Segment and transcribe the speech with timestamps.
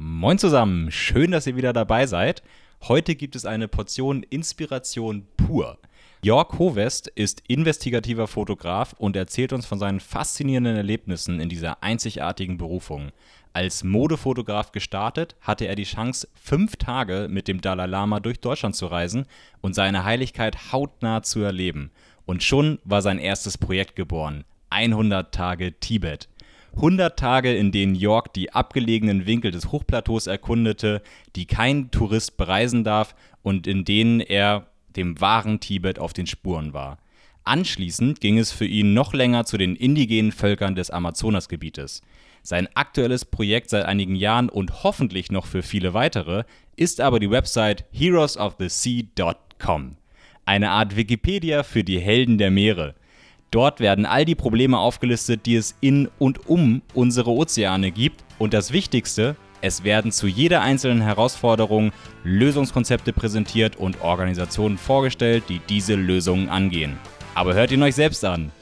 [0.00, 2.44] Moin zusammen, schön, dass ihr wieder dabei seid.
[2.86, 5.76] Heute gibt es eine Portion Inspiration pur.
[6.22, 12.58] Jörg Hovest ist investigativer Fotograf und erzählt uns von seinen faszinierenden Erlebnissen in dieser einzigartigen
[12.58, 13.10] Berufung.
[13.52, 18.76] Als Modefotograf gestartet, hatte er die Chance, fünf Tage mit dem Dalai Lama durch Deutschland
[18.76, 19.26] zu reisen
[19.62, 21.90] und seine Heiligkeit hautnah zu erleben.
[22.24, 26.28] Und schon war sein erstes Projekt geboren: 100 Tage Tibet.
[26.76, 31.02] 100 Tage, in denen York die abgelegenen Winkel des Hochplateaus erkundete,
[31.36, 36.72] die kein Tourist bereisen darf und in denen er dem wahren Tibet auf den Spuren
[36.72, 36.98] war.
[37.44, 42.02] Anschließend ging es für ihn noch länger zu den indigenen Völkern des Amazonasgebietes.
[42.42, 46.44] Sein aktuelles Projekt seit einigen Jahren und hoffentlich noch für viele weitere
[46.76, 49.96] ist aber die Website heroesofthesea.com.
[50.44, 52.94] Eine Art Wikipedia für die Helden der Meere–
[53.50, 58.24] Dort werden all die Probleme aufgelistet, die es in und um unsere Ozeane gibt.
[58.38, 61.92] Und das Wichtigste, es werden zu jeder einzelnen Herausforderung
[62.24, 66.98] Lösungskonzepte präsentiert und Organisationen vorgestellt, die diese Lösungen angehen.
[67.34, 68.52] Aber hört ihn euch selbst an.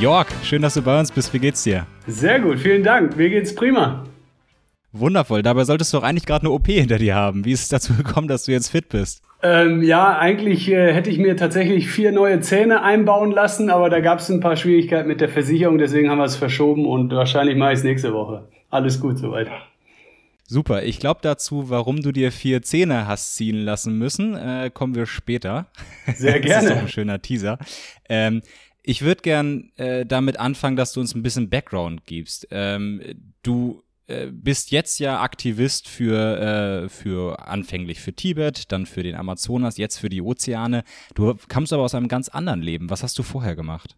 [0.00, 1.30] Jörg, schön, dass du bei uns bist.
[1.34, 1.86] Wie geht's dir?
[2.06, 3.18] Sehr gut, vielen Dank.
[3.18, 4.02] Mir geht's prima.
[4.92, 5.42] Wundervoll.
[5.42, 7.44] Dabei solltest du doch eigentlich gerade eine OP hinter dir haben.
[7.44, 9.22] Wie ist es dazu gekommen, dass du jetzt fit bist?
[9.42, 14.00] Ähm, ja, eigentlich äh, hätte ich mir tatsächlich vier neue Zähne einbauen lassen, aber da
[14.00, 17.56] gab es ein paar Schwierigkeiten mit der Versicherung, deswegen haben wir es verschoben und wahrscheinlich
[17.56, 18.48] mache ich es nächste Woche.
[18.70, 19.48] Alles gut soweit.
[20.46, 20.82] Super.
[20.82, 25.04] Ich glaube dazu, warum du dir vier Zähne hast ziehen lassen müssen, äh, kommen wir
[25.04, 25.66] später.
[26.14, 26.54] Sehr gerne.
[26.54, 27.58] das ist doch ein schöner Teaser.
[28.08, 28.42] Ähm,
[28.82, 32.48] ich würde gern äh, damit anfangen, dass du uns ein bisschen Background gibst.
[32.50, 33.02] Ähm,
[33.42, 39.14] du äh, bist jetzt ja Aktivist für, äh, für anfänglich für Tibet, dann für den
[39.14, 40.82] Amazonas, jetzt für die Ozeane.
[41.14, 42.90] Du kamst aber aus einem ganz anderen Leben.
[42.90, 43.96] Was hast du vorher gemacht?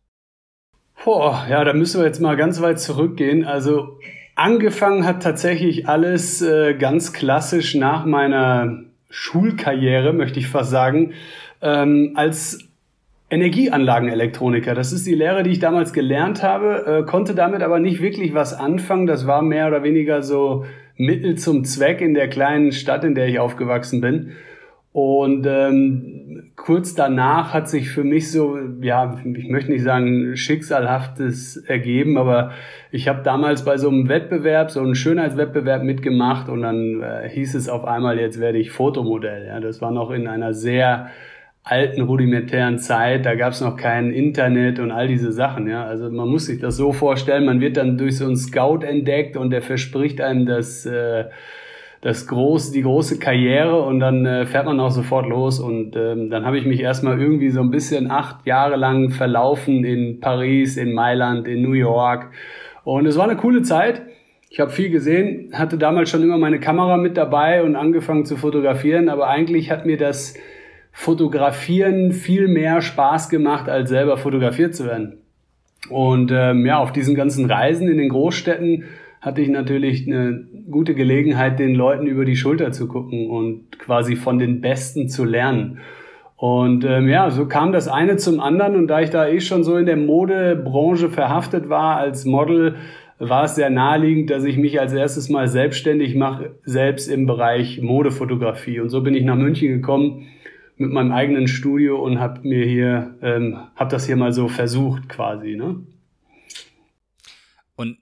[1.04, 3.44] Boah, ja, da müssen wir jetzt mal ganz weit zurückgehen.
[3.44, 3.98] Also
[4.34, 11.12] angefangen hat tatsächlich alles äh, ganz klassisch nach meiner Schulkarriere, möchte ich fast sagen,
[11.60, 12.58] ähm, als
[13.32, 14.74] Energieanlagenelektroniker.
[14.74, 18.34] Das ist die Lehre, die ich damals gelernt habe, äh, konnte damit aber nicht wirklich
[18.34, 19.06] was anfangen.
[19.06, 20.66] Das war mehr oder weniger so
[20.98, 24.32] Mittel zum Zweck in der kleinen Stadt, in der ich aufgewachsen bin.
[24.92, 31.56] Und ähm, kurz danach hat sich für mich so, ja, ich möchte nicht sagen schicksalhaftes
[31.56, 32.50] ergeben, aber
[32.90, 37.54] ich habe damals bei so einem Wettbewerb, so einem Schönheitswettbewerb mitgemacht und dann äh, hieß
[37.54, 39.46] es auf einmal, jetzt werde ich Fotomodell.
[39.46, 41.08] Ja, das war noch in einer sehr
[41.64, 45.84] alten rudimentären Zeit, da gab es noch kein Internet und all diese Sachen, ja.
[45.84, 49.36] Also man muss sich das so vorstellen, man wird dann durch so einen Scout entdeckt
[49.36, 51.26] und der verspricht einem das, äh,
[52.00, 56.30] das große, die große Karriere und dann äh, fährt man auch sofort los und ähm,
[56.30, 60.76] dann habe ich mich erstmal irgendwie so ein bisschen acht Jahre lang verlaufen in Paris,
[60.76, 62.32] in Mailand, in New York
[62.82, 64.02] und es war eine coole Zeit.
[64.50, 68.36] Ich habe viel gesehen, hatte damals schon immer meine Kamera mit dabei und angefangen zu
[68.36, 70.34] fotografieren, aber eigentlich hat mir das
[70.92, 75.18] Fotografieren viel mehr Spaß gemacht, als selber fotografiert zu werden.
[75.88, 78.84] Und ähm, ja, auf diesen ganzen Reisen in den Großstädten
[79.20, 84.16] hatte ich natürlich eine gute Gelegenheit, den Leuten über die Schulter zu gucken und quasi
[84.16, 85.78] von den Besten zu lernen.
[86.36, 88.74] Und ähm, ja, so kam das eine zum anderen.
[88.74, 92.74] Und da ich da eh schon so in der Modebranche verhaftet war als Model,
[93.20, 97.80] war es sehr naheliegend, dass ich mich als erstes mal selbstständig mache, selbst im Bereich
[97.80, 98.80] Modefotografie.
[98.80, 100.26] Und so bin ich nach München gekommen
[100.76, 105.08] mit meinem eigenen Studio und habe mir hier, ähm, habe das hier mal so versucht
[105.08, 105.80] quasi, ne?
[107.76, 107.98] Und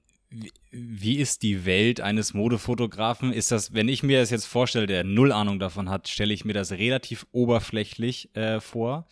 [0.70, 3.32] wie, ist die Welt eines Modefotografen?
[3.32, 6.44] Ist das, wenn ich mir das jetzt vorstelle, der null Ahnung davon hat, stelle ich
[6.44, 9.06] mir das relativ oberflächlich äh, vor.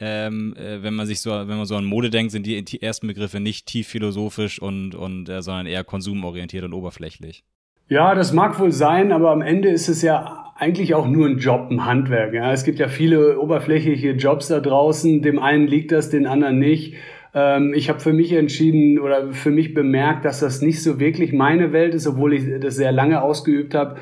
[0.00, 2.82] Ähm, äh, wenn man sich so, wenn man so an Mode denkt, sind die, die
[2.82, 7.44] ersten Begriffe nicht tief philosophisch und, und äh, sondern eher konsumorientiert und oberflächlich.
[7.88, 11.38] Ja, das mag wohl sein, aber am Ende ist es ja eigentlich auch nur ein
[11.38, 12.32] Job, ein Handwerk.
[12.34, 12.52] Ja.
[12.52, 15.22] Es gibt ja viele oberflächliche Jobs da draußen.
[15.22, 16.94] Dem einen liegt das, den anderen nicht.
[17.34, 21.32] Ähm, ich habe für mich entschieden oder für mich bemerkt, dass das nicht so wirklich
[21.32, 23.96] meine Welt ist, obwohl ich das sehr lange ausgeübt habe,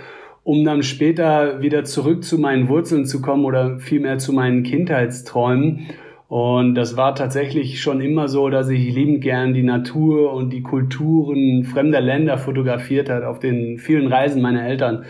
[0.45, 5.87] um dann später wieder zurück zu meinen Wurzeln zu kommen oder vielmehr zu meinen Kindheitsträumen.
[6.29, 10.63] Und das war tatsächlich schon immer so, dass ich liebend gern die Natur und die
[10.63, 15.05] Kulturen fremder Länder fotografiert hat auf den vielen Reisen meiner Eltern.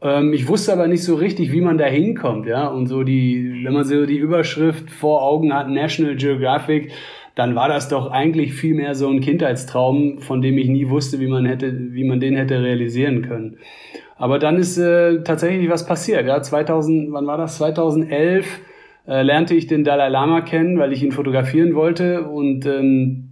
[0.00, 2.68] Ähm, ich wusste aber nicht so richtig, wie man da hinkommt, ja.
[2.68, 6.92] Und so die, wenn man so die Überschrift vor Augen hat, National Geographic,
[7.34, 11.20] dann war das doch eigentlich viel mehr so ein Kindheitstraum, von dem ich nie wusste,
[11.20, 13.58] wie man hätte, wie man den hätte realisieren können.
[14.16, 16.26] Aber dann ist äh, tatsächlich was passiert.
[16.26, 17.58] Ja, 2000, wann war das?
[17.58, 18.60] 2011
[19.06, 23.28] äh, lernte ich den Dalai Lama kennen, weil ich ihn fotografieren wollte und ähm,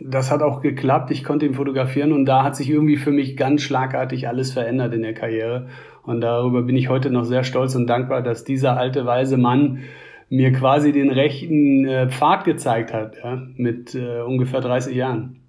[0.00, 1.10] das hat auch geklappt.
[1.10, 4.94] Ich konnte ihn fotografieren und da hat sich irgendwie für mich ganz schlagartig alles verändert
[4.94, 5.68] in der Karriere.
[6.06, 9.80] Und darüber bin ich heute noch sehr stolz und dankbar, dass dieser alte weise Mann
[10.28, 15.40] mir quasi den rechten äh, Pfad gezeigt hat, ja, mit äh, ungefähr 30 Jahren.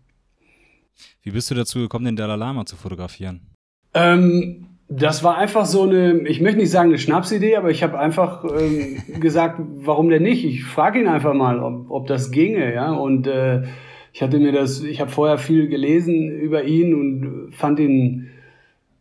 [1.24, 3.42] Wie bist du dazu gekommen, den Dalai Lama zu fotografieren?
[3.94, 7.98] Ähm, das war einfach so eine, ich möchte nicht sagen eine Schnapsidee, aber ich habe
[7.98, 10.46] einfach ähm, gesagt, warum denn nicht?
[10.46, 12.92] Ich frage ihn einfach mal, ob, ob das ginge, ja.
[12.92, 13.63] Und äh,
[14.13, 18.30] ich hatte mir das, ich habe vorher viel gelesen über ihn und fand ihn,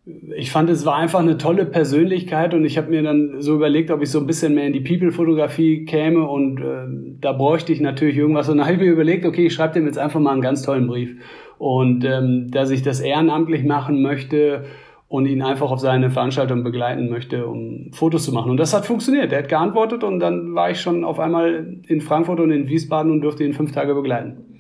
[0.06, 3.90] ich fand es war einfach eine tolle Persönlichkeit und ich habe mir dann so überlegt,
[3.90, 7.80] ob ich so ein bisschen mehr in die People-Fotografie käme und äh, da bräuchte ich
[7.80, 10.32] natürlich irgendwas und dann habe ich mir überlegt, okay, ich schreibe dem jetzt einfach mal
[10.32, 11.16] einen ganz tollen Brief
[11.56, 14.66] und ähm, dass ich das ehrenamtlich machen möchte
[15.08, 18.50] und ihn einfach auf seine Veranstaltung begleiten möchte, um Fotos zu machen.
[18.50, 19.32] Und das hat funktioniert.
[19.32, 23.12] Er hat geantwortet und dann war ich schon auf einmal in Frankfurt und in Wiesbaden
[23.12, 24.53] und durfte ihn fünf Tage begleiten.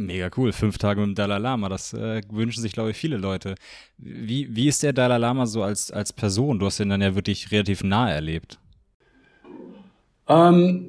[0.00, 3.18] Mega cool, fünf Tage mit dem Dalai Lama, das äh, wünschen sich, glaube ich, viele
[3.18, 3.54] Leute.
[3.98, 6.58] Wie, wie ist der Dalai Lama so als, als Person?
[6.58, 8.58] Du hast ihn dann ja wirklich relativ nahe erlebt.
[10.26, 10.86] Ähm,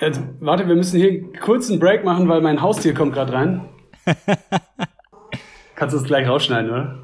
[0.00, 3.62] jetzt, warte, wir müssen hier kurz einen Break machen, weil mein Haustier kommt gerade rein.
[5.74, 6.98] Kannst du es gleich rausschneiden, oder?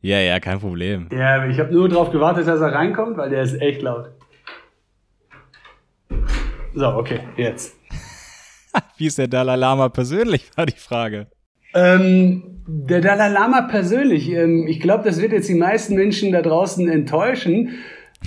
[0.00, 1.08] Ja, ja, kein Problem.
[1.12, 4.10] Ja, ich habe nur darauf gewartet, dass er reinkommt, weil der ist echt laut.
[6.74, 7.76] So, okay, jetzt.
[8.96, 11.26] Wie ist der Dalai Lama persönlich, war die Frage.
[11.74, 16.42] Ähm, der Dalai Lama persönlich, ähm, ich glaube, das wird jetzt die meisten Menschen da
[16.42, 17.70] draußen enttäuschen,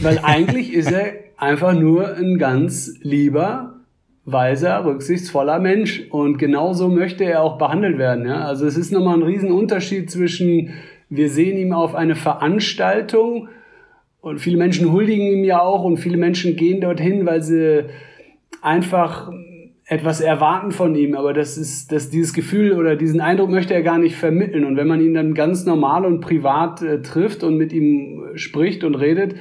[0.01, 3.77] weil eigentlich ist er einfach nur ein ganz lieber,
[4.27, 6.03] weiser, rücksichtsvoller Mensch.
[6.09, 8.27] Und genauso möchte er auch behandelt werden.
[8.27, 8.43] Ja?
[8.45, 10.73] Also es ist nochmal ein Riesenunterschied zwischen,
[11.09, 13.47] wir sehen ihm auf eine Veranstaltung
[14.19, 17.85] und viele Menschen huldigen ihm ja auch und viele Menschen gehen dorthin, weil sie
[18.61, 19.31] einfach
[19.89, 23.83] etwas erwarten von ihm, aber das ist, dass dieses Gefühl oder diesen Eindruck möchte er
[23.83, 24.65] gar nicht vermitteln.
[24.65, 28.83] Und wenn man ihn dann ganz normal und privat äh, trifft und mit ihm spricht
[28.83, 29.35] und redet,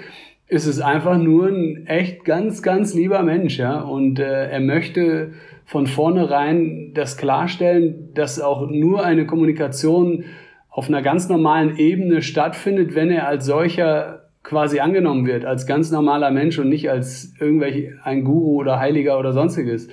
[0.47, 3.81] ist es einfach nur ein echt ganz, ganz lieber Mensch, ja.
[3.81, 5.33] Und äh, er möchte
[5.65, 10.27] von vornherein das klarstellen, dass auch nur eine Kommunikation
[10.71, 15.91] auf einer ganz normalen Ebene stattfindet, wenn er als solcher quasi angenommen wird, als ganz
[15.91, 19.89] normaler Mensch und nicht als irgendwelche ein Guru oder Heiliger oder sonstiges.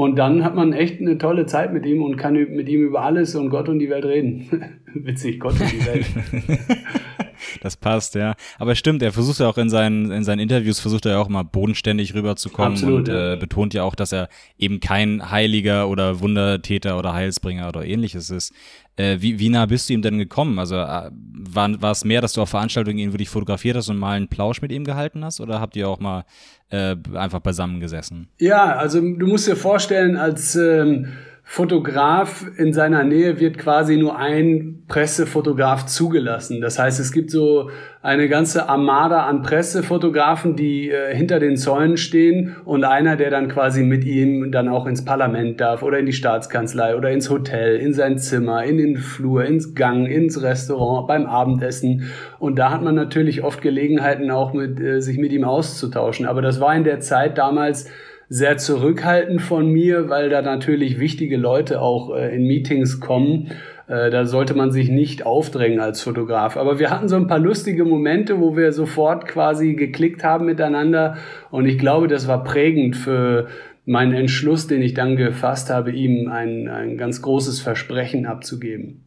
[0.00, 3.02] Und dann hat man echt eine tolle Zeit mit ihm und kann mit ihm über
[3.02, 4.48] alles und Gott und die Welt reden.
[4.94, 6.06] Witzig, Gott und die Welt.
[7.60, 8.34] das passt, ja.
[8.58, 11.28] Aber stimmt, er versucht ja auch in seinen, in seinen Interviews, versucht er ja auch
[11.28, 13.34] mal bodenständig rüberzukommen Absolut, und ja.
[13.34, 14.28] äh, betont ja auch, dass er
[14.58, 18.52] eben kein Heiliger oder Wundertäter oder Heilsbringer oder ähnliches ist.
[18.96, 20.58] Äh, wie, wie nah bist du ihm denn gekommen?
[20.58, 23.98] Also äh, war, war es mehr, dass du auf Veranstaltungen ihn wirklich fotografiert hast und
[23.98, 25.40] mal einen Plausch mit ihm gehalten hast?
[25.40, 26.24] Oder habt ihr auch mal
[26.70, 28.28] äh, einfach beisammen gesessen?
[28.38, 31.12] Ja, also du musst dir vorstellen, als ähm,
[31.52, 36.60] Fotograf in seiner Nähe wird quasi nur ein Pressefotograf zugelassen.
[36.60, 37.70] Das heißt, es gibt so
[38.02, 43.48] eine ganze Armada an Pressefotografen, die äh, hinter den Zäunen stehen und einer, der dann
[43.48, 47.78] quasi mit ihm dann auch ins Parlament darf oder in die Staatskanzlei oder ins Hotel,
[47.78, 52.12] in sein Zimmer, in den Flur, ins Gang, ins Restaurant, beim Abendessen.
[52.38, 56.26] Und da hat man natürlich oft Gelegenheiten auch mit, äh, sich mit ihm auszutauschen.
[56.26, 57.90] Aber das war in der Zeit damals
[58.32, 63.50] sehr zurückhaltend von mir, weil da natürlich wichtige Leute auch äh, in Meetings kommen.
[63.88, 66.56] Äh, da sollte man sich nicht aufdrängen als Fotograf.
[66.56, 71.16] Aber wir hatten so ein paar lustige Momente, wo wir sofort quasi geklickt haben miteinander.
[71.50, 73.48] Und ich glaube, das war prägend für
[73.84, 79.02] meinen Entschluss, den ich dann gefasst habe, ihm ein, ein ganz großes Versprechen abzugeben.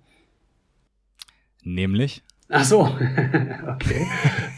[1.64, 2.24] Nämlich?
[2.56, 2.82] Ach so,
[3.68, 4.06] okay.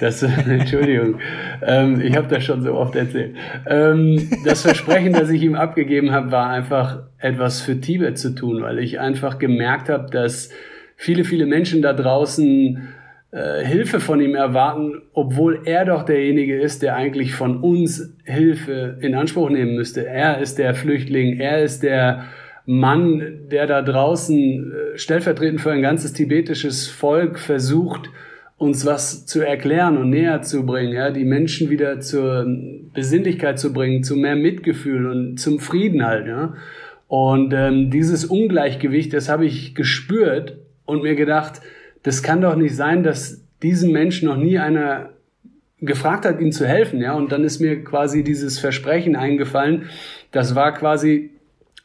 [0.01, 1.17] Das, Entschuldigung,
[1.65, 3.37] ähm, ich habe das schon so oft erzählt.
[3.65, 8.63] Ähm, das Versprechen, das ich ihm abgegeben habe, war einfach etwas für Tibet zu tun,
[8.63, 10.49] weil ich einfach gemerkt habe, dass
[10.97, 12.85] viele, viele Menschen da draußen
[13.31, 18.97] äh, Hilfe von ihm erwarten, obwohl er doch derjenige ist, der eigentlich von uns Hilfe
[18.99, 20.05] in Anspruch nehmen müsste.
[20.05, 22.25] Er ist der Flüchtling, er ist der
[22.65, 28.09] Mann, der da draußen äh, stellvertretend für ein ganzes tibetisches Volk versucht,
[28.57, 32.45] uns was zu erklären und näher zu bringen, ja, die Menschen wieder zur
[32.93, 36.55] Besinnlichkeit zu bringen, zu mehr Mitgefühl und zum Frieden halt, ja.
[37.07, 41.61] Und ähm, dieses Ungleichgewicht, das habe ich gespürt und mir gedacht,
[42.01, 45.09] das kann doch nicht sein, dass diesem Menschen noch nie einer
[45.81, 47.13] gefragt hat, ihm zu helfen, ja.
[47.13, 49.89] Und dann ist mir quasi dieses Versprechen eingefallen.
[50.31, 51.31] Das war quasi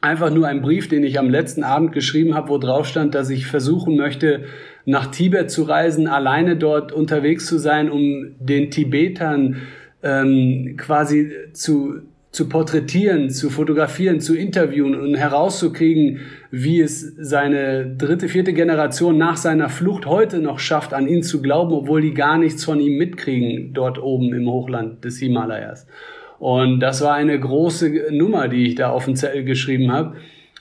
[0.01, 3.29] einfach nur ein Brief, den ich am letzten Abend geschrieben habe, wo drauf stand, dass
[3.29, 4.45] ich versuchen möchte,
[4.85, 9.57] nach Tibet zu reisen, alleine dort unterwegs zu sein, um den Tibetern
[10.01, 18.27] ähm, quasi zu, zu porträtieren, zu fotografieren, zu interviewen und herauszukriegen, wie es seine dritte,
[18.27, 22.39] vierte Generation nach seiner Flucht heute noch schafft, an ihn zu glauben, obwohl die gar
[22.39, 25.85] nichts von ihm mitkriegen, dort oben im Hochland des Himalayas.
[26.41, 30.15] Und das war eine große Nummer, die ich da auf den Zettel geschrieben habe.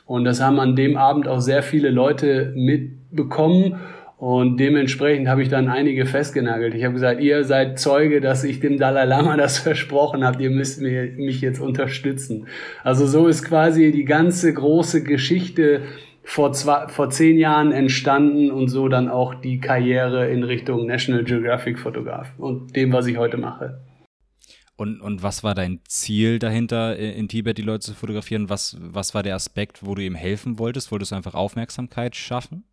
[0.04, 3.80] Und das haben an dem Abend auch sehr viele Leute mitbekommen.
[4.18, 6.74] Und dementsprechend habe ich dann einige festgenagelt.
[6.74, 10.42] Ich habe gesagt, ihr seid Zeuge, dass ich dem Dalai Lama das versprochen habe.
[10.42, 12.46] Ihr müsst mir, mich jetzt unterstützen.
[12.84, 15.80] Also so ist quasi die ganze große Geschichte
[16.22, 21.24] vor, zwei, vor zehn Jahren entstanden und so dann auch die Karriere in Richtung National
[21.24, 23.78] Geographic Fotograf und dem, was ich heute mache.
[24.80, 28.48] Und, und was war dein Ziel dahinter, in Tibet die Leute zu fotografieren?
[28.48, 30.90] Was, was war der Aspekt, wo du ihm helfen wolltest?
[30.90, 32.64] Wolltest du einfach Aufmerksamkeit schaffen?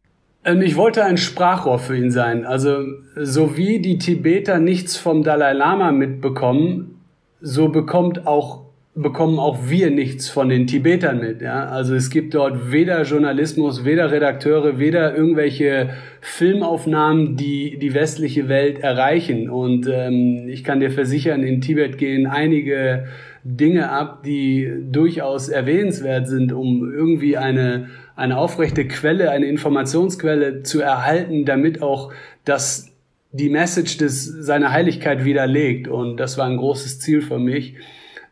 [0.46, 2.46] Ähm, ich wollte ein Sprachrohr für ihn sein.
[2.46, 2.86] Also,
[3.18, 7.02] so wie die Tibeter nichts vom Dalai Lama mitbekommen,
[7.42, 8.67] so bekommt auch
[8.98, 11.42] bekommen auch wir nichts von den Tibetern mit.
[11.42, 11.68] Ja?
[11.68, 18.80] Also es gibt dort weder Journalismus, weder Redakteure, weder irgendwelche Filmaufnahmen, die die westliche Welt
[18.80, 19.50] erreichen.
[19.50, 23.06] Und ähm, ich kann dir versichern, in Tibet gehen einige
[23.44, 30.82] Dinge ab, die durchaus erwähnenswert sind, um irgendwie eine, eine aufrechte Quelle, eine Informationsquelle zu
[30.82, 32.12] erhalten, damit auch
[32.46, 32.92] das
[33.32, 35.88] die Message des seiner Heiligkeit widerlegt.
[35.88, 37.76] Und das war ein großes Ziel für mich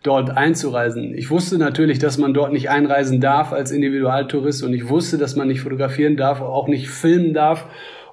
[0.05, 1.13] dort einzureisen.
[1.15, 5.35] Ich wusste natürlich, dass man dort nicht einreisen darf als Individualtourist und ich wusste, dass
[5.35, 7.67] man nicht fotografieren darf, auch nicht filmen darf.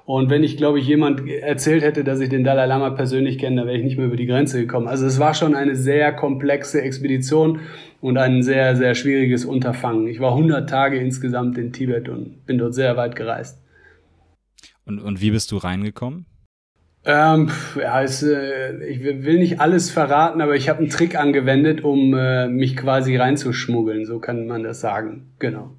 [0.05, 3.57] Und wenn ich, glaube ich, jemand erzählt hätte, dass ich den Dalai Lama persönlich kenne,
[3.57, 4.87] dann wäre ich nicht mehr über die Grenze gekommen.
[4.87, 7.61] Also es war schon eine sehr komplexe Expedition
[8.01, 10.07] und ein sehr, sehr schwieriges Unterfangen.
[10.07, 13.61] Ich war 100 Tage insgesamt in Tibet und bin dort sehr weit gereist.
[14.85, 16.25] Und, und wie bist du reingekommen?
[17.05, 21.83] Ähm, ja, es, äh, ich will nicht alles verraten, aber ich habe einen Trick angewendet,
[21.83, 25.33] um äh, mich quasi reinzuschmuggeln, so kann man das sagen.
[25.39, 25.71] Genau.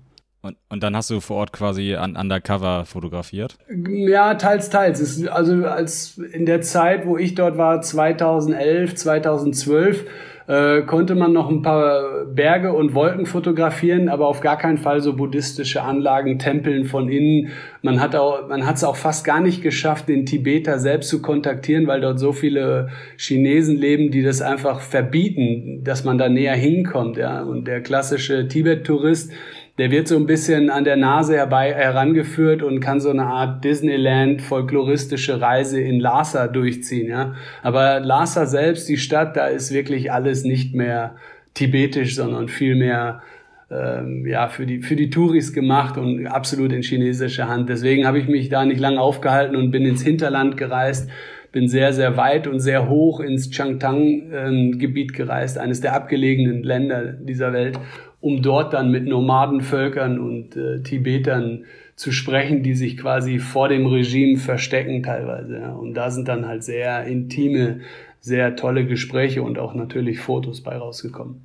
[0.43, 3.57] Und, und dann hast du vor Ort quasi an, undercover fotografiert?
[3.89, 5.01] Ja, teils, teils.
[5.01, 10.05] Es, also als in der Zeit, wo ich dort war, 2011, 2012,
[10.47, 15.01] äh, konnte man noch ein paar Berge und Wolken fotografieren, aber auf gar keinen Fall
[15.01, 17.51] so buddhistische Anlagen, Tempeln von innen.
[17.83, 21.23] Man hat auch, man hat es auch fast gar nicht geschafft, den Tibeter selbst zu
[21.23, 26.57] kontaktieren, weil dort so viele Chinesen leben, die das einfach verbieten, dass man da näher
[26.57, 27.17] hinkommt.
[27.17, 29.33] Ja, und der klassische Tibet-Tourist
[29.79, 33.65] der wird so ein bisschen an der Nase herbei herangeführt und kann so eine Art
[33.65, 37.35] Disneyland folkloristische Reise in Lhasa durchziehen, ja.
[37.63, 41.17] Aber Lhasa selbst, die Stadt, da ist wirklich alles nicht mehr
[41.55, 43.23] tibetisch, sondern viel mehr
[43.71, 47.69] ähm, ja, für die, für die Touris gemacht und absolut in chinesischer Hand.
[47.69, 51.11] Deswegen habe ich mich da nicht lange aufgehalten und bin ins Hinterland gereist,
[51.51, 57.13] bin sehr, sehr weit und sehr hoch ins Changtang-Gebiet ähm, gereist, eines der abgelegenen Länder
[57.13, 57.79] dieser Welt
[58.25, 63.85] um dort dann mit Nomadenvölkern und äh, Tibetern zu sprechen, die sich quasi vor dem
[63.85, 65.59] Regime verstecken teilweise.
[65.59, 65.73] Ja.
[65.75, 67.81] Und da sind dann halt sehr intime,
[68.21, 71.43] sehr tolle Gespräche und auch natürlich Fotos bei rausgekommen.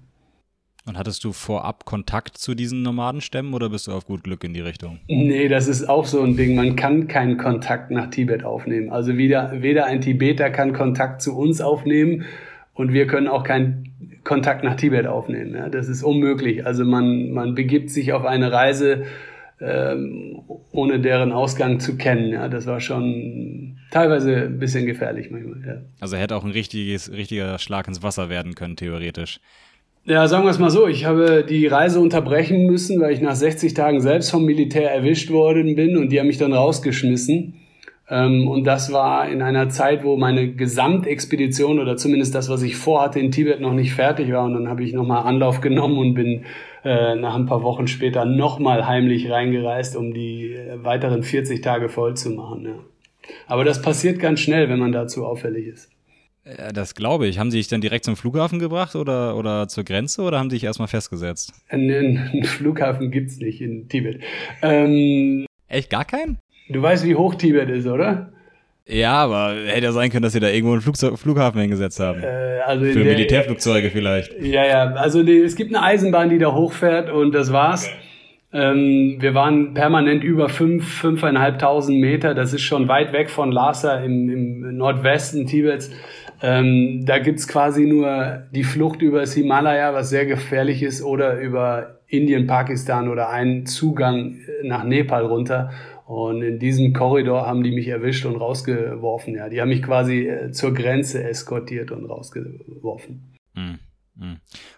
[0.85, 4.53] Und hattest du vorab Kontakt zu diesen Nomadenstämmen oder bist du auf gut Glück in
[4.53, 4.99] die Richtung?
[5.09, 6.55] Nee, das ist auch so ein Ding.
[6.55, 8.89] Man kann keinen Kontakt nach Tibet aufnehmen.
[8.89, 12.23] Also weder, weder ein Tibeter kann Kontakt zu uns aufnehmen
[12.79, 15.53] und wir können auch keinen Kontakt nach Tibet aufnehmen.
[15.53, 15.67] Ja?
[15.67, 16.65] Das ist unmöglich.
[16.65, 19.03] Also man, man begibt sich auf eine Reise,
[19.59, 22.31] ähm, ohne deren Ausgang zu kennen.
[22.31, 22.47] Ja?
[22.47, 25.61] Das war schon teilweise ein bisschen gefährlich manchmal.
[25.67, 25.81] Ja.
[25.99, 29.41] Also hätte auch ein richtiges, richtiger Schlag ins Wasser werden können, theoretisch.
[30.05, 33.35] Ja, sagen wir es mal so, ich habe die Reise unterbrechen müssen, weil ich nach
[33.35, 37.55] 60 Tagen selbst vom Militär erwischt worden bin und die haben mich dann rausgeschmissen.
[38.09, 42.75] Ähm, und das war in einer Zeit, wo meine Gesamtexpedition oder zumindest das, was ich
[42.75, 44.45] vorhatte in Tibet, noch nicht fertig war.
[44.45, 46.45] Und dann habe ich nochmal Anlauf genommen und bin
[46.83, 51.89] äh, nach ein paar Wochen später nochmal heimlich reingereist, um die äh, weiteren 40 Tage
[51.89, 52.65] voll zu machen.
[52.65, 52.79] Ja.
[53.47, 55.91] Aber das passiert ganz schnell, wenn man dazu auffällig ist.
[56.45, 57.37] Ja, das glaube ich.
[57.37, 60.55] Haben Sie dich dann direkt zum Flughafen gebracht oder, oder zur Grenze oder haben Sie
[60.55, 61.53] dich erstmal festgesetzt?
[61.67, 64.21] Einen, Flughafen gibt's nicht in Tibet.
[64.63, 66.39] Ähm, Echt gar keinen?
[66.69, 68.29] Du weißt, wie hoch Tibet ist, oder?
[68.85, 72.21] Ja, aber hätte ja sein können, dass sie da irgendwo einen Flugzeug, Flughafen hingesetzt haben.
[72.23, 74.33] Äh, also Für der, Militärflugzeuge vielleicht.
[74.41, 74.93] Ja, ja.
[74.93, 77.85] Also die, es gibt eine Eisenbahn, die da hochfährt und das war's.
[77.85, 77.95] Okay.
[78.51, 82.33] Ähm, wir waren permanent über fünf, fünfeinhalbtausend Meter.
[82.33, 85.91] Das ist schon weit weg von Lhasa im, im Nordwesten Tibets.
[86.41, 91.37] Ähm, da gibt's quasi nur die Flucht über das Himalaya, was sehr gefährlich ist, oder
[91.39, 95.69] über Indien, Pakistan oder einen Zugang nach Nepal runter.
[96.09, 99.35] Und in diesem Korridor haben die mich erwischt und rausgeworfen.
[99.35, 103.35] Ja, die haben mich quasi äh, zur Grenze eskortiert und rausgeworfen.
[103.53, 103.77] Mhm.
[104.15, 104.37] mhm.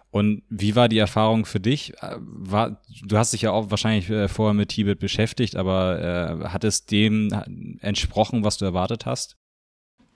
[0.10, 1.94] Und wie war die Erfahrung für dich?
[2.02, 6.50] Äh, war, du hast dich ja auch wahrscheinlich äh, vorher mit Tibet beschäftigt, aber äh,
[6.50, 7.30] hat es dem
[7.80, 9.38] entsprochen, was du erwartet hast?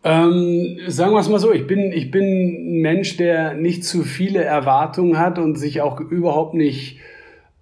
[0.03, 4.03] Ähm, sagen wir es mal so, ich bin, ich bin ein Mensch, der nicht zu
[4.03, 7.00] viele Erwartungen hat und sich auch überhaupt nicht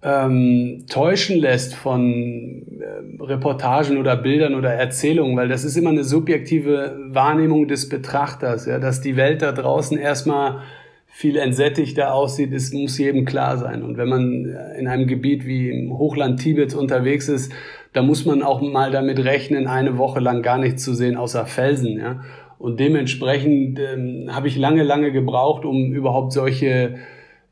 [0.04, 6.04] ähm, täuschen lässt von äh, Reportagen oder Bildern oder Erzählungen, weil das ist immer eine
[6.04, 10.60] subjektive Wahrnehmung des Betrachters, ja, dass die Welt da draußen erstmal
[11.06, 13.82] viel entsättigter aussieht, ist, muss jedem klar sein.
[13.82, 17.52] Und wenn man in einem Gebiet wie im Hochland Tibets unterwegs ist,
[17.92, 21.46] da muss man auch mal damit rechnen, eine Woche lang gar nichts zu sehen außer
[21.46, 22.20] Felsen, ja.
[22.58, 26.96] Und dementsprechend ähm, habe ich lange, lange gebraucht, um überhaupt solche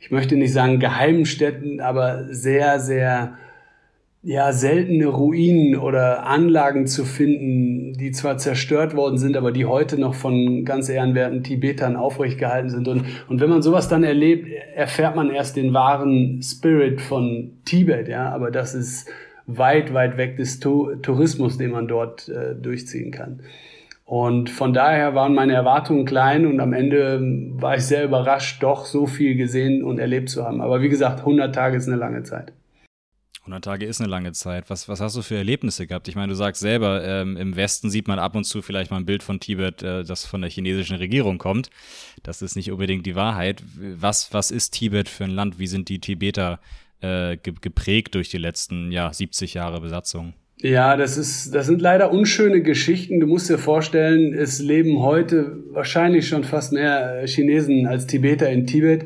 [0.02, 3.38] ich möchte nicht sagen geheimen Städten, aber sehr, sehr
[4.25, 10.00] ja, seltene Ruinen oder Anlagen zu finden, die zwar zerstört worden sind, aber die heute
[10.00, 12.88] noch von ganz ehrenwerten Tibetern aufrecht gehalten sind.
[12.88, 18.09] Und, und wenn man sowas dann erlebt, erfährt man erst den wahren Spirit von Tibet,
[18.09, 18.28] ja.
[18.30, 19.09] Aber das ist
[19.47, 23.40] weit, weit weg des Tourismus, den man dort äh, durchziehen kann.
[24.12, 27.19] Und von daher waren meine Erwartungen klein und am Ende
[27.52, 30.61] war ich sehr überrascht, doch so viel gesehen und erlebt zu haben.
[30.61, 32.52] Aber wie gesagt, 100 Tage ist eine lange Zeit.
[33.45, 34.69] 100 Tage ist eine lange Zeit.
[34.69, 36.09] Was, was hast du für Erlebnisse gehabt?
[36.09, 38.99] Ich meine, du sagst selber, ähm, im Westen sieht man ab und zu vielleicht mal
[38.99, 41.71] ein Bild von Tibet, äh, das von der chinesischen Regierung kommt.
[42.23, 43.62] Das ist nicht unbedingt die Wahrheit.
[43.78, 45.59] Was, was ist Tibet für ein Land?
[45.59, 46.61] Wie sind die Tibeter
[47.00, 50.35] äh, geprägt durch die letzten ja, 70 Jahre Besatzung?
[50.62, 53.19] Ja, das ist, das sind leider unschöne Geschichten.
[53.19, 58.64] Du musst dir vorstellen, es leben heute wahrscheinlich schon fast mehr Chinesen als Tibeter in
[58.64, 59.04] Tibet.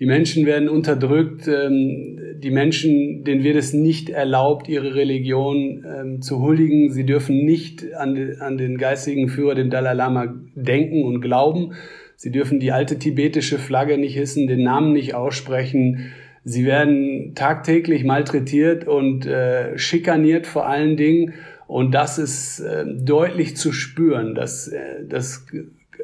[0.00, 1.46] Die Menschen werden unterdrückt.
[1.46, 6.90] Ähm, die Menschen, denen wird es nicht erlaubt, ihre Religion ähm, zu huldigen.
[6.90, 8.14] Sie dürfen nicht an,
[8.56, 11.74] den geistigen Führer, dem Dalai Lama, denken und glauben.
[12.16, 16.12] Sie dürfen die alte tibetische Flagge nicht hissen, den Namen nicht aussprechen.
[16.44, 21.34] Sie werden tagtäglich malträtiert und äh, schikaniert vor allen Dingen.
[21.66, 24.34] Und das ist äh, deutlich zu spüren.
[24.34, 25.46] Das, äh, das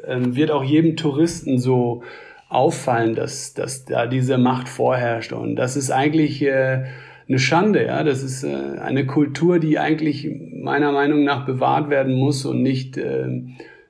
[0.03, 2.03] äh, wird auch jedem Touristen so
[2.49, 5.31] auffallen, dass, dass da diese Macht vorherrscht.
[5.31, 6.85] Und das ist eigentlich äh,
[7.27, 7.85] eine Schande.
[7.85, 8.03] Ja?
[8.03, 12.97] Das ist äh, eine Kultur, die eigentlich meiner Meinung nach bewahrt werden muss und nicht
[12.97, 13.27] äh,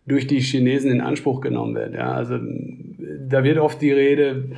[0.05, 1.93] durch die Chinesen in Anspruch genommen wird.
[1.93, 2.11] Ja?
[2.11, 2.37] Also
[3.27, 4.49] da wird oft die Rede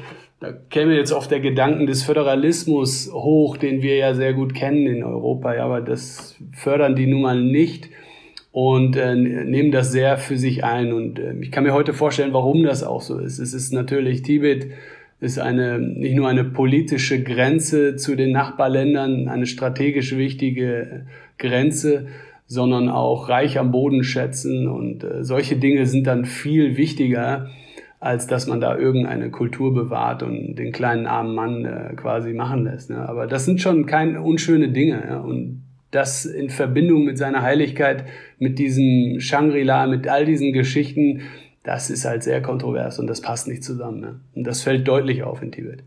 [0.44, 4.88] da käme jetzt oft der Gedanken des Föderalismus hoch, den wir ja sehr gut kennen
[4.88, 7.88] in Europa, ja, aber das fördern die nun mal nicht
[8.52, 10.92] und äh, nehmen das sehr für sich ein.
[10.92, 13.40] Und äh, ich kann mir heute vorstellen, warum das auch so ist.
[13.40, 14.68] Es ist natürlich Tibet
[15.22, 21.06] ist eine nicht nur eine politische Grenze zu den Nachbarländern, eine strategisch wichtige
[21.38, 22.08] Grenze,
[22.48, 27.48] sondern auch reich am Bodenschätzen und äh, solche Dinge sind dann viel wichtiger
[28.04, 32.66] als dass man da irgendeine Kultur bewahrt und den kleinen armen Mann äh, quasi machen
[32.66, 32.90] lässt.
[32.90, 32.98] Ne?
[32.98, 35.02] Aber das sind schon keine unschöne Dinge.
[35.08, 35.20] Ja?
[35.20, 38.04] Und das in Verbindung mit seiner Heiligkeit,
[38.40, 41.22] mit diesem Shangri-La, mit all diesen Geschichten,
[41.64, 44.02] das ist halt sehr kontrovers und das passt nicht zusammen.
[44.02, 44.20] Ne?
[44.36, 45.84] Und das fällt deutlich auf in Tibet.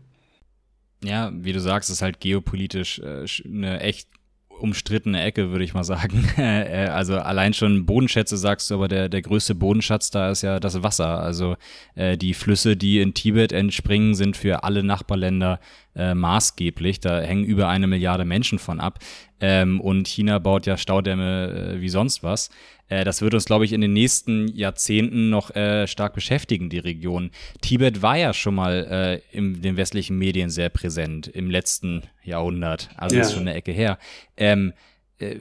[1.03, 4.09] Ja, wie du sagst, ist halt geopolitisch äh, eine echt
[4.59, 6.27] umstrittene Ecke, würde ich mal sagen.
[6.37, 10.59] Äh, also allein schon Bodenschätze sagst du, aber der, der größte Bodenschatz da ist ja
[10.59, 11.19] das Wasser.
[11.19, 11.55] Also
[11.95, 15.59] äh, die Flüsse, die in Tibet entspringen, sind für alle Nachbarländer
[15.97, 16.99] äh, maßgeblich.
[16.99, 18.99] Da hängen über eine Milliarde Menschen von ab.
[19.39, 22.49] Ähm, und China baut ja Staudämme äh, wie sonst was.
[22.89, 26.79] Äh, das wird uns, glaube ich, in den nächsten Jahrzehnten noch äh, stark beschäftigen, die
[26.79, 27.31] Region.
[27.61, 32.89] Tibet war ja schon mal äh, in den westlichen Medien sehr präsent im letzten Jahrhundert.
[32.97, 33.21] Also ja.
[33.21, 33.97] ist schon eine Ecke her.
[34.37, 34.73] Ähm, äh,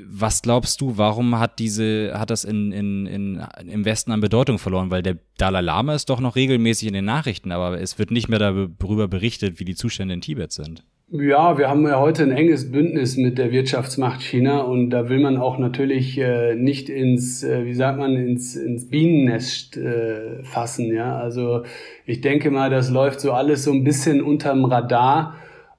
[0.09, 4.59] was glaubst du, warum hat diese, hat das in, in, in, im Westen an Bedeutung
[4.59, 4.91] verloren?
[4.91, 8.29] Weil der Dalai Lama ist doch noch regelmäßig in den Nachrichten, aber es wird nicht
[8.29, 10.85] mehr darüber berichtet, wie die Zustände in Tibet sind.
[11.09, 15.21] Ja, wir haben ja heute ein enges Bündnis mit der Wirtschaftsmacht China und da will
[15.21, 20.93] man auch natürlich äh, nicht ins, äh, wie sagt man, ins, ins Bienennest äh, fassen.
[20.93, 21.63] Ja, also
[22.07, 25.37] ich denke mal, das läuft so alles so ein bisschen unterm Radar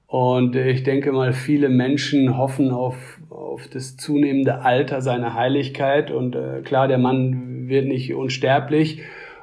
[0.08, 6.10] und ich denke mal, viele Menschen hoffen auf, auf das zunehmende Alter seiner Heiligkeit.
[6.10, 9.02] Und äh, klar, der Mann wird nicht unsterblich.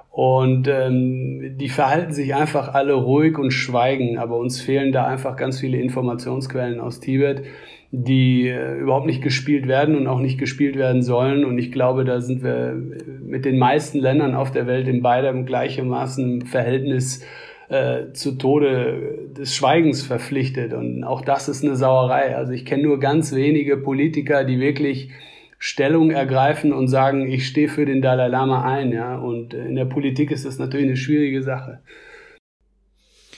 [0.09, 5.35] Und ähm, die verhalten sich einfach alle ruhig und schweigen, aber uns fehlen da einfach
[5.35, 7.43] ganz viele Informationsquellen aus Tibet,
[7.91, 11.45] die äh, überhaupt nicht gespielt werden und auch nicht gespielt werden sollen.
[11.45, 15.45] Und ich glaube, da sind wir mit den meisten Ländern auf der Welt in beidem
[15.45, 17.23] gleichermaßen im Verhältnis
[17.69, 20.73] äh, zu Tode des Schweigens verpflichtet.
[20.73, 22.35] Und auch das ist eine Sauerei.
[22.35, 25.09] Also ich kenne nur ganz wenige Politiker, die wirklich
[25.57, 28.91] Stellung ergreifen und sagen, ich stehe für den Dalai Lama ein.
[28.91, 29.17] Ja?
[29.17, 31.81] Und in der Politik ist das natürlich eine schwierige Sache.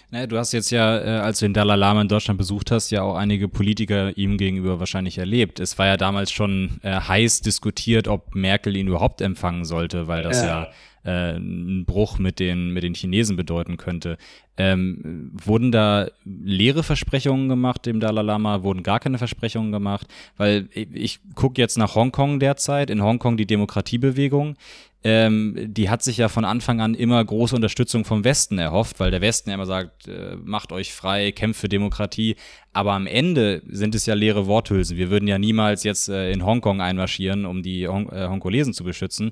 [0.10, 2.92] Naja, du hast jetzt ja, äh, als du den Dalai Lama in Deutschland besucht hast,
[2.92, 5.60] ja auch einige Politiker ihm gegenüber wahrscheinlich erlebt.
[5.60, 10.24] Es war ja damals schon äh, heiß diskutiert, ob Merkel ihn überhaupt empfangen sollte, weil
[10.24, 10.72] das ja, ja
[11.08, 14.18] äh, einen Bruch mit den, mit den Chinesen bedeuten könnte.
[14.58, 18.64] Ähm, wurden da leere Versprechungen gemacht dem Dalai Lama?
[18.64, 20.08] Wurden gar keine Versprechungen gemacht?
[20.36, 24.58] Weil ich, ich gucke jetzt nach Hongkong derzeit, in Hongkong die Demokratiebewegung
[25.04, 29.10] ähm, die hat sich ja von Anfang an immer große Unterstützung vom Westen erhofft, weil
[29.10, 32.36] der Westen ja immer sagt, äh, macht euch frei, kämpft für Demokratie.
[32.74, 34.98] Aber am Ende sind es ja leere Worthülsen.
[34.98, 38.84] Wir würden ja niemals jetzt äh, in Hongkong einmarschieren, um die Hong äh, Hongkolesen zu
[38.84, 39.32] beschützen.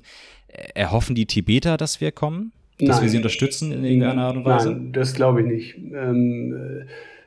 [0.74, 2.52] Erhoffen die Tibeter, dass wir kommen?
[2.78, 3.02] Dass Nein.
[3.02, 4.70] wir sie unterstützen in irgendeiner Art und Weise?
[4.70, 5.76] Nein, das glaube ich nicht.
[5.94, 6.84] Ähm,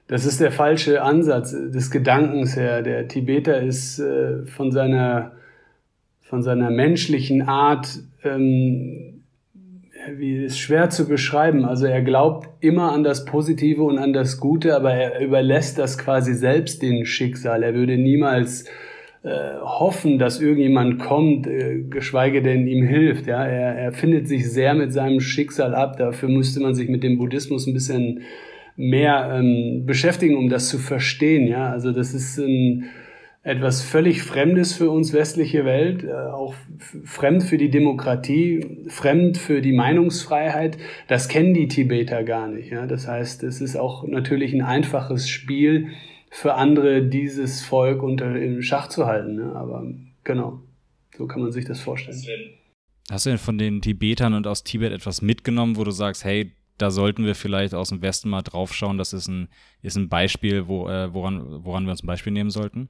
[0.08, 2.82] das ist der falsche Ansatz des Gedankens her.
[2.82, 5.34] Der Tibeter ist äh, von seiner
[6.30, 7.88] von seiner menschlichen Art,
[8.24, 9.24] ähm,
[10.16, 11.66] wie ist schwer zu beschreiben.
[11.66, 15.98] Also er glaubt immer an das Positive und an das Gute, aber er überlässt das
[15.98, 17.64] quasi selbst den Schicksal.
[17.64, 18.66] Er würde niemals
[19.24, 23.28] hoffen, dass irgendjemand kommt, äh, geschweige denn ihm hilft.
[23.28, 25.98] Ja, er, er findet sich sehr mit seinem Schicksal ab.
[25.98, 28.22] Dafür müsste man sich mit dem Buddhismus ein bisschen
[28.78, 31.48] mehr ähm, beschäftigen, um das zu verstehen.
[31.48, 32.86] Ja, also das ist ein
[33.42, 36.54] etwas völlig Fremdes für uns westliche Welt, äh, auch
[37.04, 40.78] fremd für die Demokratie, fremd für die Meinungsfreiheit.
[41.08, 42.72] Das kennen die Tibeter gar nicht.
[42.72, 42.86] Ja?
[42.86, 45.88] Das heißt, es ist auch natürlich ein einfaches Spiel
[46.30, 49.36] für andere, dieses Volk unter im Schach zu halten.
[49.36, 49.56] Ne?
[49.56, 49.84] Aber
[50.24, 50.62] genau,
[51.18, 52.18] so kann man sich das vorstellen.
[53.10, 56.54] Hast du denn von den Tibetern und aus Tibet etwas mitgenommen, wo du sagst, hey,
[56.78, 58.98] da sollten wir vielleicht aus dem Westen mal draufschauen.
[58.98, 59.50] Das ist ein,
[59.82, 62.90] ist ein Beispiel, wo, äh, woran, woran wir uns ein Beispiel nehmen sollten?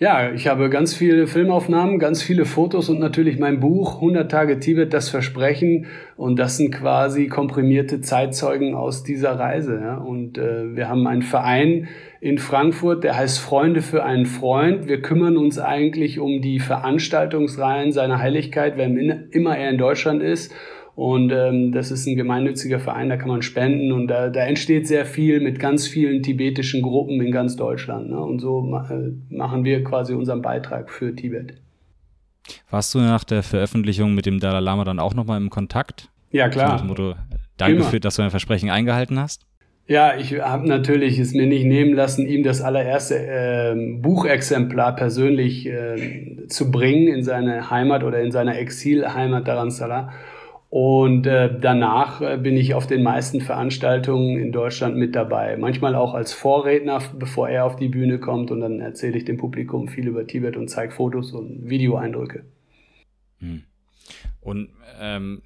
[0.00, 4.60] Ja, ich habe ganz viele Filmaufnahmen, ganz viele Fotos und natürlich mein Buch 100 Tage
[4.60, 5.86] Tibet, das Versprechen.
[6.16, 9.98] Und das sind quasi komprimierte Zeitzeugen aus dieser Reise.
[10.06, 11.88] Und äh, wir haben einen Verein
[12.20, 14.86] in Frankfurt, der heißt Freunde für einen Freund.
[14.86, 20.54] Wir kümmern uns eigentlich um die Veranstaltungsreihen seiner Heiligkeit, wer immer er in Deutschland ist.
[20.98, 24.88] Und ähm, das ist ein gemeinnütziger Verein, da kann man spenden und da, da entsteht
[24.88, 28.10] sehr viel mit ganz vielen tibetischen Gruppen in ganz Deutschland.
[28.10, 28.18] Ne?
[28.18, 31.54] Und so ma äh, machen wir quasi unseren Beitrag für Tibet.
[32.68, 36.08] Warst du nach der Veröffentlichung mit dem Dalai Lama dann auch nochmal im Kontakt?
[36.32, 36.82] Ja, klar.
[36.82, 37.14] Motto,
[37.58, 39.46] danke für, dass du dein Versprechen eingehalten hast.
[39.86, 45.64] Ja, ich habe natürlich es mir nicht nehmen lassen, ihm das allererste äh, Buchexemplar persönlich
[45.64, 50.12] äh, zu bringen in seine Heimat oder in seine Exilheimat Dharamsala.
[50.70, 55.56] Und äh, danach äh, bin ich auf den meisten Veranstaltungen in Deutschland mit dabei.
[55.56, 58.50] Manchmal auch als Vorredner, bevor er auf die Bühne kommt.
[58.50, 62.44] Und dann erzähle ich dem Publikum viel über Tibet und zeige Fotos und Videoeindrücke.
[63.38, 63.62] Hm.
[64.42, 64.68] Und
[65.00, 65.40] ähm,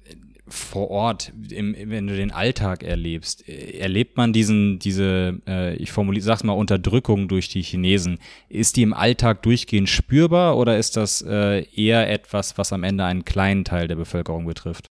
[0.45, 6.23] vor Ort, im, wenn du den Alltag erlebst, erlebt man diesen, diese, äh, ich formuliere,
[6.23, 8.19] sag's mal, Unterdrückung durch die Chinesen.
[8.49, 13.05] Ist die im Alltag durchgehend spürbar oder ist das äh, eher etwas, was am Ende
[13.05, 14.89] einen kleinen Teil der Bevölkerung betrifft?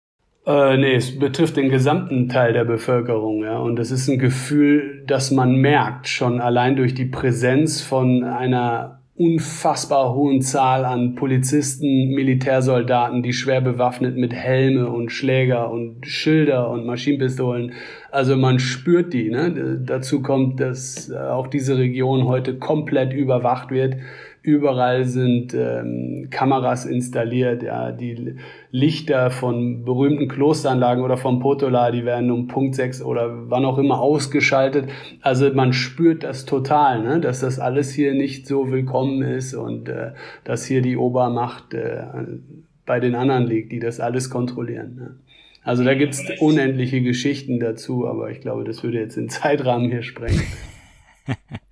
[0.46, 3.58] Äh, nee, es betrifft den gesamten Teil der Bevölkerung, ja.
[3.58, 9.02] Und es ist ein Gefühl, das man merkt, schon allein durch die Präsenz von einer
[9.18, 16.70] unfassbar hohen Zahl an Polizisten, Militärsoldaten, die schwer bewaffnet mit Helme und Schläger und Schilder
[16.70, 17.72] und Maschinenpistolen.
[18.12, 19.30] Also man spürt die.
[19.30, 19.80] Ne?
[19.86, 23.96] Dazu kommt, dass auch diese Region heute komplett überwacht wird
[24.46, 28.36] Überall sind ähm, Kameras installiert, ja, die
[28.70, 33.80] Lichter von berühmten Klosteranlagen oder vom Potola, die werden um Punkt 6 oder wann auch
[33.80, 34.88] immer ausgeschaltet.
[35.22, 39.90] Also man spürt das total, ne, dass das alles hier nicht so willkommen ist und
[39.90, 40.12] äh,
[40.44, 42.04] dass hier die Obermacht äh,
[42.86, 44.96] bei den anderen liegt, die das alles kontrollieren.
[44.96, 45.16] Ne.
[45.64, 50.04] Also da gibt's unendliche Geschichten dazu, aber ich glaube, das würde jetzt den Zeitrahmen hier
[50.04, 50.44] sprengen.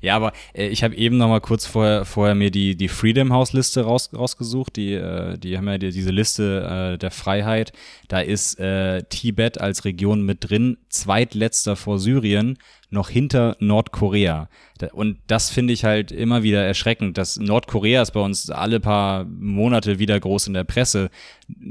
[0.00, 3.32] Ja, aber äh, ich habe eben noch mal kurz vorher, vorher mir die, die Freedom
[3.32, 4.76] House Liste raus, rausgesucht.
[4.76, 7.72] Die, äh, die haben ja die, diese Liste äh, der Freiheit.
[8.08, 12.58] Da ist äh, Tibet als Region mit drin, zweitletzter vor Syrien
[12.90, 14.48] noch hinter Nordkorea.
[14.92, 19.24] Und das finde ich halt immer wieder erschreckend, dass Nordkorea ist bei uns alle paar
[19.24, 21.10] Monate wieder groß in der Presse,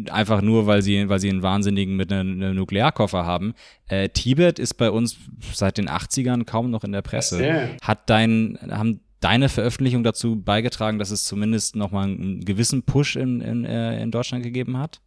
[0.09, 3.53] einfach nur, weil sie, weil sie einen Wahnsinnigen mit einem, einem Nuklearkoffer haben.
[3.87, 5.17] Äh, Tibet ist bei uns
[5.53, 7.39] seit den 80ern kaum noch in der Presse.
[7.81, 13.41] Hat dein, haben deine Veröffentlichung dazu beigetragen, dass es zumindest nochmal einen gewissen Push in,
[13.41, 15.01] in, äh, in Deutschland gegeben hat?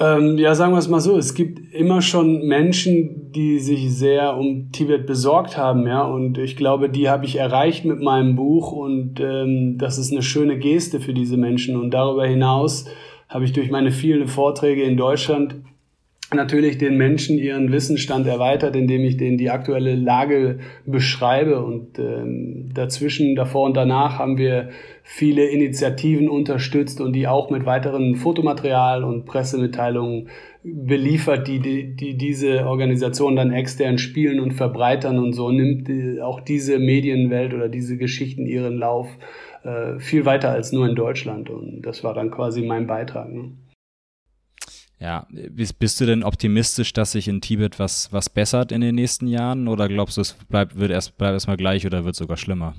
[0.00, 4.34] Ähm, ja, sagen wir es mal so, es gibt immer schon Menschen, die sich sehr
[4.34, 8.72] um Tibet besorgt haben, ja, und ich glaube, die habe ich erreicht mit meinem Buch
[8.72, 12.86] und ähm, das ist eine schöne Geste für diese Menschen und darüber hinaus
[13.28, 15.56] habe ich durch meine vielen Vorträge in Deutschland
[16.34, 21.62] natürlich den Menschen ihren Wissensstand erweitert, indem ich denen die aktuelle Lage beschreibe.
[21.64, 24.70] Und ähm, dazwischen, davor und danach haben wir
[25.02, 30.28] viele Initiativen unterstützt und die auch mit weiteren Fotomaterial und Pressemitteilungen
[30.62, 36.20] beliefert, die, die, die diese Organisation dann extern spielen und verbreitern und so nimmt die,
[36.20, 39.08] auch diese Medienwelt oder diese Geschichten ihren Lauf
[39.64, 41.50] äh, viel weiter als nur in Deutschland.
[41.50, 43.32] Und das war dann quasi mein Beitrag.
[43.32, 43.52] Ne?
[45.00, 48.94] Ja, bist, bist du denn optimistisch, dass sich in Tibet was, was bessert in den
[48.94, 52.36] nächsten Jahren oder glaubst du, es bleibt, wird erst, bleibt erstmal gleich oder wird sogar
[52.36, 52.74] schlimmer?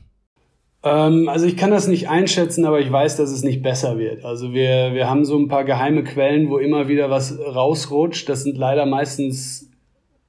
[0.83, 4.23] Ähm, also ich kann das nicht einschätzen, aber ich weiß, dass es nicht besser wird.
[4.23, 8.29] Also wir, wir haben so ein paar geheime Quellen, wo immer wieder was rausrutscht.
[8.29, 9.71] Das sind leider meistens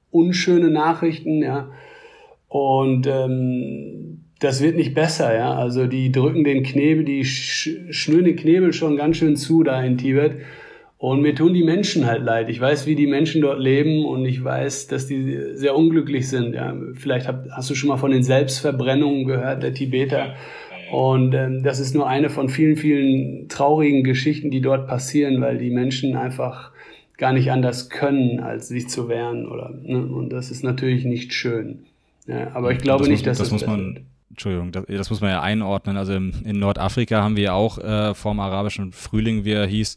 [0.09, 1.69] unschöne Nachrichten, ja.
[2.47, 5.53] Und ähm, das wird nicht besser, ja.
[5.53, 9.81] Also die drücken den Knebel, die sch schnüren den Knebel schon ganz schön zu da
[9.83, 10.37] in Tibet.
[11.03, 12.47] Und mir tun die Menschen halt leid.
[12.47, 16.53] Ich weiß, wie die Menschen dort leben und ich weiß, dass die sehr unglücklich sind.
[16.53, 20.35] Ja, vielleicht hab, hast du schon mal von den Selbstverbrennungen gehört, der Tibeter.
[20.93, 25.57] Und ähm, das ist nur eine von vielen, vielen traurigen Geschichten, die dort passieren, weil
[25.57, 26.71] die Menschen einfach
[27.17, 29.45] gar nicht anders können, als sich zu wehren.
[29.45, 30.05] Oder, ne?
[30.05, 31.79] Und das ist natürlich nicht schön.
[32.27, 34.05] Ja, aber ich glaube das nicht, muss, dass das muss man.
[34.29, 35.97] Entschuldigung, das, das, muss man ja einordnen.
[35.97, 39.95] Also in Nordafrika haben wir auch äh, vor dem arabischen Frühling, wie er hieß,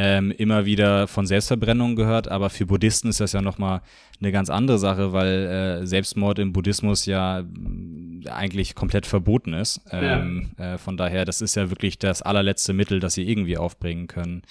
[0.00, 3.80] ähm, immer wieder von Selbstverbrennungen gehört, aber für Buddhisten ist das ja nochmal
[4.20, 9.80] eine ganz andere Sache, weil äh, Selbstmord im Buddhismus ja äh, eigentlich komplett verboten ist.
[9.90, 10.74] Ähm, ja.
[10.74, 14.42] äh, von daher, das ist ja wirklich das allerletzte Mittel, das sie irgendwie aufbringen können.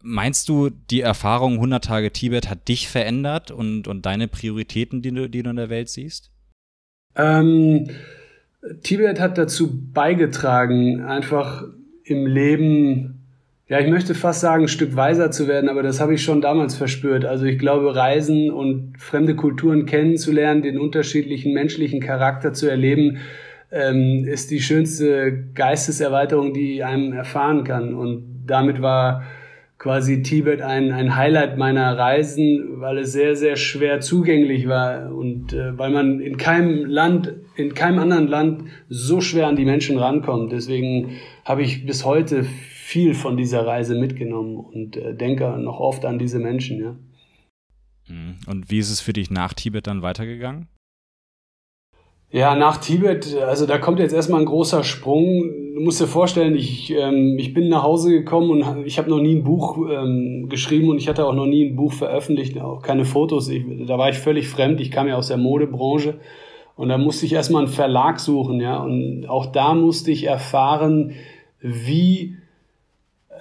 [0.00, 5.12] Meinst du, die Erfahrung 100 Tage Tibet hat dich verändert und, und deine Prioritäten, die
[5.12, 6.30] du, die du in der Welt siehst?
[7.16, 7.90] Ähm,
[8.82, 11.64] Tibet hat dazu beigetragen, einfach
[12.04, 13.23] im Leben
[13.66, 16.42] ja, ich möchte fast sagen, ein Stück weiser zu werden, aber das habe ich schon
[16.42, 17.24] damals verspürt.
[17.24, 23.18] Also ich glaube, Reisen und fremde Kulturen kennenzulernen, den unterschiedlichen menschlichen Charakter zu erleben,
[23.72, 27.94] ähm, ist die schönste Geisteserweiterung, die einem erfahren kann.
[27.94, 29.24] Und damit war
[29.78, 35.54] quasi Tibet ein, ein Highlight meiner Reisen, weil es sehr, sehr schwer zugänglich war und
[35.54, 39.96] äh, weil man in keinem Land, in keinem anderen Land so schwer an die Menschen
[39.96, 40.52] rankommt.
[40.52, 41.12] Deswegen
[41.46, 42.44] habe ich bis heute
[42.84, 46.96] viel von dieser Reise mitgenommen und äh, denke noch oft an diese Menschen, ja.
[48.08, 48.36] Mhm.
[48.46, 50.68] Und wie ist es für dich nach Tibet dann weitergegangen?
[52.30, 55.50] Ja, nach Tibet, also da kommt jetzt erstmal ein großer Sprung.
[55.74, 59.20] Du musst dir vorstellen, ich, ähm, ich bin nach Hause gekommen und ich habe noch
[59.20, 62.82] nie ein Buch ähm, geschrieben und ich hatte auch noch nie ein Buch veröffentlicht, auch
[62.82, 63.48] keine Fotos.
[63.48, 64.80] Ich, da war ich völlig fremd.
[64.82, 66.18] Ich kam ja aus der Modebranche
[66.76, 68.76] und da musste ich erstmal einen Verlag suchen, ja.
[68.76, 71.14] Und auch da musste ich erfahren,
[71.60, 72.36] wie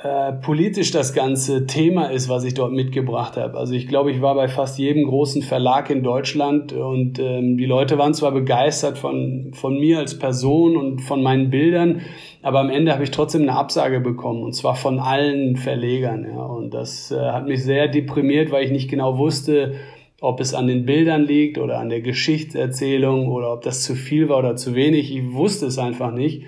[0.03, 3.57] äh, politisch das ganze Thema ist, was ich dort mitgebracht habe.
[3.57, 7.65] Also ich glaube, ich war bei fast jedem großen Verlag in Deutschland und ähm, die
[7.65, 12.01] Leute waren zwar begeistert von, von mir als Person und von meinen Bildern,
[12.41, 16.25] aber am Ende habe ich trotzdem eine Absage bekommen und zwar von allen Verlegern.
[16.29, 16.43] Ja.
[16.43, 19.75] Und das äh, hat mich sehr deprimiert, weil ich nicht genau wusste,
[20.19, 24.27] ob es an den Bildern liegt oder an der Geschichtserzählung oder ob das zu viel
[24.27, 25.15] war oder zu wenig.
[25.15, 26.43] Ich wusste es einfach nicht.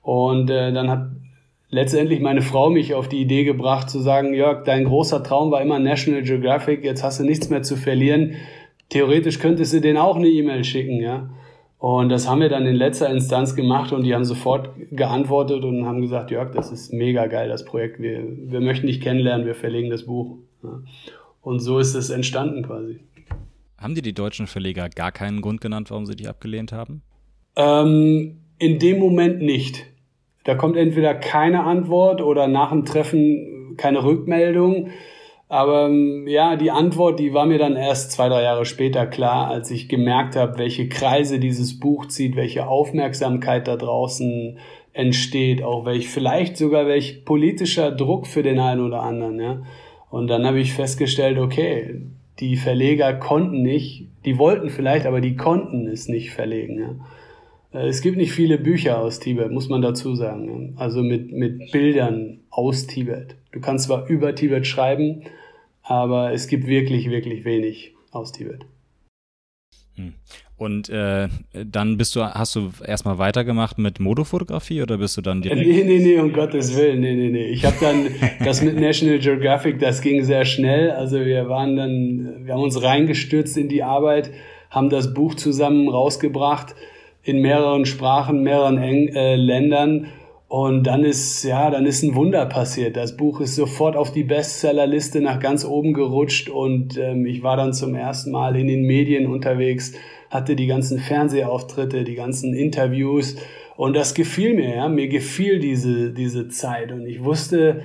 [0.00, 1.08] Und äh, dann hat
[1.70, 5.62] letztendlich meine Frau mich auf die Idee gebracht zu sagen, Jörg, dein großer Traum war
[5.62, 8.34] immer National Geographic, jetzt hast du nichts mehr zu verlieren.
[8.88, 11.28] Theoretisch könntest du denen auch eine E-Mail schicken, ja.
[11.78, 15.84] Und das haben wir dann in letzter Instanz gemacht und die haben sofort geantwortet und
[15.84, 18.00] haben gesagt, Jörg, das ist mega geil, das Projekt.
[18.00, 20.38] Wir, wir möchten dich kennenlernen, wir verlegen das Buch.
[20.64, 20.80] Ja.
[21.40, 22.98] Und so ist es entstanden quasi.
[23.76, 27.02] Haben dir die deutschen Verleger gar keinen Grund genannt, warum sie dich abgelehnt haben?
[27.54, 29.86] Ähm, in dem Moment nicht.
[30.48, 34.88] Da kommt entweder keine Antwort oder nach dem Treffen keine Rückmeldung.
[35.50, 39.48] Aber ähm, ja, die Antwort, die war mir dann erst zwei, drei Jahre später klar,
[39.48, 44.58] als ich gemerkt habe, welche Kreise dieses Buch zieht, welche Aufmerksamkeit da draußen
[44.94, 49.62] entsteht, auch welch, vielleicht sogar welch politischer Druck für den einen oder anderen, ja.
[50.08, 52.00] Und dann habe ich festgestellt, okay,
[52.40, 56.94] die Verleger konnten nicht, die wollten vielleicht, aber die konnten es nicht verlegen, ja.
[57.72, 60.74] Äh, es gibt nicht viele Bücher aus Tibet, muss man dazu sagen.
[60.76, 63.36] Also mit, mit Bildern aus Tibet.
[63.52, 65.22] Du kannst zwar über Tibet schreiben,
[65.82, 68.64] aber es gibt wirklich, wirklich wenig aus Tibet.
[69.94, 70.14] Hm.
[70.56, 75.40] Und äh, dann bist du, hast du erstmal weitergemacht mit Modefotografie oder bist du dann
[75.40, 75.60] direkt?
[75.66, 77.46] Nee, nee, nee, um Gottes Willen, nee, nee, nee.
[77.46, 78.08] Ich habe dann
[78.44, 80.90] das mit National Geographic, das ging sehr schnell.
[80.90, 84.32] Also wir waren dann, wir haben uns reingestürzt in die Arbeit,
[84.68, 86.74] haben das Buch zusammen rausgebracht
[87.28, 90.08] in mehreren Sprachen, mehreren Eng äh, Ländern.
[90.48, 92.96] Und dann ist, ja, dann ist ein Wunder passiert.
[92.96, 97.58] Das Buch ist sofort auf die Bestsellerliste nach ganz oben gerutscht und ähm, ich war
[97.58, 99.92] dann zum ersten Mal in den Medien unterwegs,
[100.30, 103.36] hatte die ganzen Fernsehauftritte, die ganzen Interviews
[103.76, 104.88] und das gefiel mir, ja.
[104.88, 107.82] Mir gefiel diese, diese Zeit und ich wusste,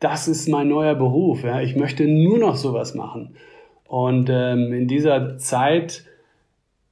[0.00, 1.60] das ist mein neuer Beruf, ja.
[1.60, 3.36] Ich möchte nur noch sowas machen.
[3.86, 6.04] Und ähm, in dieser Zeit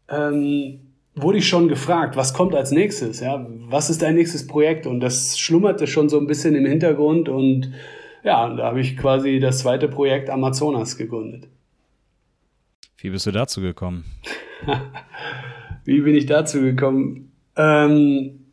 [0.08, 0.80] ähm,
[1.14, 4.86] wurde ich schon gefragt, was kommt als nächstes, ja, was ist dein nächstes Projekt?
[4.86, 7.72] Und das schlummerte schon so ein bisschen im Hintergrund und
[8.22, 11.48] ja, da habe ich quasi das zweite Projekt Amazonas gegründet.
[12.96, 14.04] Wie bist du dazu gekommen?
[15.84, 17.32] Wie bin ich dazu gekommen?
[17.56, 18.46] Ähm,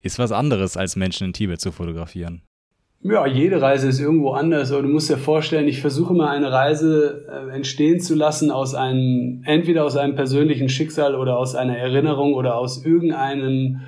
[0.00, 2.42] ist was anderes, als Menschen in Tibet zu fotografieren.
[3.06, 6.50] Ja, jede Reise ist irgendwo anders, aber du musst dir vorstellen, ich versuche mal eine
[6.50, 11.76] Reise äh, entstehen zu lassen aus einem, entweder aus einem persönlichen Schicksal oder aus einer
[11.76, 13.82] Erinnerung oder aus irgendeinem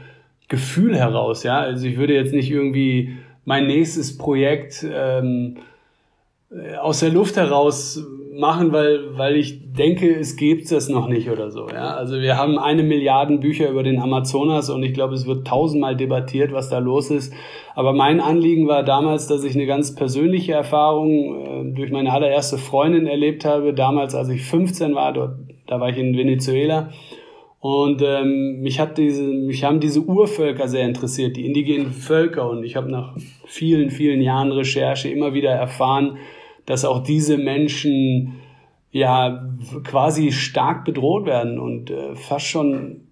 [0.48, 1.58] Gefühl heraus, ja.
[1.60, 5.56] Also ich würde jetzt nicht irgendwie mein nächstes Projekt ähm,
[6.50, 8.04] äh, aus der Luft heraus
[8.38, 11.68] machen, weil, weil ich denke, es gibt es noch nicht oder so.
[11.68, 11.94] Ja?
[11.94, 15.96] Also wir haben eine Milliarde Bücher über den Amazonas und ich glaube, es wird tausendmal
[15.96, 17.32] debattiert, was da los ist.
[17.74, 22.58] Aber mein Anliegen war damals, dass ich eine ganz persönliche Erfahrung äh, durch meine allererste
[22.58, 23.74] Freundin erlebt habe.
[23.74, 26.90] Damals, als ich 15 war, dort, da war ich in Venezuela.
[27.60, 32.48] Und ähm, mich hat diese, mich haben diese Urvölker sehr interessiert, die indigenen Völker.
[32.48, 36.18] Und ich habe nach vielen, vielen Jahren Recherche immer wieder erfahren,
[36.66, 38.34] dass auch diese Menschen
[38.90, 39.48] ja
[39.84, 43.02] quasi stark bedroht werden und äh, fast schon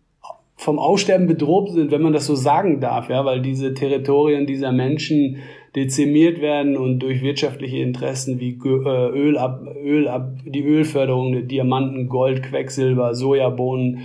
[0.57, 4.73] vom Aussterben bedroht sind, wenn man das so sagen darf, ja, weil diese Territorien dieser
[4.73, 5.39] Menschen
[5.75, 12.09] dezimiert werden und durch wirtschaftliche Interessen wie äh, Öl ab, Öl ab, die Ölförderung, Diamanten,
[12.09, 14.03] Gold, Quecksilber, Sojabohnen,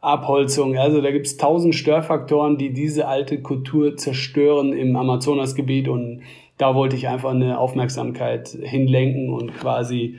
[0.00, 0.76] Abholzung.
[0.76, 6.22] Also da gibt's tausend Störfaktoren, die diese alte Kultur zerstören im Amazonasgebiet und
[6.58, 10.18] da wollte ich einfach eine Aufmerksamkeit hinlenken und quasi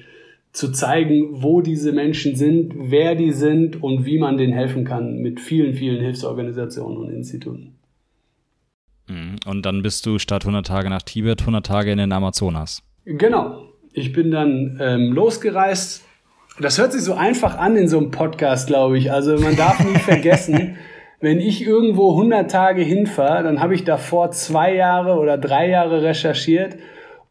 [0.51, 5.17] zu zeigen, wo diese Menschen sind, wer die sind und wie man denen helfen kann
[5.17, 7.75] mit vielen, vielen Hilfsorganisationen und Instituten.
[9.07, 9.37] Mhm.
[9.45, 12.83] Und dann bist du statt 100 Tage nach Tibet 100 Tage in den Amazonas.
[13.05, 13.63] Genau.
[13.93, 16.03] Ich bin dann ähm, losgereist.
[16.59, 19.11] Das hört sich so einfach an in so einem Podcast, glaube ich.
[19.11, 20.77] Also man darf nie vergessen,
[21.23, 26.03] wenn ich irgendwo 100 Tage hinfahre, dann habe ich davor zwei Jahre oder drei Jahre
[26.03, 26.75] recherchiert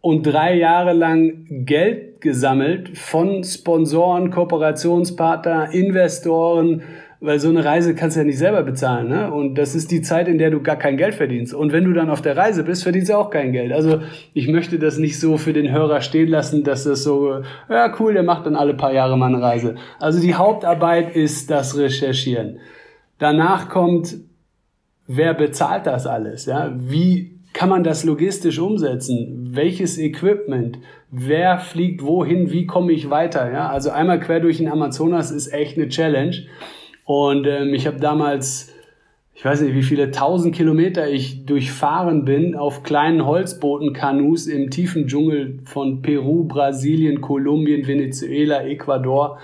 [0.00, 6.80] und drei Jahre lang Geld gesammelt von Sponsoren, Kooperationspartner, Investoren,
[7.20, 9.30] weil so eine Reise kannst du ja nicht selber bezahlen, ne?
[9.30, 11.52] Und das ist die Zeit, in der du gar kein Geld verdienst.
[11.52, 13.74] Und wenn du dann auf der Reise bist, verdienst du auch kein Geld.
[13.74, 14.00] Also
[14.32, 18.14] ich möchte das nicht so für den Hörer stehen lassen, dass das so, ja cool,
[18.14, 19.74] der macht dann alle paar Jahre mal eine Reise.
[20.00, 22.58] Also die Hauptarbeit ist das Recherchieren.
[23.22, 24.16] Danach kommt,
[25.06, 26.46] wer bezahlt das alles?
[26.46, 26.74] Ja?
[26.76, 29.50] Wie kann man das logistisch umsetzen?
[29.52, 30.80] Welches Equipment?
[31.08, 32.50] Wer fliegt wohin?
[32.50, 33.52] Wie komme ich weiter?
[33.52, 33.68] Ja?
[33.68, 36.34] Also einmal quer durch den Amazonas ist echt eine Challenge.
[37.04, 38.74] Und ähm, ich habe damals,
[39.34, 44.68] ich weiß nicht, wie viele tausend Kilometer ich durchfahren bin auf kleinen Holzbooten, Kanus im
[44.70, 49.38] tiefen Dschungel von Peru, Brasilien, Kolumbien, Venezuela, Ecuador.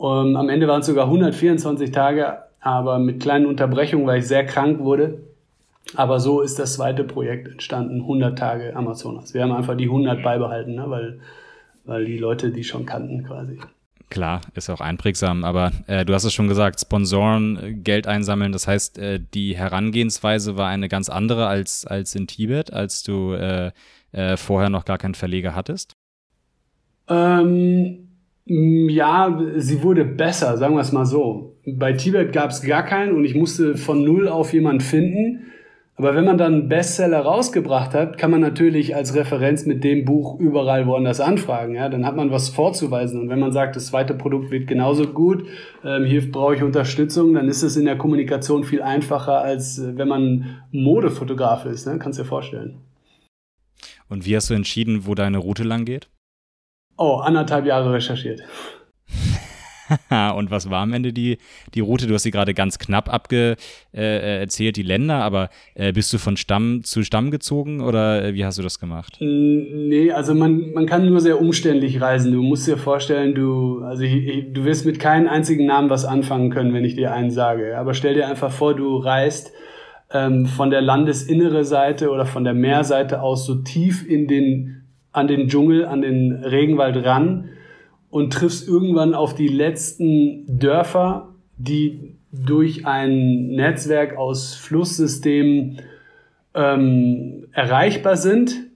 [0.00, 4.46] Ähm, am Ende waren es sogar 124 Tage aber mit kleinen Unterbrechungen, weil ich sehr
[4.46, 5.20] krank wurde.
[5.96, 9.34] Aber so ist das zweite Projekt entstanden, 100 Tage Amazonas.
[9.34, 10.84] Wir haben einfach die 100 beibehalten, ne?
[10.86, 11.20] weil,
[11.84, 13.58] weil die Leute die schon kannten quasi.
[14.08, 18.52] Klar, ist auch einprägsam, aber äh, du hast es schon gesagt, Sponsoren, äh, Geld einsammeln,
[18.52, 23.32] das heißt, äh, die Herangehensweise war eine ganz andere als, als in Tibet, als du
[23.32, 23.72] äh,
[24.12, 25.94] äh vorher noch gar keinen Verleger hattest?
[27.08, 28.11] Ähm,
[28.44, 31.56] ja, sie wurde besser, sagen wir es mal so.
[31.64, 35.46] Bei Tibet gab es gar keinen und ich musste von null auf jemanden finden.
[35.96, 40.04] Aber wenn man dann einen Bestseller rausgebracht hat, kann man natürlich als Referenz mit dem
[40.04, 41.76] Buch überall woanders anfragen.
[41.76, 41.88] Ja?
[41.88, 43.20] Dann hat man was vorzuweisen.
[43.20, 45.46] Und wenn man sagt, das zweite Produkt wird genauso gut,
[45.84, 49.96] ähm, hier brauche ich Unterstützung, dann ist es in der Kommunikation viel einfacher, als äh,
[49.96, 51.86] wenn man Modefotograf ist.
[51.86, 51.98] Ne?
[52.00, 52.78] Kannst dir vorstellen.
[54.08, 56.08] Und wie hast du entschieden, wo deine Route lang geht?
[57.04, 58.44] Oh, anderthalb Jahre recherchiert.
[60.36, 61.38] und was war am Ende die,
[61.74, 62.06] die Route?
[62.06, 63.56] Du hast sie gerade ganz knapp abge,
[63.92, 68.34] äh, erzählt, die Länder, aber äh, bist du von Stamm zu Stamm gezogen oder äh,
[68.34, 69.16] wie hast du das gemacht?
[69.18, 72.30] Nee, also man, man kann nur sehr umständlich reisen.
[72.30, 76.50] Du musst dir vorstellen, du, also ich, du wirst mit keinem einzigen Namen was anfangen
[76.50, 77.76] können, wenn ich dir einen sage.
[77.76, 79.52] Aber stell dir einfach vor, du reist
[80.12, 84.81] ähm, von der landesinnere Seite oder von der Meerseite aus so tief in den,
[85.12, 87.50] an den Dschungel, an den Regenwald ran
[88.10, 95.80] und triffst irgendwann auf die letzten Dörfer, die durch ein Netzwerk aus Flusssystemen
[96.54, 98.66] ähm, erreichbar sind.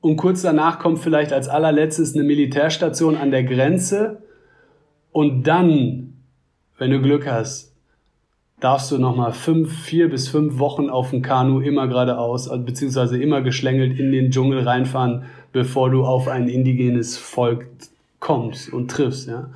[0.00, 4.22] Und kurz danach kommt vielleicht als allerletztes eine Militärstation an der Grenze.
[5.12, 6.14] Und dann,
[6.78, 7.75] wenn du Glück hast,
[8.60, 13.20] darfst du nochmal fünf, vier bis fünf Wochen auf dem Kanu immer geradeaus, also beziehungsweise
[13.20, 17.66] immer geschlängelt in den Dschungel reinfahren, bevor du auf ein indigenes Volk
[18.18, 19.50] kommst und triffst, ja.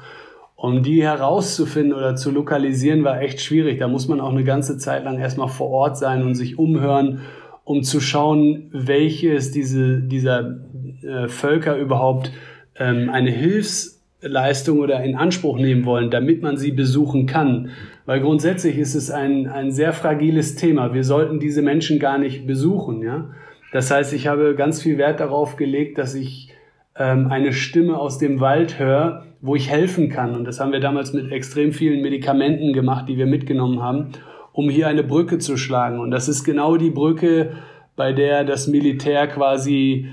[0.57, 3.79] Um die herauszufinden oder zu lokalisieren, war echt schwierig.
[3.79, 7.23] Da muss man auch eine ganze Zeit lang erstmal vor Ort sein und sich umhören,
[7.65, 10.59] um zu schauen, welches diese, dieser
[11.03, 12.31] äh, Völker überhaupt
[12.79, 17.71] ähm, eine Hilfsleistung oder in Anspruch nehmen wollen, damit man sie besuchen kann.
[18.11, 20.93] Weil grundsätzlich ist es ein, ein sehr fragiles Thema.
[20.93, 23.05] Wir sollten diese Menschen gar nicht besuchen.
[23.05, 23.31] Ja?
[23.71, 26.53] Das heißt, ich habe ganz viel Wert darauf gelegt, dass ich
[26.97, 30.35] ähm, eine Stimme aus dem Wald höre, wo ich helfen kann.
[30.35, 34.09] Und das haben wir damals mit extrem vielen Medikamenten gemacht, die wir mitgenommen haben,
[34.53, 36.01] um hier eine Brücke zu schlagen.
[36.01, 37.53] Und das ist genau die Brücke,
[37.95, 40.09] bei der das Militär quasi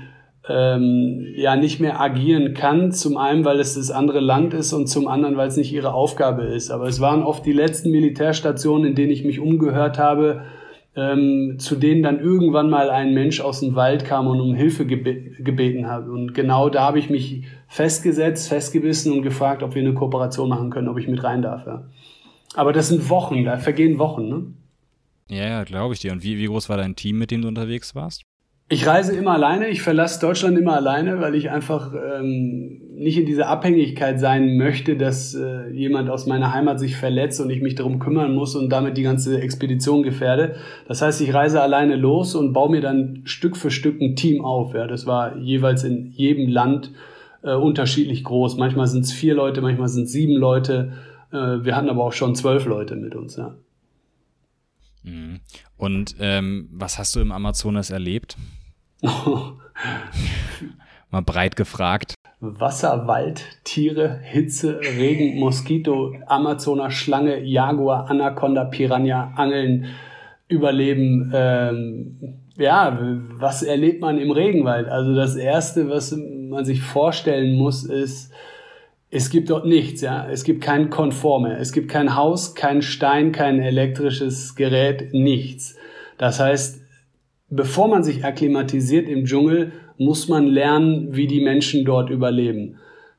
[0.48, 2.92] ähm, ja nicht mehr agieren kann.
[2.92, 5.92] Zum einen, weil es das andere Land ist und zum anderen, weil es nicht ihre
[5.92, 6.70] Aufgabe ist.
[6.70, 10.42] Aber es waren oft die letzten Militärstationen, in denen ich mich umgehört habe,
[10.96, 14.86] ähm, zu denen dann irgendwann mal ein Mensch aus dem Wald kam und um Hilfe
[14.86, 16.08] gebe gebeten hat.
[16.08, 20.70] Und genau da habe ich mich festgesetzt, festgebissen und gefragt, ob wir eine Kooperation machen
[20.70, 21.66] können, ob ich mit rein darf.
[21.66, 21.84] Ja.
[22.54, 24.28] Aber das sind Wochen, da vergehen Wochen.
[24.28, 24.46] Ne?
[25.28, 26.12] Ja, ja glaube ich dir.
[26.12, 28.22] Und wie, wie groß war dein Team, mit dem du unterwegs warst?
[28.70, 33.24] Ich reise immer alleine, ich verlasse Deutschland immer alleine, weil ich einfach ähm, nicht in
[33.24, 37.76] dieser Abhängigkeit sein möchte, dass äh, jemand aus meiner Heimat sich verletzt und ich mich
[37.76, 40.56] darum kümmern muss und damit die ganze Expedition gefährde.
[40.86, 44.44] Das heißt, ich reise alleine los und baue mir dann Stück für Stück ein Team
[44.44, 44.74] auf.
[44.74, 46.92] Ja, das war jeweils in jedem Land
[47.42, 48.58] äh, unterschiedlich groß.
[48.58, 50.92] Manchmal sind es vier Leute, manchmal sind es sieben Leute.
[51.32, 53.36] Äh, wir hatten aber auch schon zwölf Leute mit uns.
[53.36, 53.54] Ja.
[55.04, 55.40] Mhm.
[55.78, 58.36] Und ähm, was hast du im Amazonas erlebt?
[61.10, 62.14] Mal breit gefragt.
[62.40, 69.86] Wasser, Wald, Tiere, Hitze, Regen, Moskito, Amazoner Schlange, Jaguar, Anaconda, Piranha, Angeln,
[70.48, 71.32] Überleben.
[71.34, 72.98] Ähm, ja,
[73.38, 74.88] was erlebt man im Regenwald?
[74.88, 78.32] Also das Erste, was man sich vorstellen muss, ist,
[79.10, 80.28] es gibt dort nichts, ja.
[80.28, 81.58] Es gibt keinen Komfort mehr.
[81.58, 85.76] Es gibt kein Haus, kein Stein, kein elektrisches Gerät, nichts.
[86.18, 86.82] Das heißt,
[87.50, 92.76] bevor man sich akklimatisiert im Dschungel, muss man lernen, wie die Menschen dort überleben.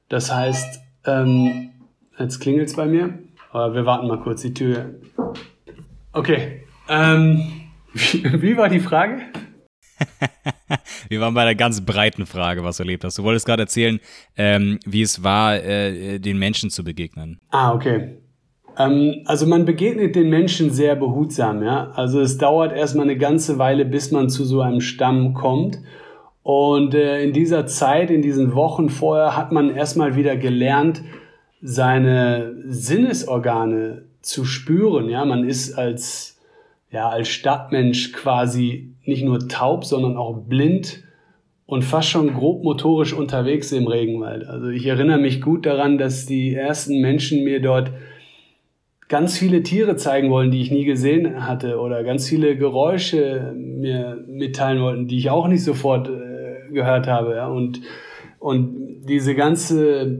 [0.07, 1.71] Das heißt, ähm,
[2.17, 3.19] jetzt klingelt's bei mir,
[3.51, 4.95] aber wir warten mal kurz die Tür.
[6.13, 6.63] Okay.
[6.87, 9.21] Ähm, wie, wie war die Frage?
[11.09, 13.17] Wir waren bei der ganz breiten Frage, was du erlebt hast.
[13.17, 13.99] Du wolltest gerade erzählen,
[14.37, 17.39] ähm, wie es war, äh, den Menschen zu begegnen.
[17.49, 18.17] Ah, okay.
[18.79, 21.91] Ähm, also man begegnet den Menschen sehr behutsam, ja.
[21.91, 25.79] Also es dauert erstmal eine ganze Weile, bis man zu so einem Stamm kommt.
[26.41, 31.03] Und äh, in dieser Zeit, in diesen Wochen vorher, hat man erstmal wieder gelernt,
[31.61, 35.09] seine Sinnesorgane zu spüren.
[35.09, 36.39] Ja, man ist als,
[36.89, 41.03] ja, als Stadtmensch quasi nicht nur taub, sondern auch blind
[41.65, 44.47] und fast schon grob motorisch unterwegs im Regenwald.
[44.47, 47.91] Also ich erinnere mich gut daran, dass die ersten Menschen mir dort
[49.09, 54.23] ganz viele Tiere zeigen wollen, die ich nie gesehen hatte oder ganz viele Geräusche mir
[54.27, 57.35] mitteilen wollten, die ich auch nicht sofort äh, gehört habe.
[57.35, 57.47] Ja?
[57.47, 57.81] Und,
[58.37, 60.19] und diese ganze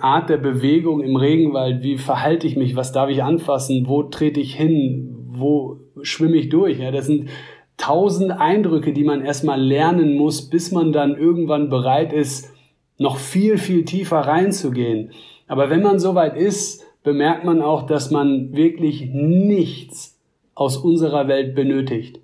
[0.00, 4.40] Art der Bewegung im Regenwald, wie verhalte ich mich, was darf ich anfassen, wo trete
[4.40, 6.78] ich hin, wo schwimme ich durch.
[6.78, 6.90] Ja?
[6.90, 7.28] Das sind
[7.76, 12.50] tausend Eindrücke, die man erstmal lernen muss, bis man dann irgendwann bereit ist,
[12.96, 15.10] noch viel, viel tiefer reinzugehen.
[15.46, 20.18] Aber wenn man soweit ist, bemerkt man auch, dass man wirklich nichts
[20.54, 22.20] aus unserer Welt benötigt.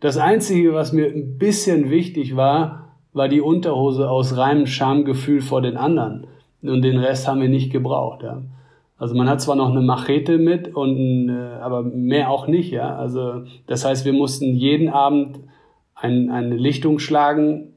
[0.00, 5.60] Das Einzige, was mir ein bisschen wichtig war, war die Unterhose aus reinem Schamgefühl vor
[5.62, 6.26] den anderen.
[6.62, 8.22] Und den Rest haben wir nicht gebraucht.
[8.22, 8.42] Ja.
[8.98, 12.70] Also man hat zwar noch eine Machete mit, und, äh, aber mehr auch nicht.
[12.70, 12.96] Ja.
[12.96, 15.40] Also das heißt, wir mussten jeden Abend
[15.94, 17.74] ein, eine Lichtung schlagen,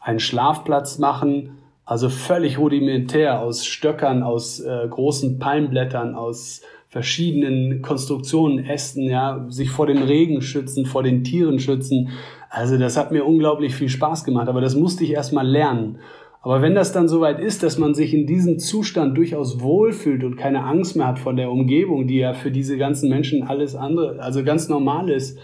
[0.00, 1.57] einen Schlafplatz machen,
[1.88, 9.70] Also völlig rudimentär aus Stöckern, aus äh, großen Palmblättern, aus verschiedenen Konstruktionen, Ästen, ja, sich
[9.70, 12.10] vor dem Regen schützen, vor den Tieren schützen.
[12.50, 15.98] Also das hat mir unglaublich viel Spaß gemacht, aber das musste ich erstmal lernen.
[16.42, 20.36] Aber wenn das dann soweit ist, dass man sich in diesem Zustand durchaus wohlfühlt und
[20.36, 24.20] keine Angst mehr hat vor der Umgebung, die ja für diese ganzen Menschen alles andere,
[24.20, 25.38] also ganz normal ist,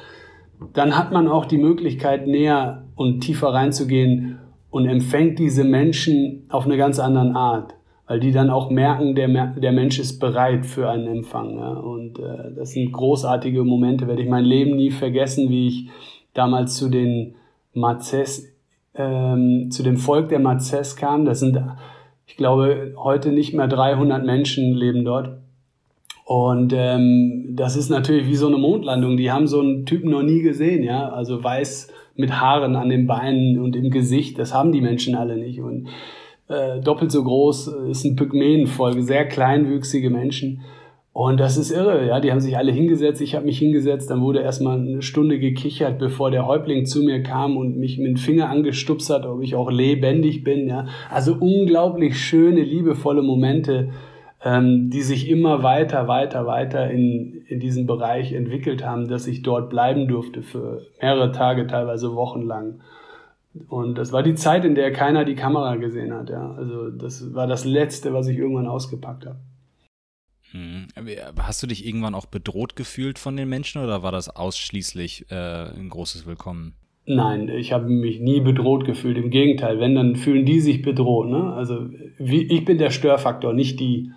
[0.75, 4.41] dann hat man auch die Möglichkeit, näher und tiefer reinzugehen
[4.75, 7.75] und empfängt diese Menschen auf eine ganz andere Art
[8.07, 11.57] weil die dann auch merken, der, der Mensch ist bereit für einen Empfang.
[11.57, 11.71] Ja?
[11.71, 15.89] Und äh, das sind großartige Momente, werde ich mein Leben nie vergessen, wie ich
[16.35, 17.35] damals zu den
[17.73, 18.53] Mazes,
[18.95, 21.25] ähm, zu dem Volk der Mazes kam.
[21.25, 21.59] Das sind,
[22.27, 25.39] ich glaube, heute nicht mehr 300 Menschen leben dort.
[26.27, 29.17] Und ähm, das ist natürlich wie so eine Mondlandung.
[29.17, 31.09] Die haben so einen Typen noch nie gesehen, ja.
[31.09, 34.39] Also weiß mit Haaren an den Beinen und im Gesicht.
[34.39, 35.61] Das haben die Menschen alle nicht.
[35.61, 35.89] Und
[36.49, 40.61] äh, doppelt so groß, ist ein Pygmäenfolge, sehr kleinwüchsige Menschen.
[41.15, 44.21] Und das ist irre, ja, die haben sich alle hingesetzt, ich habe mich hingesetzt, dann
[44.21, 48.17] wurde erstmal eine Stunde gekichert, bevor der Häuptling zu mir kam und mich mit dem
[48.17, 50.89] Finger angestupst hat, ob ich auch lebendig bin, ja.
[51.09, 53.91] Also unglaublich schöne, liebevolle Momente,
[54.45, 59.43] ähm, die sich immer weiter, weiter, weiter in, in diesem Bereich entwickelt haben, dass ich
[59.43, 62.81] dort bleiben durfte für mehrere Tage, teilweise wochenlang.
[63.69, 66.29] Und das war die Zeit, in der keiner die Kamera gesehen hat.
[66.29, 66.53] Ja.
[66.53, 69.39] Also das war das Letzte, was ich irgendwann ausgepackt habe.
[70.51, 70.89] Hm.
[71.39, 75.71] Hast du dich irgendwann auch bedroht gefühlt von den Menschen oder war das ausschließlich äh,
[75.71, 76.75] ein großes Willkommen?
[77.07, 79.17] Nein, ich habe mich nie bedroht gefühlt.
[79.17, 81.29] Im Gegenteil, wenn, dann fühlen die sich bedroht.
[81.29, 81.53] Ne?
[81.55, 81.89] Also
[82.19, 84.11] wie, ich bin der Störfaktor, nicht die.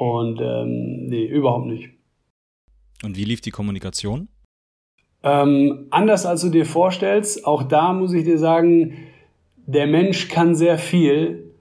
[0.00, 1.90] Und ähm, nee, überhaupt nicht.
[3.04, 4.28] Und wie lief die Kommunikation?
[5.22, 8.94] Ähm, anders als du dir vorstellst, auch da muss ich dir sagen,
[9.56, 11.52] der Mensch kann sehr viel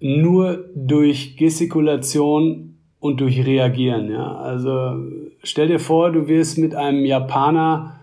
[0.00, 4.10] nur durch Gestikulation und durch Reagieren.
[4.10, 4.38] Ja?
[4.38, 4.96] Also
[5.44, 8.00] stell dir vor, du wirst mit einem Japaner,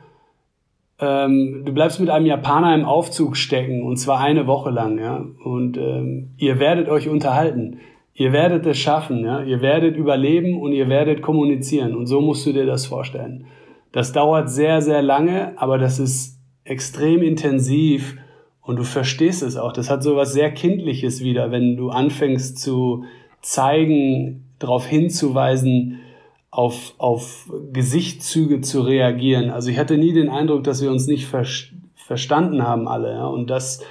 [1.00, 5.00] ähm, du bleibst mit einem Japaner im Aufzug stecken und zwar eine Woche lang.
[5.00, 5.26] Ja?
[5.44, 7.82] Und ähm, ihr werdet euch unterhalten.
[8.16, 9.42] Ihr werdet es schaffen, ja?
[9.42, 11.96] ihr werdet überleben und ihr werdet kommunizieren.
[11.96, 13.46] Und so musst du dir das vorstellen.
[13.92, 18.18] Das dauert sehr, sehr lange, aber das ist extrem intensiv
[18.62, 19.74] und du verstehst es auch.
[19.74, 23.04] Das hat so was sehr Kindliches wieder, wenn du anfängst zu
[23.42, 26.00] zeigen, darauf hinzuweisen,
[26.50, 29.50] auf, auf Gesichtszüge zu reagieren.
[29.50, 31.46] Also ich hatte nie den Eindruck, dass wir uns nicht ver
[31.96, 33.14] verstanden haben alle.
[33.14, 33.26] Ja?
[33.26, 33.84] Und das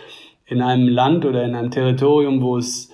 [0.46, 2.91] in einem Land oder in einem Territorium, wo es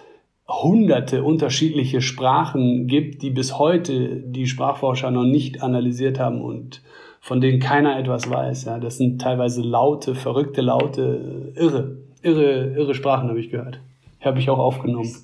[0.49, 6.83] hunderte unterschiedliche Sprachen gibt, die bis heute die Sprachforscher noch nicht analysiert haben und
[7.21, 8.65] von denen keiner etwas weiß.
[8.65, 13.81] Ja, das sind teilweise laute, verrückte Laute, irre, irre, irre Sprachen habe ich gehört.
[14.21, 15.15] Habe ich auch aufgenommen.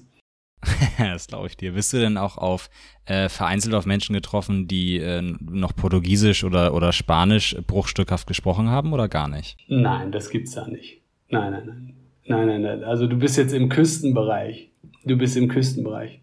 [0.98, 1.72] das glaube ich dir.
[1.72, 2.68] Bist du denn auch auf
[3.06, 8.92] äh, vereinzelt auf Menschen getroffen, die äh, noch Portugiesisch oder, oder Spanisch bruchstückhaft gesprochen haben
[8.92, 9.56] oder gar nicht?
[9.68, 11.00] Nein, das gibt's da nicht.
[11.28, 11.94] Nein, nein, nein.
[12.26, 12.84] Nein, nein, nein.
[12.84, 14.70] Also du bist jetzt im Küstenbereich.
[15.04, 16.20] Du bist im Küstenbereich.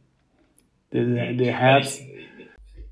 [0.92, 2.02] Der, der Herz,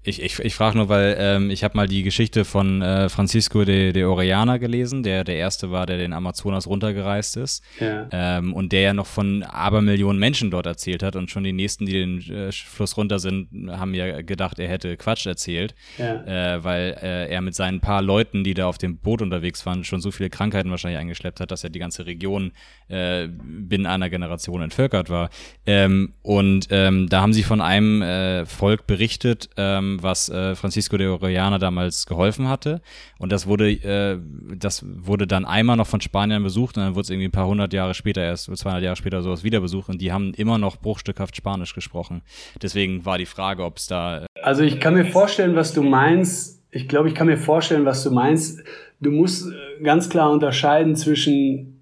[0.01, 3.65] ich, ich, ich frage nur, weil ähm, ich habe mal die Geschichte von äh, Francisco
[3.65, 7.63] de, de Orellana gelesen, der der erste war, der den Amazonas runtergereist ist.
[7.81, 8.07] Ja.
[8.11, 11.17] Ähm, und der ja noch von Abermillionen Menschen dort erzählt hat.
[11.17, 14.95] Und schon die nächsten, die den äh, Fluss runter sind, haben ja gedacht, er hätte
[14.95, 15.75] Quatsch erzählt.
[15.97, 16.55] Ja.
[16.55, 19.83] Äh, weil äh, er mit seinen paar Leuten, die da auf dem Boot unterwegs waren,
[19.83, 22.53] schon so viele Krankheiten wahrscheinlich eingeschleppt hat, dass er die ganze Region
[22.87, 25.29] äh, binnen einer Generation entvölkert war.
[25.65, 30.97] Ähm, und ähm, da haben sie von einem äh, Volk berichtet, ähm, was äh, Francisco
[30.97, 32.81] de Orellana damals geholfen hatte.
[33.17, 34.19] Und das wurde, äh,
[34.55, 37.47] das wurde dann einmal noch von Spaniern besucht und dann wurde es irgendwie ein paar
[37.47, 40.77] hundert Jahre später, erst 200 Jahre später sowas wieder besucht und die haben immer noch
[40.77, 42.21] bruchstückhaft Spanisch gesprochen.
[42.61, 44.23] Deswegen war die Frage, ob es da.
[44.23, 46.61] Äh also ich kann mir vorstellen, was du meinst.
[46.71, 48.63] Ich glaube, ich kann mir vorstellen, was du meinst.
[48.99, 51.79] Du musst äh, ganz klar unterscheiden zwischen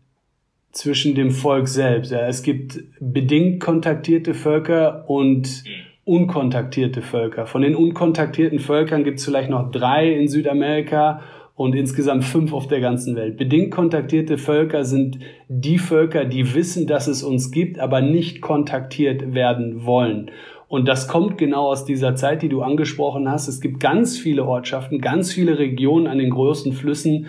[0.78, 2.12] zwischen dem Volk selbst.
[2.12, 5.64] Ja, es gibt bedingt kontaktierte Völker und
[6.08, 7.46] unkontaktierte Völker.
[7.46, 11.20] Von den unkontaktierten Völkern gibt es vielleicht noch drei in Südamerika
[11.54, 13.36] und insgesamt fünf auf der ganzen Welt.
[13.36, 19.34] Bedingt kontaktierte Völker sind die Völker, die wissen, dass es uns gibt, aber nicht kontaktiert
[19.34, 20.32] werden wollen.
[20.70, 23.50] Und das kommt genau aus dieser Zeit, die du angesprochen hast.
[23.50, 27.28] Es gibt ganz viele Ortschaften, ganz viele Regionen an den großen Flüssen,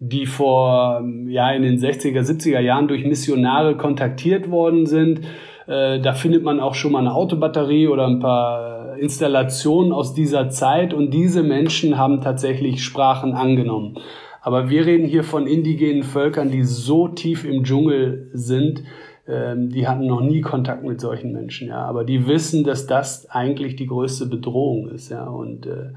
[0.00, 5.20] die vor, ja, in den 60er, 70er Jahren durch Missionare kontaktiert worden sind
[5.66, 10.48] äh, da findet man auch schon mal eine Autobatterie oder ein paar Installationen aus dieser
[10.50, 13.98] Zeit und diese Menschen haben tatsächlich Sprachen angenommen.
[14.40, 18.84] Aber wir reden hier von indigenen Völkern, die so tief im Dschungel sind,
[19.28, 21.84] ähm, die hatten noch nie Kontakt mit solchen Menschen, ja.
[21.84, 25.26] Aber die wissen, dass das eigentlich die größte Bedrohung ist, ja.
[25.26, 25.90] Und äh,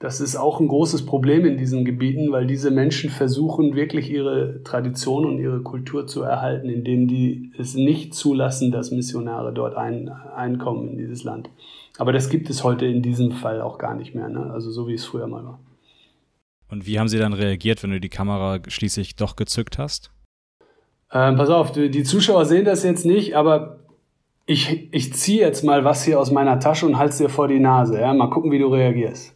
[0.00, 4.62] das ist auch ein großes Problem in diesen Gebieten, weil diese Menschen versuchen wirklich ihre
[4.64, 10.08] Tradition und ihre Kultur zu erhalten, indem die es nicht zulassen, dass Missionare dort ein,
[10.08, 11.48] einkommen in dieses Land.
[11.96, 14.50] Aber das gibt es heute in diesem Fall auch gar nicht mehr, ne?
[14.52, 15.60] also so wie es früher mal war.
[16.68, 20.10] Und wie haben Sie dann reagiert, wenn du die Kamera schließlich doch gezückt hast?
[21.12, 23.84] Ähm, pass auf, die Zuschauer sehen das jetzt nicht, aber
[24.46, 27.48] ich, ich ziehe jetzt mal was hier aus meiner Tasche und halte es dir vor
[27.48, 28.00] die Nase.
[28.00, 28.12] Ja?
[28.12, 29.33] Mal gucken, wie du reagierst.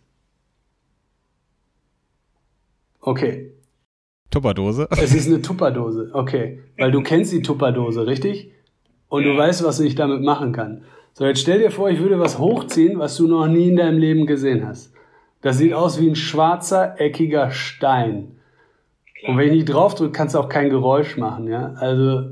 [3.09, 3.53] Okay.
[4.31, 4.87] Tupperdose?
[5.03, 6.61] Es ist eine Tupperdose, okay.
[6.77, 8.53] Weil du kennst die Tupperdose, richtig?
[9.09, 10.83] Und du weißt, was ich damit machen kann.
[11.15, 13.99] So, jetzt stell dir vor, ich würde was hochziehen, was du noch nie in deinem
[13.99, 14.93] Leben gesehen hast.
[15.41, 18.33] Das sieht aus wie ein schwarzer, eckiger Stein.
[19.27, 21.73] Und wenn ich nicht draufdrücke, kannst du auch kein Geräusch machen, ja.
[21.79, 22.25] Also,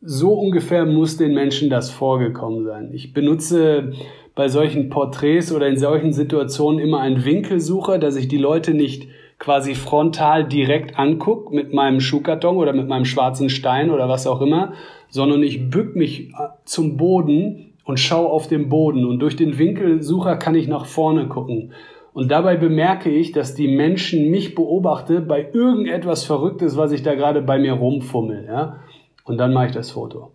[0.00, 2.90] so ungefähr muss den Menschen das vorgekommen sein.
[2.92, 3.92] Ich benutze
[4.34, 9.06] bei solchen Porträts oder in solchen Situationen immer einen Winkelsucher, dass ich die Leute nicht
[9.42, 14.40] quasi frontal direkt angucke mit meinem Schuhkarton oder mit meinem schwarzen Stein oder was auch
[14.40, 14.74] immer,
[15.08, 19.58] sondern ich bück mich äh, zum Boden und schaue auf den Boden und durch den
[19.58, 21.72] Winkelsucher kann ich nach vorne gucken.
[22.12, 27.16] Und dabei bemerke ich, dass die Menschen mich beobachte bei irgendetwas Verrücktes, was ich da
[27.16, 28.76] gerade bei mir rumfummel, ja.
[29.24, 30.30] Und dann mache ich das Foto.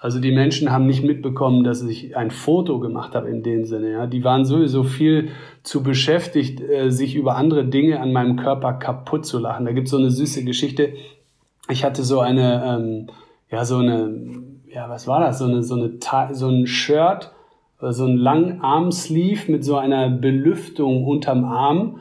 [0.00, 3.90] Also die Menschen haben nicht mitbekommen, dass ich ein Foto gemacht habe in dem Sinne.
[3.90, 4.06] Ja.
[4.06, 5.30] Die waren sowieso viel
[5.64, 9.66] zu beschäftigt, äh, sich über andere Dinge an meinem Körper kaputt zu lachen.
[9.66, 10.92] Da gibt's so eine süße Geschichte.
[11.68, 13.06] Ich hatte so eine, ähm,
[13.50, 14.14] ja, so eine,
[14.72, 15.40] ja, was war das?
[15.40, 15.98] So eine, so eine,
[16.32, 17.32] so ein Shirt,
[17.80, 22.00] so ein langen Armsleeve mit so einer Belüftung unterm Arm.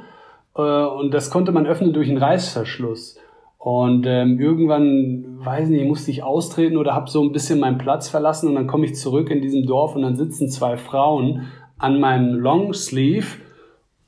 [0.55, 3.17] Äh, und das konnte man öffnen durch einen Reißverschluss.
[3.57, 8.09] Und ähm, irgendwann, weiß nicht, musste ich austreten oder habe so ein bisschen meinen Platz
[8.09, 11.99] verlassen und dann komme ich zurück in diesem Dorf und dann sitzen zwei Frauen an
[11.99, 13.38] meinem Longsleeve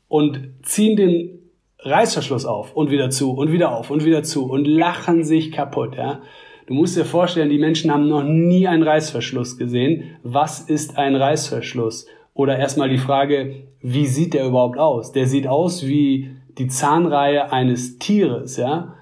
[0.08, 1.40] und ziehen den
[1.80, 5.96] Reißverschluss auf und wieder zu und wieder auf und wieder zu und lachen sich kaputt.
[5.96, 6.22] Ja?
[6.68, 10.18] Du musst dir vorstellen, die Menschen haben noch nie einen Reißverschluss gesehen.
[10.24, 12.08] Was ist ein Reißverschluss?
[12.34, 15.12] Oder erstmal die Frage, wie sieht der überhaupt aus?
[15.12, 18.96] Der sieht aus wie die Zahnreihe eines Tieres, ja.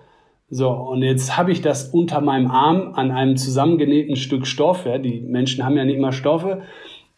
[0.49, 4.85] So, und jetzt habe ich das unter meinem Arm an einem zusammengenähten Stück Stoff.
[4.85, 6.61] Ja, die Menschen haben ja nicht immer Stoffe.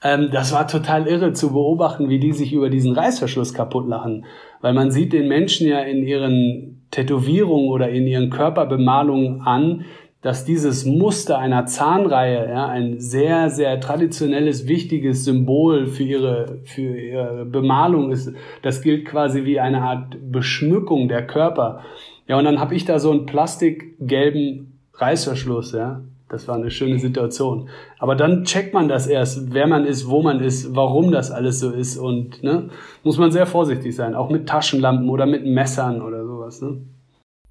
[0.02, 4.26] Ähm, das war total irre zu beobachten, wie die sich über diesen Reißverschluss kaputt lachen.
[4.62, 9.86] Weil man sieht den Menschen ja in ihren Tätowierungen oder in ihren Körperbemalungen an,
[10.22, 16.98] dass dieses Muster einer Zahnreihe ja, ein sehr, sehr traditionelles, wichtiges Symbol für ihre, für
[16.98, 18.34] ihre Bemalung ist.
[18.62, 21.84] Das gilt quasi wie eine Art Beschmückung der Körper.
[22.30, 26.02] Ja, und dann habe ich da so einen plastikgelben Reißverschluss, ja.
[26.30, 27.70] Das war eine schöne Situation.
[27.98, 31.60] Aber dann checkt man das erst, wer man ist, wo man ist, warum das alles
[31.60, 32.70] so ist und ne,
[33.04, 36.62] muss man sehr vorsichtig sein, auch mit Taschenlampen oder mit Messern oder sowas.
[36.62, 36.82] Ne?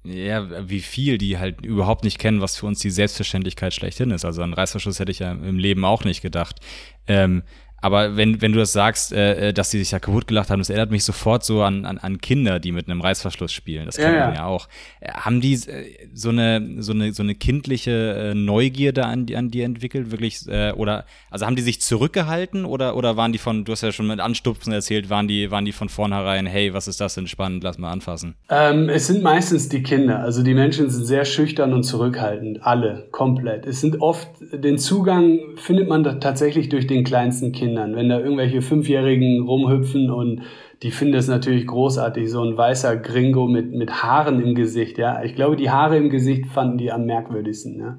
[0.05, 4.23] Ja, wie viel die halt überhaupt nicht kennen, was für uns die Selbstverständlichkeit schlechthin ist.
[4.23, 6.61] Also an Reißverschluss hätte ich ja im Leben auch nicht gedacht.
[7.05, 7.43] Ähm,
[7.81, 10.59] aber wenn, wenn du das sagst, äh, äh, dass sie sich ja kaputt gelacht haben,
[10.59, 13.85] das erinnert mich sofort so an, an, an Kinder, die mit einem Reißverschluss spielen.
[13.85, 14.67] Das kennt ja, man ja auch.
[14.99, 19.51] Äh, haben die äh, so eine, so eine, so eine kindliche äh, Neugierde an, an
[19.51, 20.11] die entwickelt?
[20.11, 23.81] Wirklich, äh, oder, also haben die sich zurückgehalten oder, oder waren die von, du hast
[23.81, 27.15] ja schon mit Anstupsen erzählt, waren die, waren die von vornherein, hey, was ist das
[27.15, 28.35] denn spannend, lass mal anfassen?
[28.49, 30.19] Ähm, es sind meistens die Kinder.
[30.19, 32.63] Also die Menschen sind sehr schüchtern und zurückhaltend.
[32.63, 33.65] Alle, komplett.
[33.65, 37.68] Es sind oft, den Zugang findet man tatsächlich durch den kleinsten Kind.
[37.69, 37.95] Kindern.
[37.95, 40.41] Wenn da irgendwelche Fünfjährigen rumhüpfen und
[40.81, 45.23] die finden es natürlich großartig, so ein weißer Gringo mit, mit Haaren im Gesicht, ja.
[45.23, 47.97] Ich glaube, die Haare im Gesicht fanden die am merkwürdigsten, ja.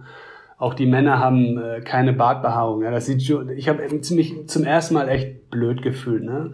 [0.58, 2.90] Auch die Männer haben äh, keine Bartbehaarung, ja.
[2.90, 6.52] Das sieht schon, ich habe ziemlich zum ersten Mal echt blöd gefühlt, ne.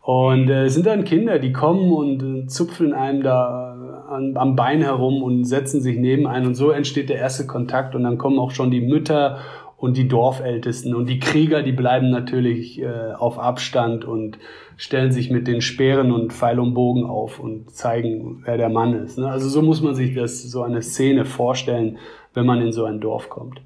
[0.00, 4.54] Und äh, es sind dann Kinder, die kommen und äh, zupfeln einem da an, am
[4.54, 8.18] Bein herum und setzen sich neben einen und so entsteht der erste Kontakt und dann
[8.18, 9.38] kommen auch schon die Mütter
[9.76, 10.94] und die Dorfältesten.
[10.94, 14.38] Und die Krieger, die bleiben natürlich äh, auf Abstand und
[14.76, 18.94] stellen sich mit den Speeren und Pfeil und Bogen auf und zeigen, wer der Mann
[18.94, 19.18] ist.
[19.18, 19.28] Ne?
[19.28, 21.98] Also so muss man sich das so eine Szene vorstellen,
[22.32, 23.60] wenn man in so ein Dorf kommt.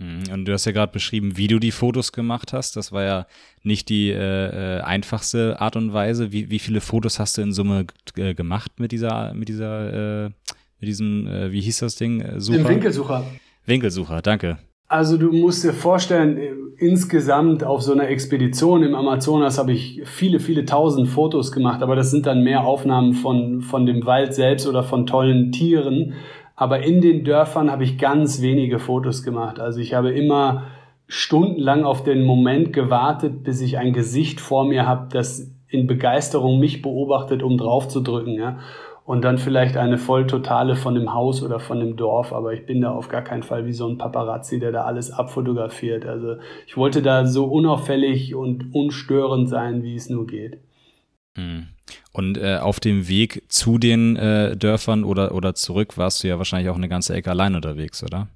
[0.00, 0.32] Mhm.
[0.32, 2.76] Und du hast ja gerade beschrieben, wie du die Fotos gemacht hast.
[2.76, 3.26] Das war ja
[3.62, 6.32] nicht die äh, äh, einfachste Art und Weise.
[6.32, 7.86] Wie, wie viele Fotos hast du in Summe
[8.16, 10.30] äh, gemacht mit dieser, mit dieser, äh,
[10.80, 12.20] mit diesem, äh, wie hieß das Ding?
[12.22, 12.60] Äh, Sucher?
[12.60, 13.26] Im Winkelsucher.
[13.66, 14.58] Winkelsucher, danke.
[14.90, 20.40] Also du musst dir vorstellen, insgesamt auf so einer Expedition im Amazonas habe ich viele,
[20.40, 24.66] viele tausend Fotos gemacht, aber das sind dann mehr Aufnahmen von, von dem Wald selbst
[24.66, 26.14] oder von tollen Tieren.
[26.56, 29.60] aber in den Dörfern habe ich ganz wenige Fotos gemacht.
[29.60, 30.64] Also ich habe immer
[31.06, 36.58] stundenlang auf den Moment gewartet, bis ich ein Gesicht vor mir habe, das in Begeisterung
[36.58, 38.32] mich beobachtet, um drauf zu drücken.
[38.32, 38.58] Ja?
[39.04, 42.80] Und dann vielleicht eine Volltotale von dem Haus oder von dem Dorf, aber ich bin
[42.80, 46.06] da auf gar keinen Fall wie so ein Paparazzi, der da alles abfotografiert.
[46.06, 46.36] Also
[46.66, 50.58] ich wollte da so unauffällig und unstörend sein, wie es nur geht.
[51.36, 51.68] Hm.
[52.12, 56.38] Und äh, auf dem Weg zu den äh, Dörfern oder, oder zurück warst du ja
[56.38, 58.28] wahrscheinlich auch eine ganze Ecke allein unterwegs, oder?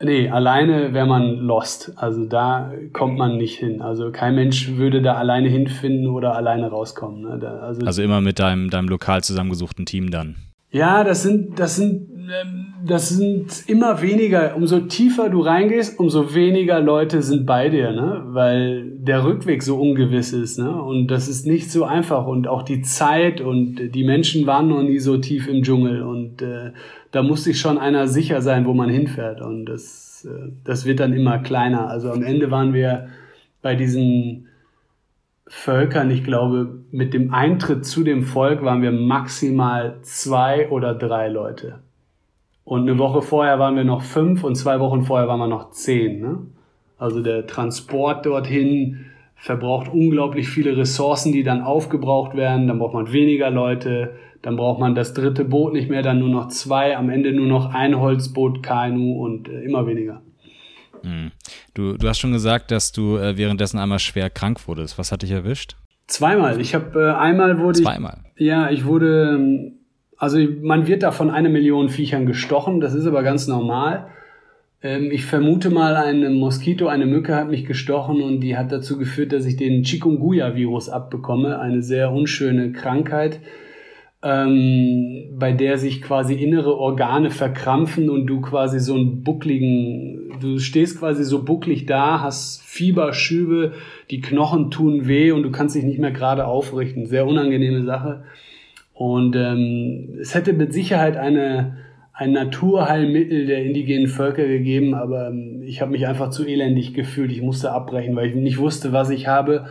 [0.00, 1.92] Nee, alleine wäre man lost.
[1.96, 3.82] Also da kommt man nicht hin.
[3.82, 7.22] Also kein Mensch würde da alleine hinfinden oder alleine rauskommen.
[7.22, 7.38] Ne?
[7.40, 10.36] Da, also, also immer mit deinem, deinem lokal zusammengesuchten Team dann.
[10.70, 14.54] Ja, das sind, das sind, ähm, das sind immer weniger.
[14.54, 18.22] Umso tiefer du reingehst, umso weniger Leute sind bei dir, ne?
[18.26, 20.70] Weil der Rückweg so ungewiss ist, ne?
[20.70, 22.26] Und das ist nicht so einfach.
[22.26, 26.42] Und auch die Zeit und die Menschen waren noch nie so tief im Dschungel und
[26.42, 26.72] äh,
[27.10, 29.40] da muss sich schon einer sicher sein, wo man hinfährt.
[29.40, 31.88] Und das, äh, das wird dann immer kleiner.
[31.88, 33.08] Also am Ende waren wir
[33.62, 34.48] bei diesen
[35.46, 41.28] Völkern, ich glaube, mit dem Eintritt zu dem Volk waren wir maximal zwei oder drei
[41.28, 41.80] Leute.
[42.64, 45.70] Und eine Woche vorher waren wir noch fünf und zwei Wochen vorher waren wir noch
[45.70, 46.20] zehn.
[46.20, 46.38] Ne?
[46.98, 49.06] Also der Transport dorthin
[49.38, 52.66] verbraucht unglaublich viele Ressourcen, die dann aufgebraucht werden.
[52.68, 54.12] Dann braucht man weniger Leute
[54.42, 57.46] dann braucht man das dritte Boot nicht mehr, dann nur noch zwei, am Ende nur
[57.46, 60.22] noch ein Holzboot, Kanu und äh, immer weniger.
[61.02, 61.32] Hm.
[61.74, 64.98] Du, du hast schon gesagt, dass du äh, währenddessen einmal schwer krank wurdest.
[64.98, 65.76] Was hat dich erwischt?
[66.06, 66.60] Zweimal.
[66.60, 68.18] Ich habe äh, einmal wurde Zweimal.
[68.36, 68.46] ich.
[68.46, 69.34] Ja, ich wurde.
[69.34, 69.72] Ähm,
[70.16, 72.80] also man wird da von einer Million Viechern gestochen.
[72.80, 74.08] Das ist aber ganz normal.
[74.82, 78.98] Ähm, ich vermute mal, ein Moskito, eine Mücke hat mich gestochen und die hat dazu
[78.98, 81.58] geführt, dass ich den Chikungunya-Virus abbekomme.
[81.58, 83.40] Eine sehr unschöne Krankheit
[84.22, 90.58] ähm, bei der sich quasi innere Organe verkrampfen und du quasi so einen buckligen, du
[90.58, 93.74] stehst quasi so bucklig da, hast Fieberschübe,
[94.10, 97.06] die Knochen tun weh und du kannst dich nicht mehr gerade aufrichten.
[97.06, 98.24] Sehr unangenehme Sache.
[98.92, 101.76] Und ähm, es hätte mit Sicherheit eine,
[102.18, 107.30] ein Naturheilmittel der indigenen Völker gegeben, aber ähm, ich habe mich einfach zu elendig gefühlt.
[107.30, 109.68] Ich musste abbrechen, weil ich nicht wusste, was ich habe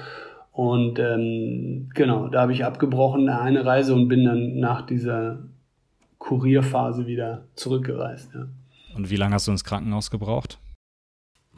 [0.54, 5.40] und ähm, genau, da habe ich abgebrochen eine Reise und bin dann nach dieser
[6.20, 8.32] Kurierphase wieder zurückgereist.
[8.34, 8.48] Ja.
[8.96, 10.58] Und wie lange hast du ins Krankenhaus gebraucht?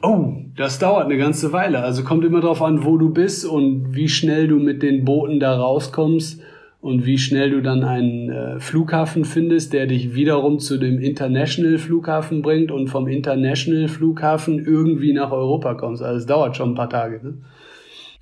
[0.02, 1.78] Oh, das dauert eine ganze Weile.
[1.78, 5.38] Also kommt immer darauf an, wo du bist und wie schnell du mit den Booten
[5.38, 6.42] da rauskommst
[6.80, 11.78] und wie schnell du dann einen äh, Flughafen findest, der dich wiederum zu dem International
[11.78, 16.02] Flughafen bringt und vom International Flughafen irgendwie nach Europa kommst.
[16.02, 17.20] Also es dauert schon ein paar Tage.
[17.22, 17.34] Ne?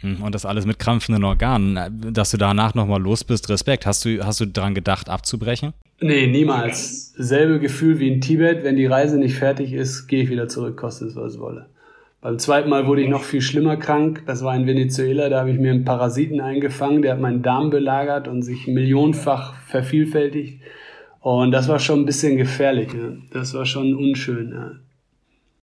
[0.00, 2.12] Hm, und das alles mit krampfenden Organen.
[2.12, 3.86] Dass du danach nochmal los bist, Respekt.
[3.86, 5.72] Hast du, hast du daran gedacht, abzubrechen?
[6.00, 7.12] Nee, niemals.
[7.16, 8.64] Selbe Gefühl wie in Tibet.
[8.64, 11.66] Wenn die Reise nicht fertig ist, gehe ich wieder zurück, kostet es, was es wolle.
[12.20, 14.24] Beim zweiten Mal wurde ich noch viel schlimmer krank.
[14.26, 15.28] Das war in Venezuela.
[15.28, 17.02] Da habe ich mir einen Parasiten eingefangen.
[17.02, 20.60] Der hat meinen Darm belagert und sich millionenfach vervielfältigt.
[21.20, 22.92] Und das war schon ein bisschen gefährlich.
[22.92, 23.12] Ja.
[23.32, 24.80] Das war schon unschön.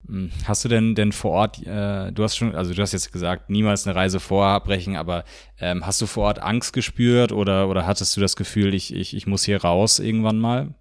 [0.07, 0.29] Hm.
[0.45, 3.49] Hast du denn denn vor Ort, äh, du hast schon, also du hast jetzt gesagt,
[3.49, 5.23] niemals eine Reise vorabbrechen, aber
[5.59, 9.15] ähm, hast du vor Ort Angst gespürt oder, oder hattest du das Gefühl, ich, ich,
[9.15, 10.73] ich muss hier raus irgendwann mal?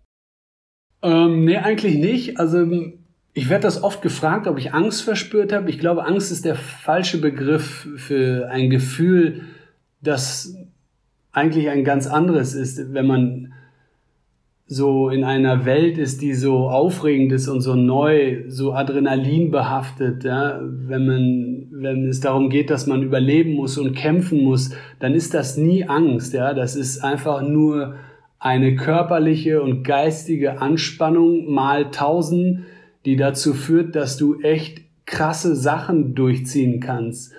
[1.03, 2.41] Ähm, nee, eigentlich nicht.
[2.41, 2.67] Also
[3.33, 5.71] ich werde das oft gefragt, ob ich Angst verspürt habe.
[5.71, 9.43] Ich glaube, Angst ist der falsche Begriff für ein Gefühl,
[10.03, 10.57] das
[11.33, 13.53] eigentlich ein ganz anderes ist, wenn man
[14.67, 20.23] so in einer Welt ist, die so aufregend ist und so neu, so Adrenalin behaftet,
[20.23, 24.71] ja, wenn man, wenn es darum geht, dass man überleben muss und kämpfen muss,
[25.01, 27.97] dann ist das nie Angst, ja, das ist einfach nur
[28.39, 32.61] eine körperliche und geistige Anspannung mal tausend,
[33.05, 37.33] die dazu führt, dass du echt krasse Sachen durchziehen kannst.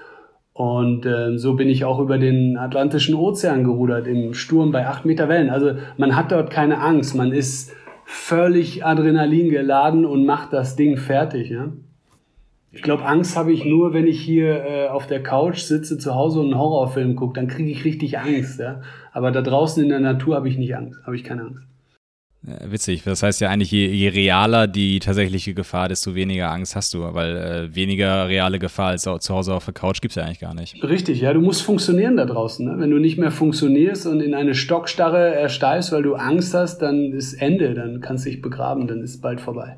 [0.54, 5.06] Und äh, so bin ich auch über den Atlantischen Ozean gerudert, im Sturm bei acht
[5.06, 5.50] Meter Wellen.
[5.50, 10.98] Also man hat dort keine Angst, man ist völlig Adrenalin geladen und macht das Ding
[10.98, 11.50] fertig.
[11.50, 11.72] Ja?
[12.74, 16.14] Ich glaube, Angst habe ich nur, wenn ich hier äh, auf der Couch sitze zu
[16.14, 18.60] Hause und einen Horrorfilm gucke, dann kriege ich richtig Angst.
[18.60, 18.82] Ja?
[19.14, 21.64] Aber da draußen in der Natur habe ich nicht Angst, habe ich keine Angst.
[22.44, 23.04] Witzig.
[23.04, 27.14] Das heißt ja eigentlich, je, je, realer die tatsächliche Gefahr, desto weniger Angst hast du,
[27.14, 30.40] weil äh, weniger reale Gefahr als zu Hause auf der Couch gibt es ja eigentlich
[30.40, 30.84] gar nicht.
[30.84, 32.66] Richtig, ja, du musst funktionieren da draußen.
[32.66, 32.80] Ne?
[32.80, 37.14] Wenn du nicht mehr funktionierst und in eine Stockstarre ersteifst, weil du Angst hast, dann
[37.14, 39.78] ist Ende, dann kannst du dich begraben, dann ist bald vorbei.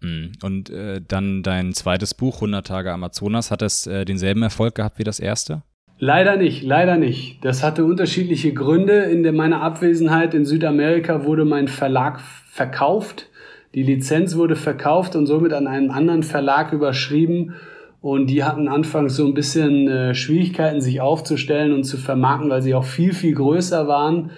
[0.00, 0.32] Hm.
[0.42, 4.98] Und äh, dann dein zweites Buch, 100 Tage Amazonas, hat es äh, denselben Erfolg gehabt
[4.98, 5.62] wie das erste?
[5.98, 7.44] Leider nicht, leider nicht.
[7.44, 9.04] Das hatte unterschiedliche Gründe.
[9.04, 13.28] In meiner Abwesenheit in Südamerika wurde mein Verlag verkauft.
[13.74, 17.54] Die Lizenz wurde verkauft und somit an einen anderen Verlag überschrieben.
[18.00, 22.60] Und die hatten anfangs so ein bisschen äh, Schwierigkeiten, sich aufzustellen und zu vermarkten, weil
[22.60, 24.30] sie auch viel, viel größer waren.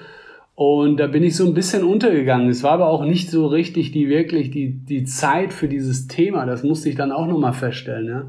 [0.55, 2.49] Und da bin ich so ein bisschen untergegangen.
[2.49, 6.47] Es war aber auch nicht so richtig die wirklich die, die Zeit für dieses Thema.
[6.47, 8.07] Das musste ich dann auch nochmal feststellen.
[8.07, 8.25] Ja.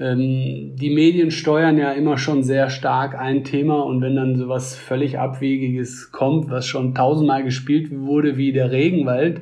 [0.00, 4.76] Ähm, die Medien steuern ja immer schon sehr stark ein Thema und wenn dann sowas
[4.76, 9.40] völlig Abwegiges kommt, was schon tausendmal gespielt wurde wie der Regenwald,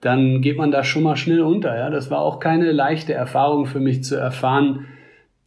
[0.00, 1.76] dann geht man da schon mal schnell unter.
[1.76, 1.90] Ja?
[1.90, 4.86] Das war auch keine leichte Erfahrung für mich zu erfahren,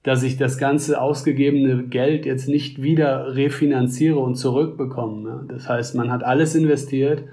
[0.03, 5.29] dass ich das ganze ausgegebene Geld jetzt nicht wieder refinanziere und zurückbekomme.
[5.29, 5.43] Ja?
[5.49, 7.23] Das heißt, man hat alles investiert,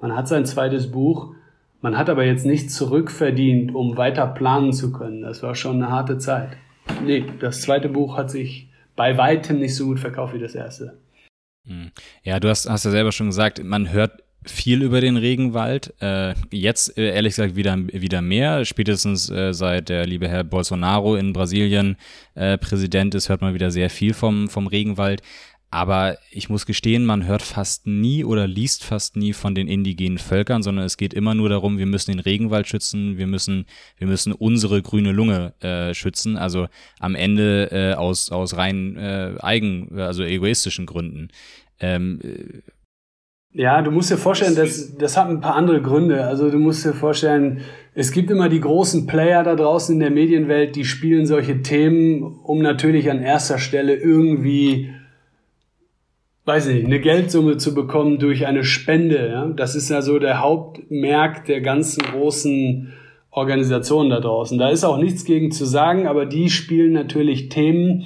[0.00, 1.34] man hat sein zweites Buch,
[1.80, 5.22] man hat aber jetzt nichts zurückverdient, um weiter planen zu können.
[5.22, 6.56] Das war schon eine harte Zeit.
[7.02, 10.98] Nee, das zweite Buch hat sich bei weitem nicht so gut verkauft wie das erste.
[11.66, 11.90] Hm.
[12.22, 15.94] Ja, du hast, hast ja selber schon gesagt, man hört viel über den Regenwald.
[16.00, 18.64] Äh, jetzt äh, ehrlich gesagt wieder, wieder mehr.
[18.64, 21.96] Spätestens äh, seit der liebe Herr Bolsonaro in Brasilien
[22.34, 25.22] äh, Präsident ist, hört man wieder sehr viel vom, vom Regenwald.
[25.74, 30.18] Aber ich muss gestehen, man hört fast nie oder liest fast nie von den indigenen
[30.18, 33.66] Völkern, sondern es geht immer nur darum, wir müssen den Regenwald schützen, wir müssen,
[33.98, 36.36] wir müssen unsere grüne Lunge äh, schützen.
[36.36, 36.68] Also
[37.00, 41.30] am Ende äh, aus, aus rein äh, eigen, also egoistischen Gründen.
[41.80, 42.20] Ähm,
[43.52, 46.24] ja, du musst dir vorstellen, das, das hat ein paar andere Gründe.
[46.24, 47.62] Also du musst dir vorstellen,
[47.94, 52.22] es gibt immer die großen Player da draußen in der Medienwelt, die spielen solche Themen,
[52.22, 54.94] um natürlich an erster Stelle irgendwie,
[56.44, 59.28] weiß nicht, eine Geldsumme zu bekommen durch eine Spende.
[59.28, 59.46] Ja?
[59.46, 62.92] Das ist ja so der Hauptmerk der ganzen großen
[63.30, 64.58] Organisationen da draußen.
[64.58, 68.04] Da ist auch nichts gegen zu sagen, aber die spielen natürlich Themen,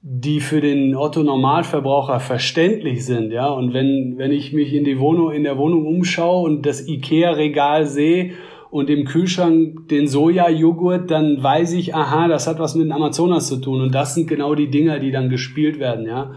[0.00, 3.48] die für den Otto Normalverbraucher verständlich sind, ja.
[3.48, 7.86] Und wenn, wenn ich mich in die Wohnung, in der Wohnung umschaue und das Ikea-Regal
[7.86, 8.32] sehe
[8.70, 13.46] und im Kühlschrank den Soja-Joghurt, dann weiß ich, aha, das hat was mit den Amazonas
[13.46, 13.80] zu tun.
[13.80, 16.32] Und das sind genau die Dinger, die dann gespielt werden, ja.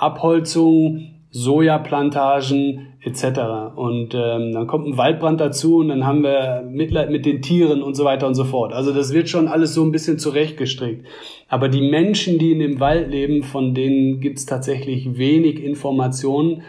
[0.00, 3.76] Abholzung, Sojaplantagen etc.
[3.76, 7.82] Und ähm, dann kommt ein Waldbrand dazu und dann haben wir Mitleid mit den Tieren
[7.82, 8.72] und so weiter und so fort.
[8.72, 11.06] Also das wird schon alles so ein bisschen zurechtgestrickt.
[11.48, 16.62] Aber die Menschen, die in dem Wald leben, von denen gibt's tatsächlich wenig Informationen.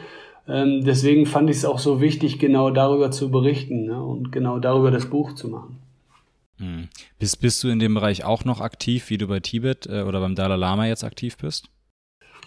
[0.47, 4.01] Ähm, deswegen fand ich es auch so wichtig, genau darüber zu berichten ne?
[4.01, 5.79] und genau darüber das Buch zu machen.
[6.57, 6.87] Hm.
[7.19, 10.19] Bist, bist du in dem Bereich auch noch aktiv, wie du bei Tibet äh, oder
[10.19, 11.67] beim Dalai Lama jetzt aktiv bist?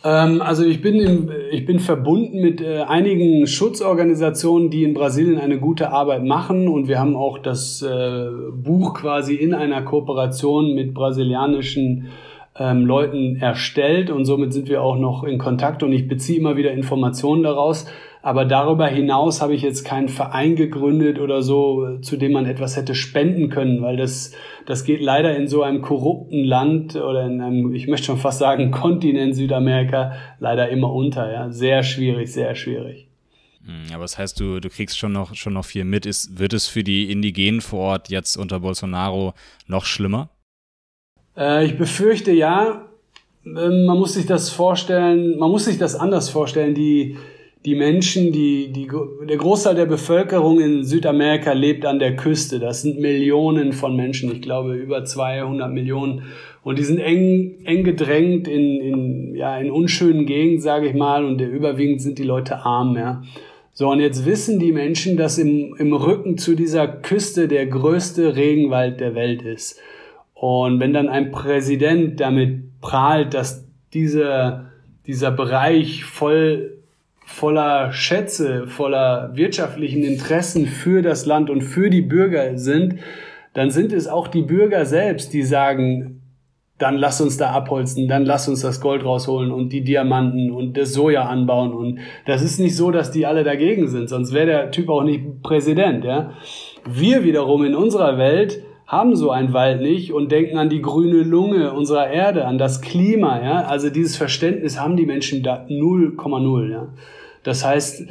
[0.04, 5.38] Ähm, also ich bin, im, ich bin verbunden mit äh, einigen Schutzorganisationen, die in Brasilien
[5.38, 6.68] eine gute Arbeit machen.
[6.68, 12.08] Und wir haben auch das äh, Buch quasi in einer Kooperation mit brasilianischen
[12.56, 14.10] ähm, Leuten erstellt.
[14.10, 15.82] Und somit sind wir auch noch in Kontakt.
[15.82, 17.86] Und ich beziehe immer wieder Informationen daraus.
[18.24, 22.74] Aber darüber hinaus habe ich jetzt keinen Verein gegründet oder so, zu dem man etwas
[22.74, 24.32] hätte spenden können, weil das,
[24.64, 28.38] das geht leider in so einem korrupten Land oder in einem, ich möchte schon fast
[28.38, 31.30] sagen, Kontinent Südamerika leider immer unter.
[31.30, 33.08] Ja, sehr schwierig, sehr schwierig.
[33.66, 36.06] Hm, aber das heißt, du, du kriegst schon noch, schon noch viel mit.
[36.06, 39.34] Ist, wird es für die Indigenen vor Ort jetzt unter Bolsonaro
[39.66, 40.30] noch schlimmer?
[41.36, 42.86] Äh, ich befürchte ja.
[43.44, 46.74] Ähm, man muss sich das vorstellen, man muss sich das anders vorstellen.
[46.74, 47.18] Die,
[47.64, 48.88] die Menschen, die, die,
[49.26, 52.58] der Großteil der Bevölkerung in Südamerika lebt an der Küste.
[52.58, 56.24] Das sind Millionen von Menschen, ich glaube über 200 Millionen.
[56.62, 61.24] Und die sind eng, eng gedrängt in, in, ja, in unschönen Gegenden, sage ich mal,
[61.24, 63.22] und überwiegend sind die Leute arm, ja.
[63.72, 68.36] So, und jetzt wissen die Menschen, dass im, im Rücken zu dieser Küste der größte
[68.36, 69.80] Regenwald der Welt ist.
[70.34, 74.70] Und wenn dann ein Präsident damit prahlt, dass dieser,
[75.06, 76.83] dieser Bereich voll
[77.24, 83.00] voller Schätze, voller wirtschaftlichen Interessen für das Land und für die Bürger sind,
[83.54, 86.20] dann sind es auch die Bürger selbst, die sagen,
[86.78, 90.76] dann lass uns da abholzen, dann lass uns das Gold rausholen und die Diamanten und
[90.76, 91.72] das Soja anbauen.
[91.72, 95.04] Und das ist nicht so, dass die alle dagegen sind, sonst wäre der Typ auch
[95.04, 96.04] nicht Präsident.
[96.04, 96.32] Ja?
[96.84, 101.22] Wir wiederum in unserer Welt haben so einen Wald nicht und denken an die grüne
[101.22, 103.42] Lunge unserer Erde, an das Klima.
[103.42, 103.64] Ja?
[103.64, 106.70] Also dieses Verständnis haben die Menschen da 0,0.
[106.70, 106.88] Ja?
[107.42, 108.06] Das heißt,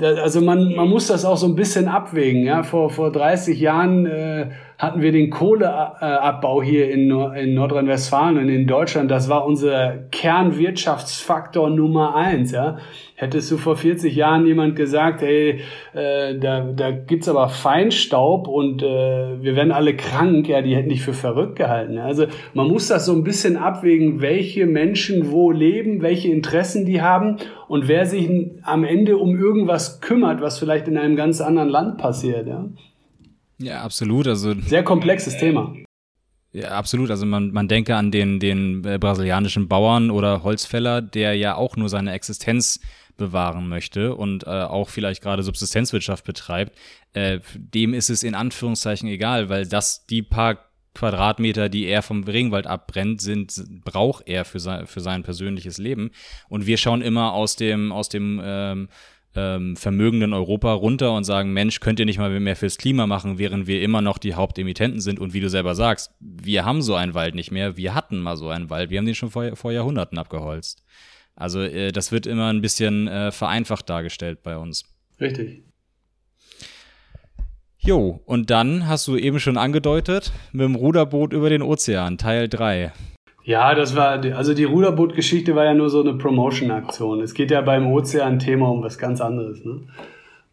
[0.00, 2.44] also man, man muss das auch so ein bisschen abwägen.
[2.44, 2.64] Ja?
[2.64, 8.66] Vor, vor 30 Jahren äh, hatten wir den Kohleabbau hier in, in Nordrhein-Westfalen und in
[8.66, 9.10] Deutschland.
[9.10, 12.52] Das war unser Kernwirtschaftsfaktor Nummer eins.
[12.52, 12.76] Ja?
[13.14, 15.60] Hättest du vor 40 Jahren jemand gesagt, hey,
[15.94, 18.86] äh, da, da gibt's aber Feinstaub und äh,
[19.42, 21.96] wir werden alle krank, ja, die hätten dich für verrückt gehalten.
[21.96, 27.00] Also man muss das so ein bisschen abwägen, welche Menschen wo leben, welche Interessen die
[27.00, 28.28] haben und wer sich
[28.62, 32.46] am Ende um irgendwas kümmert, was vielleicht in einem ganz anderen Land passiert.
[32.46, 32.66] Ja?
[33.58, 34.26] Ja, absolut.
[34.28, 35.74] Also sehr komplexes Thema.
[36.52, 37.10] Ja, absolut.
[37.10, 41.76] Also man, man denke an den, den äh, brasilianischen Bauern oder Holzfäller, der ja auch
[41.76, 42.80] nur seine Existenz
[43.16, 46.76] bewahren möchte und äh, auch vielleicht gerade Subsistenzwirtschaft betreibt.
[47.12, 52.24] Äh, dem ist es in Anführungszeichen egal, weil das die paar Quadratmeter, die er vom
[52.24, 56.10] Regenwald abbrennt, sind, braucht er für sein, für sein persönliches Leben.
[56.48, 58.88] Und wir schauen immer aus dem, aus dem ähm,
[59.36, 63.38] ähm, vermögenden Europa runter und sagen, Mensch, könnt ihr nicht mal mehr fürs Klima machen,
[63.38, 65.20] während wir immer noch die Hauptemittenten sind.
[65.20, 67.76] Und wie du selber sagst, wir haben so einen Wald nicht mehr.
[67.76, 68.90] Wir hatten mal so einen Wald.
[68.90, 70.82] Wir haben den schon vor, vor Jahrhunderten abgeholzt.
[71.34, 74.84] Also äh, das wird immer ein bisschen äh, vereinfacht dargestellt bei uns.
[75.20, 75.62] Richtig.
[77.78, 82.48] Jo, und dann hast du eben schon angedeutet, mit dem Ruderboot über den Ozean, Teil
[82.48, 82.92] 3.
[83.46, 87.20] Ja, das war, also die Ruderboot-Geschichte war ja nur so eine Promotion-Aktion.
[87.20, 89.64] Es geht ja beim Ozean-Thema um was ganz anderes.
[89.64, 89.82] Ne?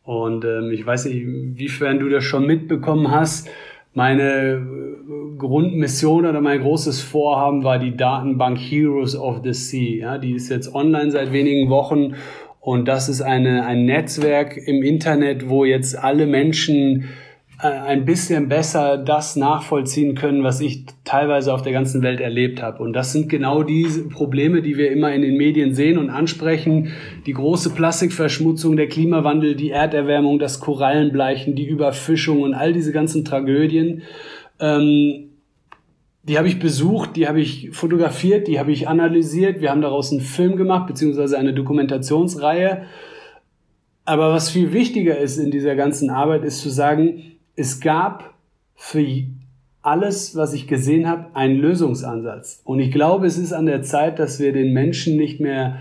[0.03, 3.49] Und ähm, ich weiß nicht, inwiefern du das schon mitbekommen hast.
[3.95, 9.97] Meine äh, Grundmission oder mein großes Vorhaben war die Datenbank Heroes of the Sea.
[9.97, 12.13] Ja, die ist jetzt online seit wenigen Wochen
[12.59, 17.09] und das ist eine, ein Netzwerk im Internet, wo jetzt alle Menschen
[17.69, 22.83] ein bisschen besser das nachvollziehen können, was ich teilweise auf der ganzen Welt erlebt habe.
[22.83, 26.91] Und das sind genau diese Probleme, die wir immer in den Medien sehen und ansprechen.
[27.25, 33.23] Die große Plastikverschmutzung, der Klimawandel, die Erderwärmung, das Korallenbleichen, die Überfischung und all diese ganzen
[33.23, 34.01] Tragödien.
[34.59, 35.29] Ähm,
[36.23, 39.61] die habe ich besucht, die habe ich fotografiert, die habe ich analysiert.
[39.61, 42.83] Wir haben daraus einen Film gemacht, beziehungsweise eine Dokumentationsreihe.
[44.05, 48.33] Aber was viel wichtiger ist in dieser ganzen Arbeit, ist zu sagen, es gab
[48.75, 49.05] für
[49.81, 52.61] alles, was ich gesehen habe, einen Lösungsansatz.
[52.63, 55.77] Und ich glaube, es ist an der Zeit, dass wir den Menschen nicht mehr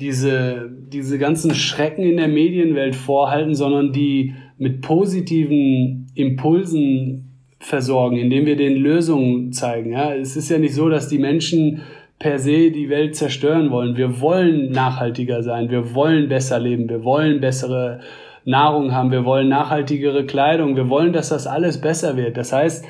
[0.00, 8.46] diese, diese ganzen Schrecken in der Medienwelt vorhalten, sondern die mit positiven Impulsen versorgen, indem
[8.46, 9.92] wir den Lösungen zeigen.
[9.92, 11.82] Ja, es ist ja nicht so, dass die Menschen
[12.18, 13.96] per se die Welt zerstören wollen.
[13.96, 18.00] Wir wollen nachhaltiger sein, wir wollen besser leben, wir wollen bessere
[18.46, 22.36] Nahrung haben, wir wollen nachhaltigere Kleidung, wir wollen, dass das alles besser wird.
[22.36, 22.84] Das heißt,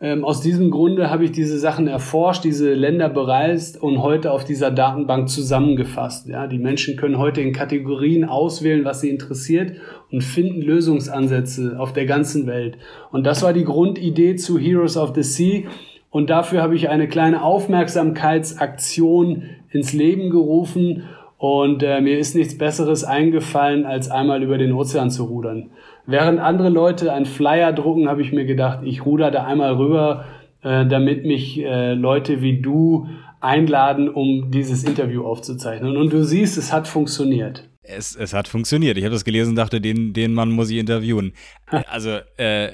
[0.00, 4.44] ähm, aus diesem Grunde habe ich diese Sachen erforscht, diese Länder bereist und heute auf
[4.44, 6.28] dieser Datenbank zusammengefasst.
[6.28, 9.72] Ja, die Menschen können heute in Kategorien auswählen, was sie interessiert
[10.12, 12.78] und finden Lösungsansätze auf der ganzen Welt.
[13.10, 15.64] Und das war die Grundidee zu Heroes of the Sea.
[16.10, 21.02] Und dafür habe ich eine kleine Aufmerksamkeitsaktion ins Leben gerufen
[21.38, 25.70] und äh, mir ist nichts Besseres eingefallen, als einmal über den Ozean zu rudern.
[26.04, 30.24] Während andere Leute einen Flyer drucken, habe ich mir gedacht, ich ruder da einmal rüber,
[30.62, 33.06] äh, damit mich äh, Leute wie du
[33.40, 35.96] einladen, um dieses Interview aufzuzeichnen.
[35.96, 37.68] Und du siehst, es hat funktioniert.
[37.82, 38.98] Es, es hat funktioniert.
[38.98, 41.32] Ich habe das gelesen und dachte, den, den Mann muss ich interviewen.
[41.88, 42.70] Also äh,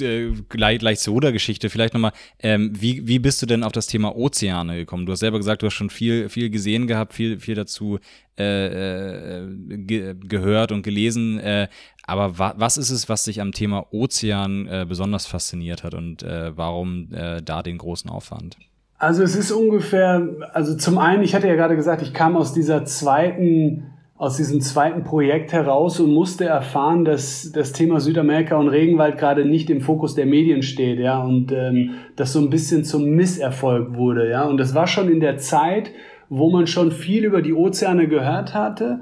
[0.00, 3.86] äh, gleich, gleich zur Rudergeschichte vielleicht nochmal, ähm, wie, wie bist du denn auf das
[3.86, 5.06] Thema Ozeane gekommen?
[5.06, 7.98] Du hast selber gesagt, du hast schon viel, viel gesehen gehabt, viel, viel dazu
[8.38, 11.38] äh, äh, ge gehört und gelesen.
[11.40, 11.68] Äh,
[12.06, 16.22] aber wa was ist es, was dich am Thema Ozean äh, besonders fasziniert hat und
[16.22, 18.56] äh, warum äh, da den großen Aufwand?
[18.98, 22.52] Also es ist ungefähr, also zum einen, ich hatte ja gerade gesagt, ich kam aus
[22.52, 28.68] dieser zweiten aus diesem zweiten Projekt heraus und musste erfahren, dass das Thema Südamerika und
[28.68, 32.84] Regenwald gerade nicht im Fokus der Medien steht, ja, und ähm, das so ein bisschen
[32.84, 34.44] zum Misserfolg wurde, ja.
[34.44, 35.92] Und das war schon in der Zeit,
[36.28, 39.00] wo man schon viel über die Ozeane gehört hatte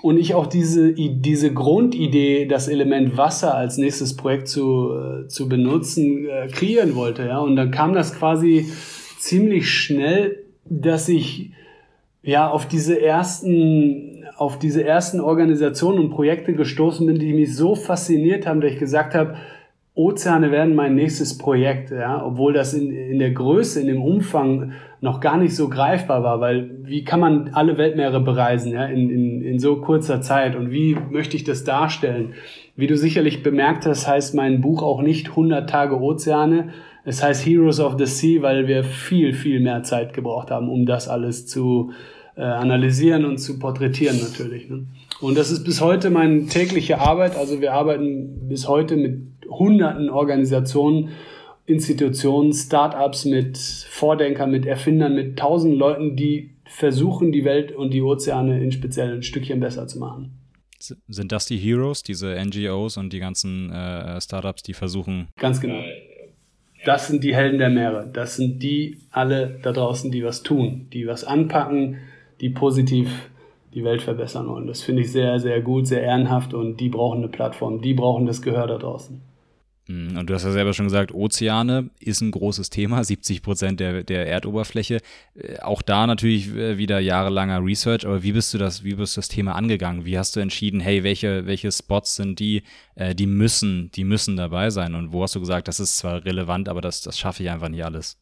[0.00, 5.46] und ich auch diese, diese Grundidee, das Element Wasser als nächstes Projekt zu, äh, zu
[5.46, 7.38] benutzen, äh, kreieren wollte, ja.
[7.38, 8.72] Und dann kam das quasi
[9.18, 11.50] ziemlich schnell, dass ich
[12.22, 17.74] ja auf diese ersten auf diese ersten Organisationen und Projekte gestoßen bin, die mich so
[17.74, 19.36] fasziniert haben, dass ich gesagt habe,
[19.96, 24.72] Ozeane werden mein nächstes Projekt, ja, obwohl das in, in der Größe, in dem Umfang
[25.00, 29.08] noch gar nicht so greifbar war, weil wie kann man alle Weltmeere bereisen, ja, in,
[29.08, 32.34] in, in so kurzer Zeit und wie möchte ich das darstellen?
[32.74, 36.70] Wie du sicherlich bemerkt hast, heißt mein Buch auch nicht 100 Tage Ozeane,
[37.04, 40.86] es heißt Heroes of the Sea, weil wir viel, viel mehr Zeit gebraucht haben, um
[40.86, 44.68] das alles zu, äh, analysieren und zu porträtieren natürlich.
[44.68, 44.86] Ne?
[45.20, 47.36] Und das ist bis heute meine tägliche Arbeit.
[47.36, 51.10] Also wir arbeiten bis heute mit hunderten Organisationen,
[51.66, 58.02] Institutionen, Startups, mit Vordenkern, mit Erfindern, mit tausend Leuten, die versuchen, die Welt und die
[58.02, 60.38] Ozeane in speziell ein Stückchen besser zu machen.
[60.78, 65.28] Sind das die Heroes, diese NGOs und die ganzen äh, Startups, die versuchen?
[65.38, 65.82] Ganz genau.
[66.84, 68.10] Das sind die Helden der Meere.
[68.12, 71.96] Das sind die alle da draußen, die was tun, die was anpacken,
[72.40, 73.30] die positiv
[73.74, 74.66] die Welt verbessern wollen.
[74.66, 78.26] Das finde ich sehr, sehr gut, sehr ehrenhaft und die brauchen eine Plattform, die brauchen
[78.26, 79.20] das Gehör da draußen.
[79.86, 80.16] Mhm.
[80.16, 84.02] Und du hast ja selber schon gesagt, Ozeane ist ein großes Thema, 70 Prozent der,
[84.04, 85.00] der Erdoberfläche.
[85.34, 89.16] Äh, auch da natürlich äh, wieder jahrelanger Research, aber wie bist du das, wie bist
[89.16, 90.04] das Thema angegangen?
[90.04, 92.62] Wie hast du entschieden, hey, welche, welche Spots sind die,
[92.94, 94.94] äh, die müssen, die müssen dabei sein?
[94.94, 97.68] Und wo hast du gesagt, das ist zwar relevant, aber das, das schaffe ich einfach
[97.68, 98.18] nicht alles?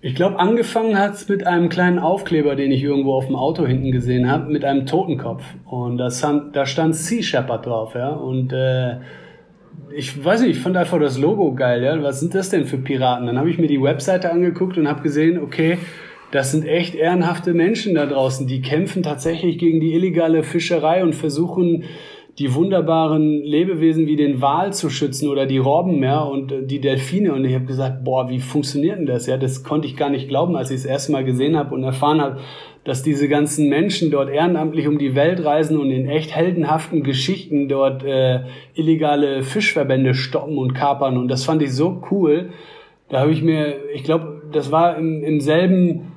[0.00, 3.66] Ich glaube, angefangen hat es mit einem kleinen Aufkleber, den ich irgendwo auf dem Auto
[3.66, 5.42] hinten gesehen habe, mit einem Totenkopf.
[5.64, 8.10] Und das, da stand Sea Shepherd drauf, ja.
[8.10, 8.98] Und äh,
[9.92, 12.00] ich weiß nicht, ich fand einfach das Logo geil, ja.
[12.00, 13.26] Was sind das denn für Piraten?
[13.26, 15.78] Dann habe ich mir die Webseite angeguckt und habe gesehen, okay,
[16.30, 21.14] das sind echt ehrenhafte Menschen da draußen, die kämpfen tatsächlich gegen die illegale Fischerei und
[21.14, 21.84] versuchen
[22.38, 26.80] die wunderbaren Lebewesen wie den Wal zu schützen oder die Robben ja, und äh, die
[26.80, 27.34] Delfine.
[27.34, 29.26] Und ich habe gesagt, boah, wie funktioniert denn das?
[29.26, 31.82] Ja, das konnte ich gar nicht glauben, als ich es erste Mal gesehen habe und
[31.82, 32.38] erfahren habe,
[32.84, 37.68] dass diese ganzen Menschen dort ehrenamtlich um die Welt reisen und in echt heldenhaften Geschichten
[37.68, 41.18] dort äh, illegale Fischverbände stoppen und kapern.
[41.18, 42.50] Und das fand ich so cool.
[43.08, 46.12] Da habe ich mir, ich glaube, das war im, im selben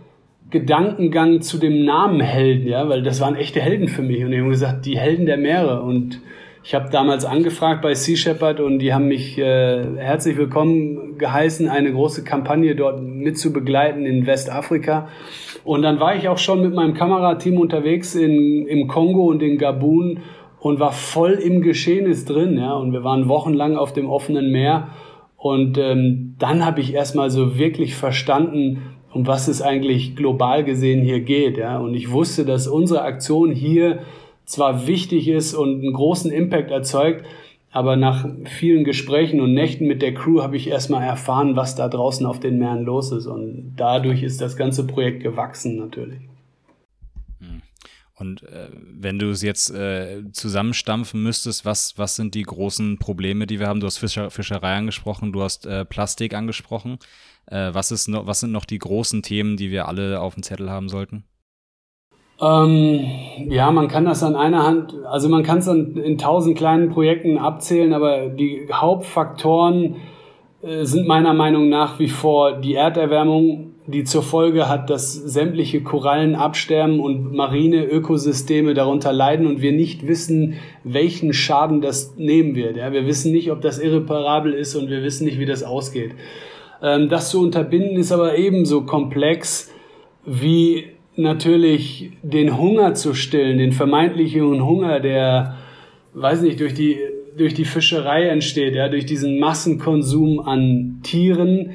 [0.51, 4.23] Gedankengang zu dem Namen Helden, ja, weil das waren echte Helden für mich.
[4.23, 5.81] Und die haben gesagt, die Helden der Meere.
[5.81, 6.21] Und
[6.63, 11.69] ich habe damals angefragt bei Sea Shepherd und die haben mich äh, herzlich willkommen geheißen,
[11.69, 15.07] eine große Kampagne dort mit zu begleiten in Westafrika.
[15.63, 19.57] Und dann war ich auch schon mit meinem Kamerateam unterwegs in, im Kongo und in
[19.57, 20.19] Gabun
[20.59, 22.73] und war voll im Geschehnis drin, ja.
[22.73, 24.89] Und wir waren wochenlang auf dem offenen Meer.
[25.37, 28.83] Und ähm, dann habe ich erstmal so wirklich verstanden,
[29.13, 31.57] um was es eigentlich global gesehen hier geht.
[31.57, 31.79] Ja?
[31.79, 33.99] Und ich wusste, dass unsere Aktion hier
[34.45, 37.25] zwar wichtig ist und einen großen Impact erzeugt,
[37.71, 41.87] aber nach vielen Gesprächen und Nächten mit der Crew habe ich erstmal erfahren, was da
[41.87, 43.27] draußen auf den Meeren los ist.
[43.27, 46.19] Und dadurch ist das ganze Projekt gewachsen natürlich.
[48.21, 53.47] Und äh, wenn du es jetzt äh, zusammenstampfen müsstest, was, was sind die großen Probleme,
[53.47, 53.79] die wir haben?
[53.79, 56.99] Du hast Fischer, Fischerei angesprochen, du hast äh, Plastik angesprochen.
[57.47, 60.43] Äh, was, ist noch, was sind noch die großen Themen, die wir alle auf dem
[60.43, 61.23] Zettel haben sollten?
[62.39, 63.01] Ähm,
[63.49, 67.39] ja, man kann das an einer Hand, also man kann es in tausend kleinen Projekten
[67.39, 69.95] abzählen, aber die Hauptfaktoren
[70.61, 75.81] äh, sind meiner Meinung nach wie vor die Erderwärmung, die zur Folge hat, dass sämtliche
[75.81, 82.55] Korallen absterben und marine Ökosysteme darunter leiden und wir nicht wissen, welchen Schaden das nehmen
[82.55, 82.77] wird.
[82.77, 86.11] Ja, wir wissen nicht, ob das irreparabel ist und wir wissen nicht, wie das ausgeht.
[86.81, 89.71] Ähm, das zu unterbinden ist aber ebenso komplex
[90.25, 95.57] wie natürlich den Hunger zu stillen, den vermeintlichen Hunger, der,
[96.13, 96.97] weiß nicht, durch die,
[97.37, 101.71] durch die Fischerei entsteht, ja, durch diesen Massenkonsum an Tieren,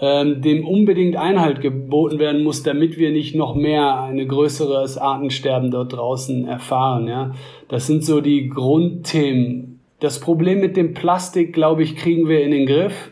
[0.00, 5.70] ähm, dem unbedingt Einhalt geboten werden muss, damit wir nicht noch mehr ein größeres Artensterben
[5.70, 7.08] dort draußen erfahren.
[7.08, 7.34] Ja.
[7.68, 9.80] Das sind so die Grundthemen.
[10.00, 13.10] Das Problem mit dem Plastik, glaube ich, kriegen wir in den Griff.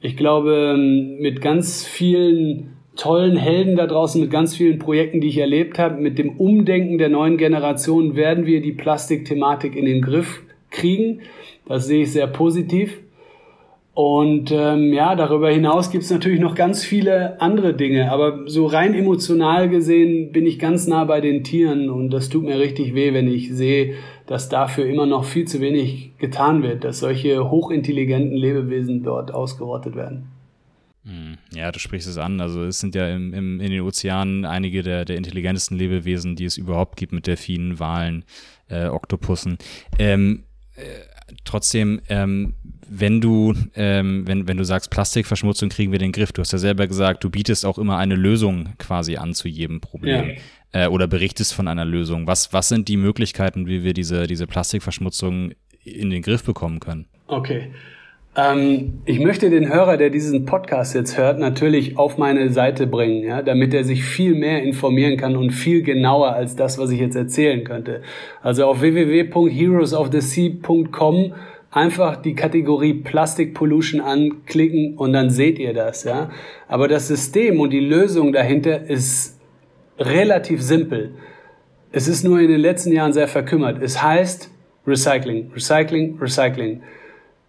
[0.00, 5.28] Ich glaube, ähm, mit ganz vielen tollen Helden da draußen, mit ganz vielen Projekten, die
[5.28, 10.02] ich erlebt habe, mit dem Umdenken der neuen Generation werden wir die Plastikthematik in den
[10.02, 11.20] Griff kriegen.
[11.66, 13.00] Das sehe ich sehr positiv.
[13.94, 18.10] Und ähm, ja, darüber hinaus gibt es natürlich noch ganz viele andere Dinge.
[18.10, 22.42] Aber so rein emotional gesehen bin ich ganz nah bei den Tieren und das tut
[22.42, 23.94] mir richtig weh, wenn ich sehe,
[24.26, 29.94] dass dafür immer noch viel zu wenig getan wird, dass solche hochintelligenten Lebewesen dort ausgerottet
[29.94, 30.26] werden.
[31.04, 32.40] Hm, ja, du sprichst es an.
[32.40, 36.46] Also es sind ja im, im, in den Ozeanen einige der, der intelligentesten Lebewesen, die
[36.46, 38.24] es überhaupt gibt, mit Delfinen, Walen,
[38.68, 39.58] äh, Oktopussen.
[40.00, 40.42] Ähm,
[40.74, 40.82] äh,
[41.44, 42.54] trotzdem, ähm,
[43.00, 46.58] wenn du, ähm, wenn, wenn du sagst, Plastikverschmutzung kriegen wir den Griff, du hast ja
[46.58, 50.28] selber gesagt, du bietest auch immer eine Lösung quasi an zu jedem Problem.
[50.28, 50.34] Ja
[50.74, 52.26] äh, oder berichtest von einer Lösung.
[52.26, 55.52] Was, was sind die Möglichkeiten, wie wir diese, diese Plastikverschmutzung
[55.84, 57.06] in den Griff bekommen können?
[57.28, 57.70] Okay.
[58.36, 63.22] Ähm, ich möchte den Hörer, der diesen Podcast jetzt hört, natürlich auf meine Seite bringen,
[63.22, 66.98] ja, damit er sich viel mehr informieren kann und viel genauer als das, was ich
[66.98, 68.02] jetzt erzählen könnte.
[68.42, 71.34] Also auf www.heroesofthesea.com
[71.74, 76.30] einfach die Kategorie Plastic Pollution anklicken und dann seht ihr das, ja.
[76.68, 79.40] Aber das System und die Lösung dahinter ist
[79.98, 81.14] relativ simpel.
[81.90, 83.82] Es ist nur in den letzten Jahren sehr verkümmert.
[83.82, 84.50] Es heißt
[84.86, 86.82] Recycling, Recycling, Recycling.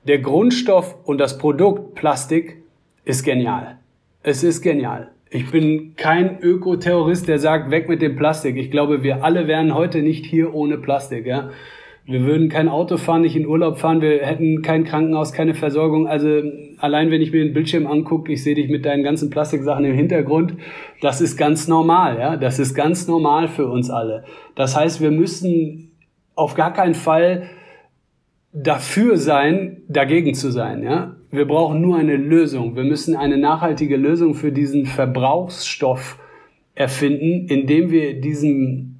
[0.07, 2.57] Der Grundstoff und das Produkt Plastik
[3.05, 3.77] ist genial.
[4.23, 5.11] Es ist genial.
[5.29, 8.55] Ich bin kein Ökoterrorist, der sagt, weg mit dem Plastik.
[8.57, 11.25] Ich glaube, wir alle wären heute nicht hier ohne Plastik.
[11.25, 11.49] Ja?
[12.07, 16.07] Wir würden kein Auto fahren, nicht in Urlaub fahren, wir hätten kein Krankenhaus, keine Versorgung.
[16.07, 16.43] Also
[16.77, 19.95] allein wenn ich mir den Bildschirm angucke, ich sehe dich mit deinen ganzen Plastiksachen im
[19.95, 20.53] Hintergrund,
[21.01, 22.37] das ist ganz normal, ja.
[22.37, 24.23] Das ist ganz normal für uns alle.
[24.53, 25.91] Das heißt, wir müssen
[26.35, 27.49] auf gar keinen Fall
[28.53, 31.15] dafür sein, dagegen zu sein, ja.
[31.31, 32.75] Wir brauchen nur eine Lösung.
[32.75, 36.19] Wir müssen eine nachhaltige Lösung für diesen Verbrauchsstoff
[36.75, 38.94] erfinden, indem wir diesem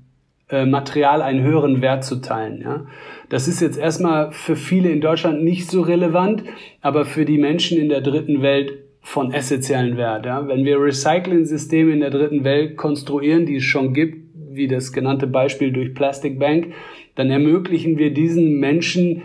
[0.49, 2.61] äh, Material einen höheren Wert zuteilen.
[2.61, 2.85] Ja?
[3.29, 6.43] Das ist jetzt erstmal für viele in Deutschland nicht so relevant,
[6.81, 10.25] aber für die Menschen in der dritten Welt von essentiellen Wert.
[10.25, 10.47] Ja?
[10.47, 15.27] Wenn wir Recycling-Systeme in der dritten Welt konstruieren, die es schon gibt, wie das genannte
[15.27, 16.73] Beispiel durch Plastic Bank,
[17.15, 19.23] dann ermöglichen wir diesen Menschen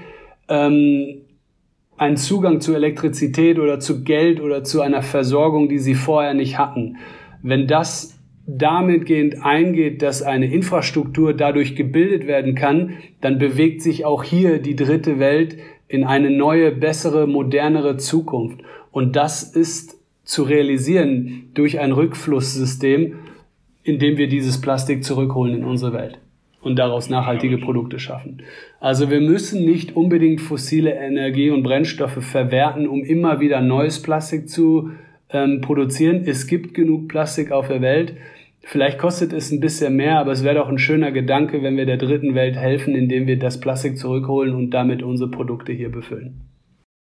[0.49, 1.23] ähm,
[1.97, 6.57] einen Zugang zu Elektrizität oder zu Geld oder zu einer Versorgung, die sie vorher nicht
[6.57, 6.97] hatten.
[7.43, 14.05] Wenn das damit gehend eingeht, dass eine Infrastruktur dadurch gebildet werden kann, dann bewegt sich
[14.05, 15.59] auch hier die dritte Welt
[15.89, 18.61] in eine neue, bessere, modernere Zukunft.
[18.91, 23.15] Und das ist zu realisieren durch ein Rückflusssystem,
[23.83, 26.19] in dem wir dieses Plastik zurückholen in unsere Welt
[26.63, 28.43] und daraus nachhaltige Produkte schaffen.
[28.81, 34.49] Also wir müssen nicht unbedingt fossile Energie und Brennstoffe verwerten, um immer wieder neues Plastik
[34.49, 34.91] zu
[35.33, 36.25] ähm, produzieren.
[36.27, 38.17] Es gibt genug Plastik auf der Welt.
[38.63, 41.87] Vielleicht kostet es ein bisschen mehr, aber es wäre doch ein schöner Gedanke, wenn wir
[41.87, 46.43] der dritten Welt helfen, indem wir das Plastik zurückholen und damit unsere Produkte hier befüllen.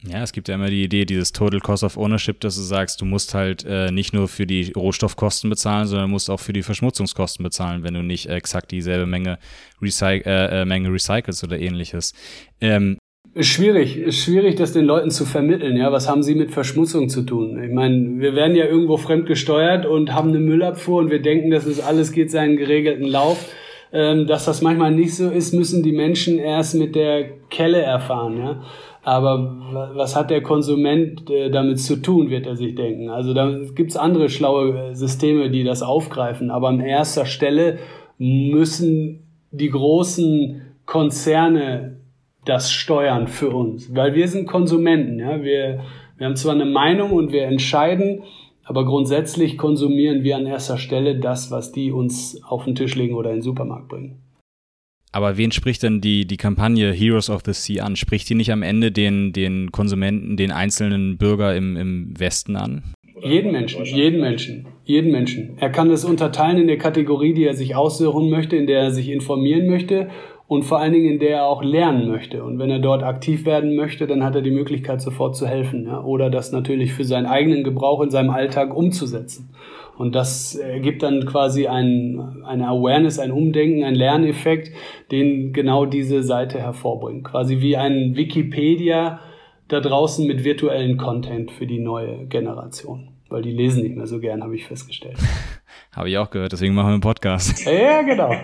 [0.05, 3.01] Ja, es gibt ja immer die Idee, dieses Total Cost of Ownership, dass du sagst,
[3.01, 6.63] du musst halt äh, nicht nur für die Rohstoffkosten bezahlen, sondern musst auch für die
[6.63, 9.39] Verschmutzungskosten bezahlen, wenn du nicht exakt dieselbe Menge,
[9.81, 12.15] Recy äh, äh, Menge recycelst oder ähnliches.
[12.61, 12.99] Ähm,
[13.35, 15.77] ist schwierig, ist schwierig, das den Leuten zu vermitteln.
[15.77, 17.63] Ja, was haben sie mit Verschmutzung zu tun?
[17.63, 21.51] Ich meine, wir werden ja irgendwo fremd gesteuert und haben eine Müllabfuhr und wir denken,
[21.51, 23.49] dass es alles geht seinen geregelten Lauf.
[23.95, 28.39] Ähm, dass das manchmal nicht so ist, müssen die Menschen erst mit der Kelle erfahren.
[28.39, 28.63] Ja.
[29.03, 33.11] Aber was hat der Konsument äh, damit zu tun, wird er sich denken.
[33.11, 36.51] Also da gibt's andere schlaue äh, Systeme, die das aufgreifen.
[36.51, 37.79] Aber an erster Stelle
[38.17, 41.99] müssen die großen Konzerne
[42.45, 45.19] das steuern für uns, weil wir sind Konsumenten.
[45.19, 45.43] Ja?
[45.43, 45.85] Wir,
[46.17, 48.23] wir haben zwar eine Meinung und wir entscheiden,
[48.65, 53.15] aber grundsätzlich konsumieren wir an erster Stelle das, was die uns auf den Tisch legen
[53.15, 54.19] oder in den Supermarkt bringen.
[55.13, 57.97] Aber wen spricht denn die, die Kampagne Heroes of the Sea an?
[57.97, 62.83] Spricht die nicht am Ende den, den Konsumenten, den einzelnen Bürger im, im Westen an?
[63.23, 65.59] Jeden Menschen, jeden Menschen, jeden Menschen.
[65.59, 68.91] Er kann es unterteilen in der Kategorie, die er sich aussuchen möchte, in der er
[68.91, 70.09] sich informieren möchte
[70.53, 72.45] und vor allen Dingen in der er auch lernen möchte.
[72.45, 75.87] Und wenn er dort aktiv werden möchte, dann hat er die Möglichkeit, sofort zu helfen
[75.87, 76.03] ja?
[76.03, 79.49] oder das natürlich für seinen eigenen Gebrauch in seinem Alltag umzusetzen.
[79.97, 84.71] Und das ergibt dann quasi ein, eine Awareness, ein Umdenken, ein Lerneffekt,
[85.11, 87.25] den genau diese Seite hervorbringt.
[87.25, 89.21] Quasi wie ein Wikipedia
[89.69, 93.09] da draußen mit virtuellen Content für die neue Generation.
[93.31, 95.17] Weil die lesen nicht mehr so gern, habe ich festgestellt.
[95.93, 97.65] habe ich auch gehört, deswegen machen wir einen Podcast.
[97.65, 98.35] Ja, genau.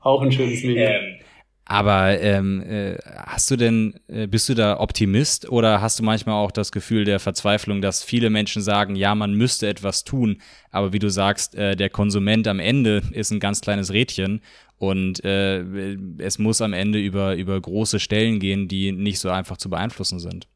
[0.00, 1.19] Auch ein schönes Medium.
[1.64, 6.34] Aber ähm, äh, hast du denn, äh, bist du da Optimist oder hast du manchmal
[6.34, 10.40] auch das Gefühl der Verzweiflung, dass viele Menschen sagen, ja, man müsste etwas tun,
[10.72, 14.40] aber wie du sagst, äh, der Konsument am Ende ist ein ganz kleines Rädchen
[14.78, 15.60] und äh,
[16.18, 20.18] es muss am Ende über, über große Stellen gehen, die nicht so einfach zu beeinflussen
[20.18, 20.48] sind?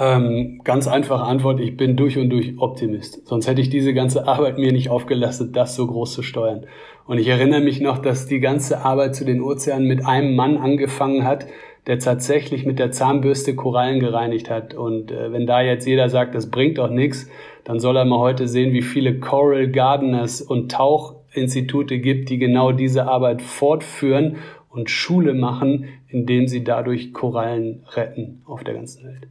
[0.00, 3.26] Ähm, ganz einfache Antwort, ich bin durch und durch Optimist.
[3.28, 6.64] Sonst hätte ich diese ganze Arbeit mir nicht aufgelastet, das so groß zu steuern.
[7.06, 10.56] Und ich erinnere mich noch, dass die ganze Arbeit zu den Ozeanen mit einem Mann
[10.56, 11.46] angefangen hat,
[11.86, 14.72] der tatsächlich mit der Zahnbürste Korallen gereinigt hat.
[14.72, 17.28] Und äh, wenn da jetzt jeder sagt, das bringt doch nichts,
[17.64, 22.72] dann soll er mal heute sehen, wie viele Coral Gardeners und Tauchinstitute gibt, die genau
[22.72, 24.36] diese Arbeit fortführen
[24.70, 29.28] und Schule machen, indem sie dadurch Korallen retten auf der ganzen Welt.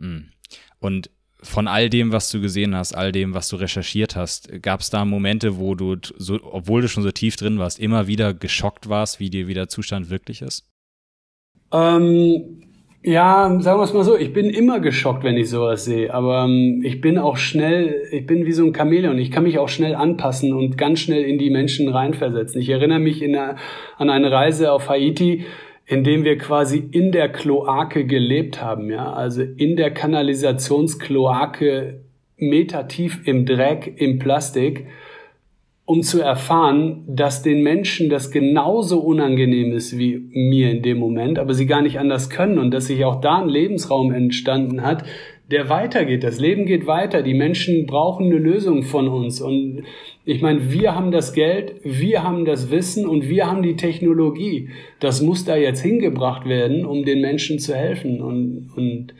[0.00, 0.30] Mm.
[0.78, 1.10] Und
[1.42, 4.90] von all dem, was du gesehen hast, all dem, was du recherchiert hast, gab es
[4.90, 8.88] da Momente, wo du, so, obwohl du schon so tief drin warst, immer wieder geschockt
[8.88, 10.66] warst, wie dir wieder Zustand wirklich ist?
[11.72, 12.62] Ähm,
[13.02, 16.44] ja, sagen wir es mal so, ich bin immer geschockt, wenn ich sowas sehe, aber
[16.44, 19.68] ähm, ich bin auch schnell, ich bin wie so ein Chamäleon, ich kann mich auch
[19.68, 22.60] schnell anpassen und ganz schnell in die Menschen reinversetzen.
[22.60, 23.56] Ich erinnere mich einer,
[23.96, 25.44] an eine Reise auf Haiti,
[25.86, 32.00] in dem wir quasi in der Kloake gelebt haben, ja, also in der Kanalisationskloake
[32.36, 34.88] metertief im Dreck, im Plastik,
[35.84, 41.38] um zu erfahren, dass den Menschen das genauso unangenehm ist wie mir in dem Moment,
[41.38, 45.04] aber sie gar nicht anders können und dass sich auch da ein Lebensraum entstanden hat,
[45.50, 46.24] der weitergeht.
[46.24, 47.22] Das Leben geht weiter.
[47.22, 49.40] Die Menschen brauchen eine Lösung von uns.
[49.40, 49.84] Und
[50.28, 54.70] ich meine, wir haben das Geld, wir haben das Wissen und wir haben die Technologie.
[54.98, 58.20] Das muss da jetzt hingebracht werden, um den Menschen zu helfen.
[58.20, 59.14] Und, und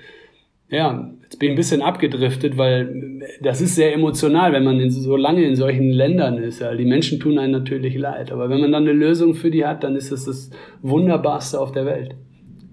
[0.69, 4.91] ja, jetzt bin ich ein bisschen abgedriftet, weil das ist sehr emotional, wenn man in,
[4.91, 6.61] so lange in solchen Ländern ist.
[6.61, 6.75] Ja.
[6.75, 8.33] Die Menschen tun einen natürlich leid.
[8.33, 10.51] Aber wenn man dann eine Lösung für die hat, dann ist das das
[10.83, 12.17] Wunderbarste auf der Welt.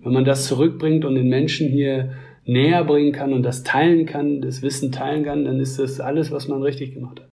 [0.02, 2.14] Wenn man das zurückbringt und den Menschen hier
[2.46, 6.32] näher bringen kann und das teilen kann, das Wissen teilen kann, dann ist das alles,
[6.32, 7.33] was man richtig gemacht hat.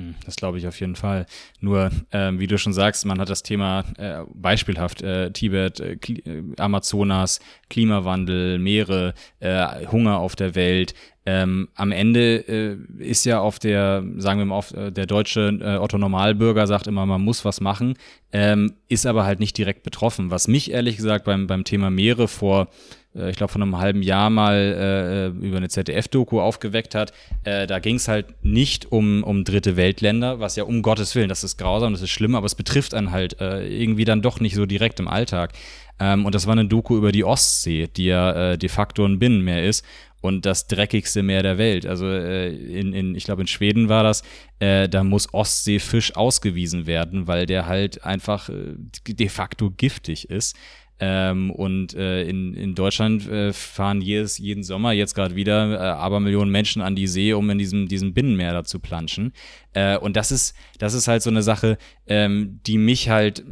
[0.00, 1.26] Hm, das glaube ich auf jeden Fall.
[1.60, 5.96] Nur, ähm, wie du schon sagst, man hat das Thema äh, beispielhaft äh, Tibet, äh,
[5.96, 10.94] Kli äh, Amazonas, Klimawandel, Meere, äh, Hunger auf der Welt.
[11.26, 15.98] Ähm, am Ende äh, ist ja auf der, sagen wir mal, auf, der deutsche Otto
[15.98, 17.94] Normalbürger sagt immer, man muss was machen,
[18.32, 20.30] ähm, ist aber halt nicht direkt betroffen.
[20.30, 22.68] Was mich ehrlich gesagt beim, beim Thema Meere vor
[23.12, 27.12] ich glaube, vor einem halben Jahr mal äh, über eine ZDF-Doku aufgeweckt hat.
[27.42, 31.28] Äh, da ging es halt nicht um, um dritte Weltländer, was ja um Gottes Willen,
[31.28, 34.38] das ist grausam, das ist schlimm, aber es betrifft einen halt äh, irgendwie dann doch
[34.38, 35.52] nicht so direkt im Alltag.
[35.98, 39.18] Ähm, und das war eine Doku über die Ostsee, die ja äh, de facto ein
[39.18, 39.84] Binnenmeer ist
[40.20, 41.86] und das dreckigste Meer der Welt.
[41.86, 44.22] Also äh, in, in, ich glaube in Schweden war das,
[44.58, 48.74] äh, da muss Ostseefisch ausgewiesen werden, weil der halt einfach äh,
[49.08, 50.56] de facto giftig ist.
[51.00, 55.78] Ähm, und äh, in, in Deutschland äh, fahren jedes, jeden Sommer jetzt gerade wieder äh,
[55.78, 59.32] Abermillionen Menschen an die See, um in diesem, diesem Binnenmeer da zu planschen.
[59.72, 63.44] Äh, und das ist, das ist halt so eine Sache, ähm, die mich halt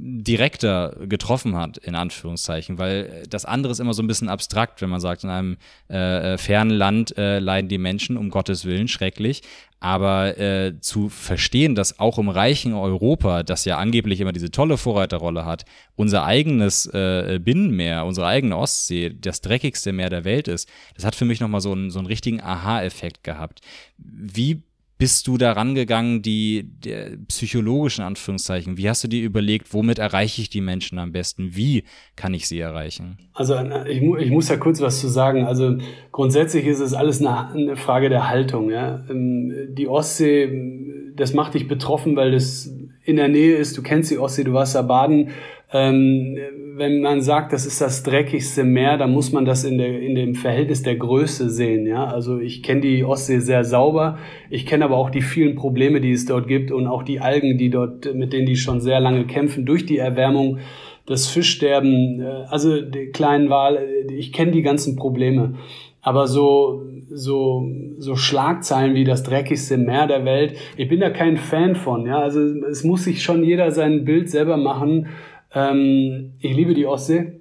[0.00, 4.90] direkter getroffen hat, in Anführungszeichen, weil das andere ist immer so ein bisschen abstrakt, wenn
[4.90, 5.56] man sagt, in einem
[5.90, 9.42] äh, äh, fernen Land äh, leiden die Menschen, um Gottes Willen, schrecklich.
[9.80, 14.76] Aber äh, zu verstehen, dass auch im reichen Europa, das ja angeblich immer diese tolle
[14.76, 15.64] Vorreiterrolle hat,
[15.94, 21.14] unser eigenes äh, Binnenmeer, unsere eigene Ostsee, das dreckigste Meer der Welt ist, das hat
[21.14, 23.60] für mich nochmal so einen, so einen richtigen Aha-Effekt gehabt.
[23.98, 24.62] Wie
[24.98, 28.76] bist du da rangegangen, die der psychologischen Anführungszeichen?
[28.76, 31.54] Wie hast du dir überlegt, womit erreiche ich die Menschen am besten?
[31.54, 31.84] Wie
[32.16, 33.16] kann ich sie erreichen?
[33.32, 33.54] Also
[33.86, 35.46] ich, ich muss ja kurz was zu sagen.
[35.46, 35.78] Also
[36.10, 38.70] grundsätzlich ist es alles eine, eine Frage der Haltung.
[38.70, 39.04] Ja?
[39.08, 42.68] Ähm, die Ostsee, das macht dich betroffen, weil das
[43.04, 43.78] in der Nähe ist.
[43.78, 45.30] Du kennst die Ostsee, du warst da baden.
[45.70, 46.38] Ähm,
[46.76, 50.14] wenn man sagt, das ist das dreckigste Meer, dann muss man das in, der, in
[50.14, 51.86] dem Verhältnis der Größe sehen.
[51.86, 52.06] Ja?
[52.06, 54.18] Also ich kenne die Ostsee sehr sauber,
[54.48, 57.58] ich kenne aber auch die vielen Probleme, die es dort gibt und auch die Algen,
[57.58, 60.58] die dort, mit denen die schon sehr lange kämpfen durch die Erwärmung,
[61.04, 65.54] das Fischsterben, äh, also die kleinen Wal, äh, ich kenne die ganzen Probleme.
[66.00, 67.68] Aber so, so,
[67.98, 72.06] so Schlagzeilen wie das dreckigste Meer der Welt, ich bin da kein Fan von.
[72.06, 72.20] Ja?
[72.20, 75.08] Also es muss sich schon jeder sein Bild selber machen
[75.54, 77.40] ähm, ich liebe die Ostsee.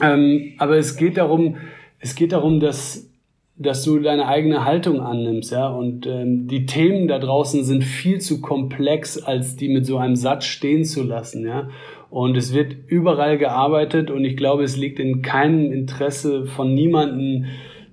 [0.00, 1.56] Ähm, aber es geht darum,
[1.98, 3.10] es geht darum, dass,
[3.56, 5.68] dass du deine eigene Haltung annimmst, ja.
[5.68, 10.16] Und ähm, die Themen da draußen sind viel zu komplex, als die mit so einem
[10.16, 11.68] Satz stehen zu lassen, ja.
[12.08, 17.46] Und es wird überall gearbeitet und ich glaube, es liegt in keinem Interesse von niemanden,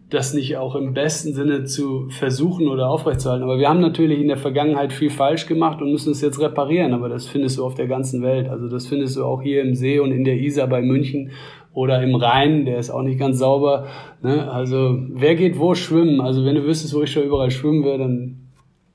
[0.09, 3.43] das nicht auch im besten Sinne zu versuchen oder aufrechtzuerhalten.
[3.43, 6.93] Aber wir haben natürlich in der Vergangenheit viel falsch gemacht und müssen es jetzt reparieren.
[6.93, 8.47] Aber das findest du auf der ganzen Welt.
[8.47, 11.31] Also das findest du auch hier im See und in der Isar bei München
[11.73, 12.65] oder im Rhein.
[12.65, 13.87] Der ist auch nicht ganz sauber.
[14.21, 14.49] Ne?
[14.49, 16.21] Also wer geht wo schwimmen?
[16.21, 18.49] Also wenn du wüsstest, wo ich schon überall schwimmen würde, dann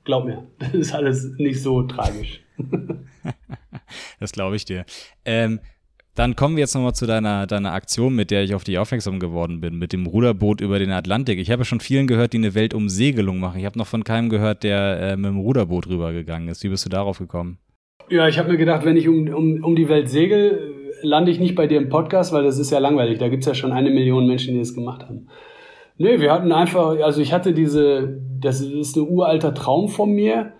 [0.05, 2.41] glaub mir, das ist alles nicht so tragisch.
[4.19, 4.83] das glaube ich dir.
[5.25, 5.59] Ähm,
[6.15, 9.19] dann kommen wir jetzt nochmal zu deiner, deiner Aktion, mit der ich auf dich aufmerksam
[9.19, 11.39] geworden bin, mit dem Ruderboot über den Atlantik.
[11.39, 13.59] Ich habe schon vielen gehört, die eine Weltumsegelung machen.
[13.59, 16.63] Ich habe noch von keinem gehört, der äh, mit dem Ruderboot rübergegangen ist.
[16.63, 17.57] Wie bist du darauf gekommen?
[18.09, 21.39] Ja, ich habe mir gedacht, wenn ich um, um, um die Welt segel, lande ich
[21.39, 23.17] nicht bei dir im Podcast, weil das ist ja langweilig.
[23.17, 25.29] Da gibt es ja schon eine Million Menschen, die das gemacht haben.
[25.97, 30.53] Nee, wir hatten einfach, also ich hatte diese, das ist ein uralter Traum von mir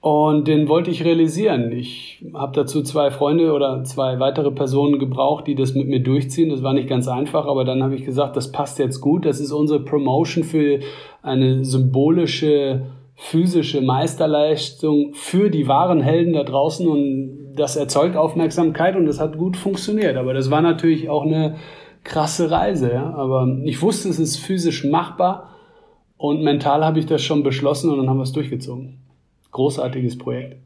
[0.00, 1.72] und den wollte ich realisieren.
[1.72, 6.48] Ich habe dazu zwei Freunde oder zwei weitere Personen gebraucht, die das mit mir durchziehen.
[6.48, 9.26] Das war nicht ganz einfach, aber dann habe ich gesagt, das passt jetzt gut.
[9.26, 10.80] Das ist unsere Promotion für
[11.20, 16.88] eine symbolische, physische Meisterleistung für die wahren Helden da draußen.
[16.88, 20.16] Und das erzeugt Aufmerksamkeit und das hat gut funktioniert.
[20.16, 21.56] Aber das war natürlich auch eine
[22.04, 22.90] krasse Reise.
[22.90, 23.12] Ja?
[23.12, 25.50] Aber ich wusste, es ist physisch machbar
[26.16, 28.99] und mental habe ich das schon beschlossen und dann haben wir es durchgezogen
[29.50, 30.56] großartiges Projekt.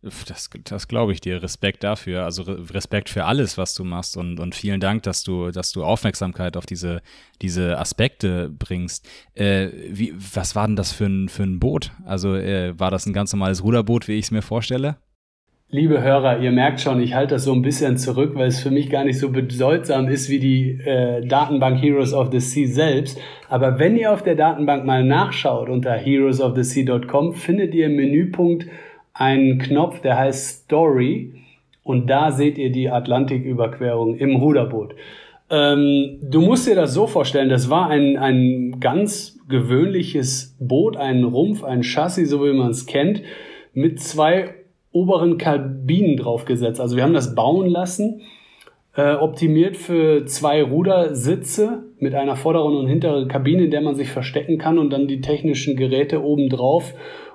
[0.00, 1.42] Das, das glaube ich dir.
[1.42, 2.24] Respekt dafür.
[2.24, 5.84] Also Respekt für alles, was du machst und, und vielen Dank, dass du, dass du
[5.84, 7.02] Aufmerksamkeit auf diese,
[7.42, 9.08] diese Aspekte bringst.
[9.34, 11.90] Äh, wie, was war denn das für ein, für ein Boot?
[12.04, 14.98] Also äh, war das ein ganz normales Ruderboot, wie ich es mir vorstelle?
[15.70, 18.70] Liebe Hörer, ihr merkt schon, ich halte das so ein bisschen zurück, weil es für
[18.70, 23.20] mich gar nicht so bedeutsam ist wie die äh, Datenbank Heroes of the Sea selbst.
[23.50, 28.64] Aber wenn ihr auf der Datenbank mal nachschaut unter heroesofthesea.com, findet ihr im Menüpunkt
[29.12, 31.34] einen Knopf, der heißt Story.
[31.82, 34.94] Und da seht ihr die Atlantiküberquerung im Ruderboot.
[35.50, 41.24] Ähm, du musst dir das so vorstellen, das war ein, ein ganz gewöhnliches Boot, ein
[41.24, 43.20] Rumpf, ein Chassis, so wie man es kennt,
[43.74, 44.54] mit zwei
[44.98, 46.80] oberen Kabinen draufgesetzt.
[46.80, 48.22] Also wir haben das bauen lassen
[48.98, 54.10] äh, optimiert für zwei Rudersitze mit einer vorderen und hinteren Kabine, in der man sich
[54.10, 56.94] verstecken kann und dann die technischen Geräte oben drauf.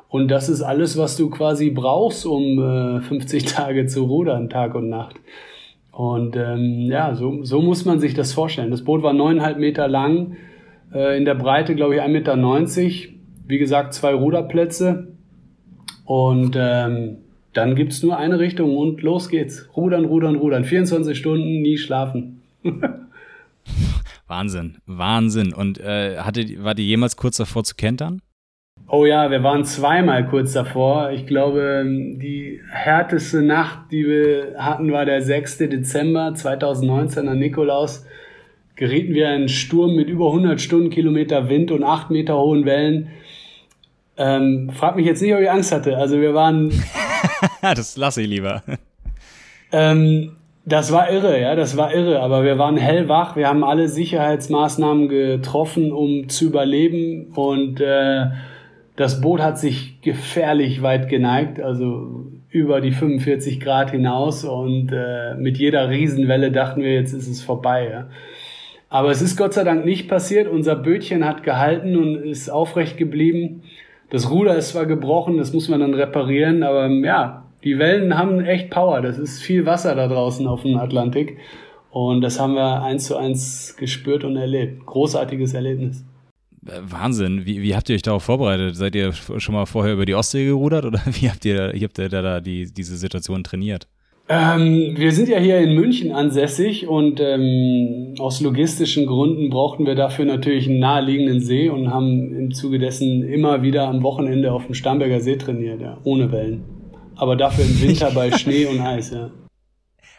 [0.09, 4.75] Und das ist alles, was du quasi brauchst, um äh, 50 Tage zu rudern, Tag
[4.75, 5.15] und Nacht.
[5.93, 8.71] Und ähm, ja, so, so muss man sich das vorstellen.
[8.71, 10.35] Das Boot war neuneinhalb Meter lang,
[10.93, 13.13] äh, in der Breite, glaube ich, 1,90 Meter.
[13.47, 15.13] Wie gesagt, zwei Ruderplätze.
[16.05, 17.22] Und ähm,
[17.53, 19.69] dann gibt's nur eine Richtung und los geht's.
[19.75, 20.63] Rudern, rudern, rudern.
[20.63, 22.41] 24 Stunden, nie schlafen.
[24.27, 25.53] Wahnsinn, Wahnsinn.
[25.53, 28.21] Und äh, hatte, war die jemals kurz davor zu kentern?
[28.87, 31.11] Oh ja, wir waren zweimal kurz davor.
[31.11, 35.59] Ich glaube, die härteste Nacht, die wir hatten, war der 6.
[35.59, 38.05] Dezember 2019 an Nikolaus.
[38.75, 43.09] Gerieten wir in einen Sturm mit über 100 Stundenkilometer Wind und 8 Meter hohen Wellen.
[44.17, 45.97] Ähm, frag mich jetzt nicht, ob ich Angst hatte.
[45.97, 46.71] Also wir waren.
[47.75, 48.61] das lasse ich lieber.
[49.71, 50.33] Ähm,
[50.65, 52.19] das war irre, ja, das war irre.
[52.19, 53.35] Aber wir waren hellwach.
[53.35, 57.31] Wir haben alle Sicherheitsmaßnahmen getroffen, um zu überleben.
[57.35, 58.27] Und äh,
[58.95, 64.43] das Boot hat sich gefährlich weit geneigt, also über die 45 Grad hinaus.
[64.43, 67.89] Und äh, mit jeder Riesenwelle dachten wir, jetzt ist es vorbei.
[67.91, 68.09] Ja.
[68.89, 70.47] Aber es ist Gott sei Dank nicht passiert.
[70.47, 73.63] Unser Bötchen hat gehalten und ist aufrecht geblieben.
[74.11, 78.43] Das Ruder ist zwar gebrochen, das muss man dann reparieren, aber ja, die Wellen haben
[78.43, 79.01] echt Power.
[79.01, 81.37] Das ist viel Wasser da draußen auf dem Atlantik.
[81.91, 84.85] Und das haben wir eins zu eins gespürt und erlebt.
[84.85, 86.03] Großartiges Erlebnis.
[86.65, 87.45] Äh, Wahnsinn.
[87.45, 88.75] Wie, wie habt ihr euch darauf vorbereitet?
[88.75, 91.97] Seid ihr schon mal vorher über die Ostsee gerudert oder wie habt ihr, wie habt
[91.99, 93.87] ihr da, da die, diese Situation trainiert?
[94.29, 99.95] Ähm, wir sind ja hier in München ansässig und ähm, aus logistischen Gründen brauchten wir
[99.95, 104.65] dafür natürlich einen naheliegenden See und haben im Zuge dessen immer wieder am Wochenende auf
[104.65, 106.63] dem Starnberger See trainiert, ja, ohne Wellen.
[107.15, 109.29] Aber dafür im Winter bei Schnee und Eis, ja.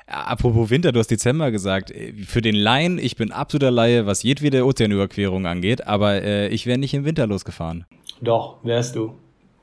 [0.07, 1.93] Apropos Winter, du hast Dezember gesagt.
[2.27, 6.79] Für den Laien, ich bin absoluter Laie, was jedwede Ozeanüberquerung angeht, aber äh, ich wäre
[6.79, 7.87] nicht im Winter losgefahren.
[8.21, 9.15] Doch, wärst du.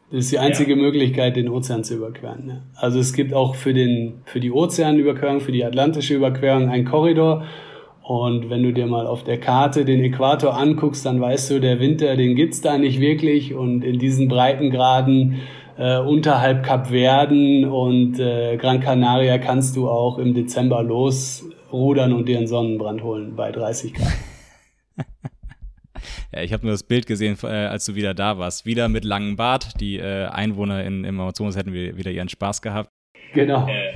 [0.10, 0.78] Das ist die einzige ja.
[0.78, 2.48] Möglichkeit, den Ozean zu überqueren.
[2.48, 2.62] Ja.
[2.76, 7.46] Also es gibt auch für, den, für die Ozeanüberquerung, für die atlantische Überquerung einen Korridor.
[8.04, 11.80] Und wenn du dir mal auf der Karte den Äquator anguckst, dann weißt du, der
[11.80, 13.54] Winter, den gibt's da nicht wirklich.
[13.54, 15.40] Und in diesen Breitengraden
[15.82, 22.30] äh, unterhalb Kap Verden und äh, Gran Canaria kannst du auch im Dezember losrudern und
[22.30, 24.14] dir einen Sonnenbrand holen bei 30 Grad.
[26.34, 28.66] Ja, ich habe nur das Bild gesehen, äh, als du wieder da warst.
[28.66, 29.80] Wieder mit langem Bart.
[29.82, 32.90] Die äh, Einwohner in, im Amazonas hätten wieder ihren Spaß gehabt.
[33.34, 33.68] Genau.
[33.68, 33.94] Äh,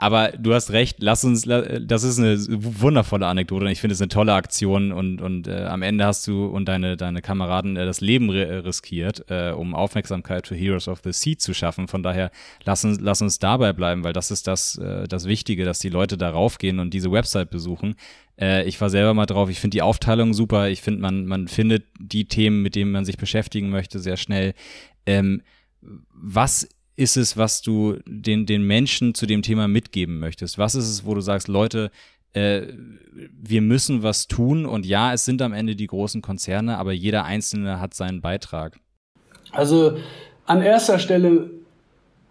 [0.00, 4.00] aber du hast recht, lass uns, das ist eine wundervolle Anekdote und ich finde es
[4.00, 7.84] eine tolle Aktion und, und äh, am Ende hast du und deine, deine Kameraden äh,
[7.84, 11.88] das Leben riskiert, äh, um Aufmerksamkeit für Heroes of the Sea zu schaffen.
[11.88, 12.30] Von daher
[12.64, 15.90] lass uns, lass uns dabei bleiben, weil das ist das, äh, das Wichtige, dass die
[15.90, 17.96] Leute darauf gehen und diese Website besuchen.
[18.40, 21.48] Äh, ich war selber mal drauf, ich finde die Aufteilung super, ich finde, man, man
[21.48, 24.54] findet die Themen, mit denen man sich beschäftigen möchte, sehr schnell.
[25.06, 25.42] Ähm,
[25.80, 26.68] was
[26.98, 30.58] ist es, was du den, den Menschen zu dem Thema mitgeben möchtest?
[30.58, 31.92] Was ist es, wo du sagst, Leute,
[32.32, 32.62] äh,
[33.40, 37.24] wir müssen was tun und ja, es sind am Ende die großen Konzerne, aber jeder
[37.24, 38.80] Einzelne hat seinen Beitrag.
[39.52, 39.96] Also
[40.46, 41.50] an erster Stelle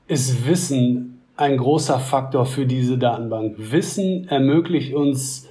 [0.07, 3.55] ist Wissen ein großer Faktor für diese Datenbank.
[3.57, 5.47] Wissen ermöglicht uns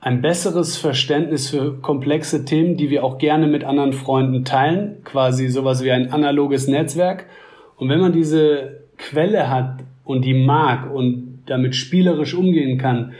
[0.00, 5.48] ein besseres Verständnis für komplexe Themen, die wir auch gerne mit anderen Freunden teilen, quasi
[5.48, 7.26] sowas wie ein analoges Netzwerk.
[7.82, 13.10] Und wenn man diese Quelle hat und die mag und damit spielerisch umgehen kann,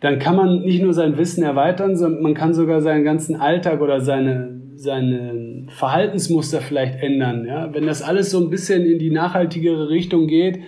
[0.00, 3.82] dann kann man nicht nur sein Wissen erweitern, sondern man kann sogar seinen ganzen Alltag
[3.82, 7.44] oder seine, seine Verhaltensmuster vielleicht ändern.
[7.46, 7.74] Ja?
[7.74, 10.60] Wenn das alles so ein bisschen in die nachhaltigere Richtung geht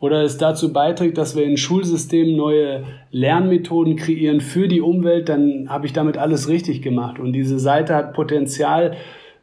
[0.00, 5.68] oder es dazu beiträgt, dass wir in Schulsystemen neue Lernmethoden kreieren für die Umwelt, dann
[5.68, 7.20] habe ich damit alles richtig gemacht.
[7.20, 8.96] Und diese Seite hat Potenzial,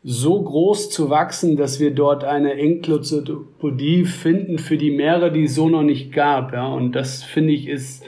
[0.08, 5.56] so groß zu wachsen, dass wir dort eine Enklozodopodie finden für die Meere, die es
[5.56, 6.54] so noch nicht gab.
[6.54, 6.68] Ja?
[6.68, 8.06] Und das finde ich ist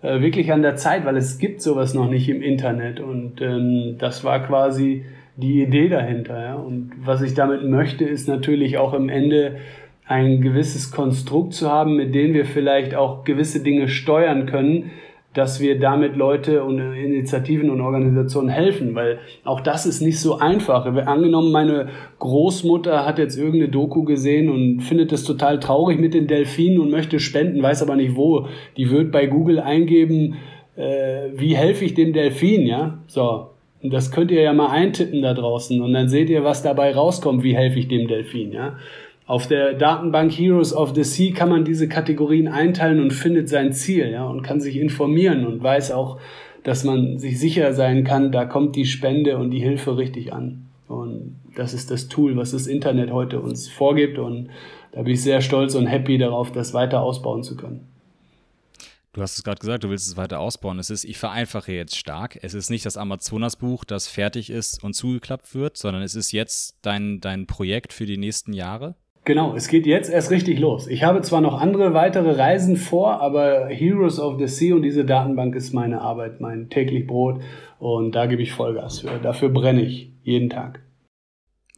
[0.00, 3.00] äh, wirklich an der Zeit, weil es gibt sowas noch nicht im Internet.
[3.00, 5.04] Und ähm, das war quasi
[5.34, 6.40] die Idee dahinter.
[6.40, 6.54] Ja?
[6.54, 9.56] Und was ich damit möchte, ist natürlich auch am Ende
[10.06, 14.92] ein gewisses Konstrukt zu haben, mit dem wir vielleicht auch gewisse Dinge steuern können,
[15.34, 20.38] dass wir damit Leute und Initiativen und Organisationen helfen, weil auch das ist nicht so
[20.38, 20.86] einfach.
[20.86, 21.88] Angenommen, meine
[22.18, 26.90] Großmutter hat jetzt irgendeine Doku gesehen und findet es total traurig mit den Delfinen und
[26.90, 28.48] möchte spenden, weiß aber nicht wo.
[28.76, 30.36] Die wird bei Google eingeben,
[30.76, 32.98] äh, wie helfe ich dem Delfin, ja?
[33.06, 33.50] So.
[33.82, 36.92] Und das könnt ihr ja mal eintippen da draußen und dann seht ihr, was dabei
[36.92, 38.76] rauskommt, wie helfe ich dem Delfin, ja?
[39.30, 43.72] Auf der Datenbank Heroes of the Sea kann man diese Kategorien einteilen und findet sein
[43.72, 46.18] Ziel, ja, und kann sich informieren und weiß auch,
[46.64, 50.66] dass man sich sicher sein kann, da kommt die Spende und die Hilfe richtig an.
[50.88, 54.18] Und das ist das Tool, was das Internet heute uns vorgibt.
[54.18, 54.50] Und
[54.90, 57.86] da bin ich sehr stolz und happy darauf, das weiter ausbauen zu können.
[59.12, 60.80] Du hast es gerade gesagt, du willst es weiter ausbauen.
[60.80, 62.36] Es ist, ich vereinfache jetzt stark.
[62.42, 66.78] Es ist nicht das Amazonas-Buch, das fertig ist und zugeklappt wird, sondern es ist jetzt
[66.82, 68.96] dein, dein Projekt für die nächsten Jahre.
[69.24, 70.86] Genau, es geht jetzt erst richtig los.
[70.86, 75.04] Ich habe zwar noch andere weitere Reisen vor, aber Heroes of the Sea und diese
[75.04, 77.42] Datenbank ist meine Arbeit, mein täglich Brot
[77.78, 79.18] und da gebe ich Vollgas für.
[79.18, 80.82] Dafür brenne ich jeden Tag.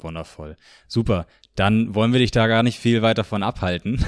[0.00, 0.56] Wundervoll.
[0.86, 1.26] Super.
[1.54, 4.04] Dann wollen wir dich da gar nicht viel weiter von abhalten.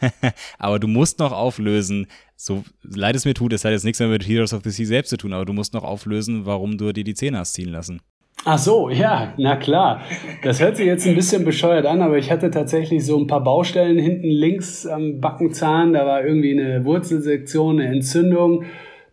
[0.58, 2.06] aber du musst noch auflösen,
[2.36, 4.86] so leid es mir tut, es hat jetzt nichts mehr mit Heroes of the Sea
[4.86, 7.70] selbst zu tun, aber du musst noch auflösen, warum du dir die Zähne hast ziehen
[7.70, 8.00] lassen.
[8.46, 10.02] Ach so, ja, na klar.
[10.42, 13.42] Das hört sich jetzt ein bisschen bescheuert an, aber ich hatte tatsächlich so ein paar
[13.42, 15.94] Baustellen hinten links am Backenzahn.
[15.94, 18.64] Da war irgendwie eine Wurzelsektion, eine Entzündung,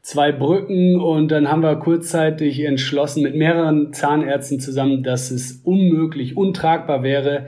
[0.02, 6.36] zwei Brücken und dann haben wir kurzzeitig entschlossen mit mehreren Zahnärzten zusammen, dass es unmöglich,
[6.36, 7.48] untragbar wäre,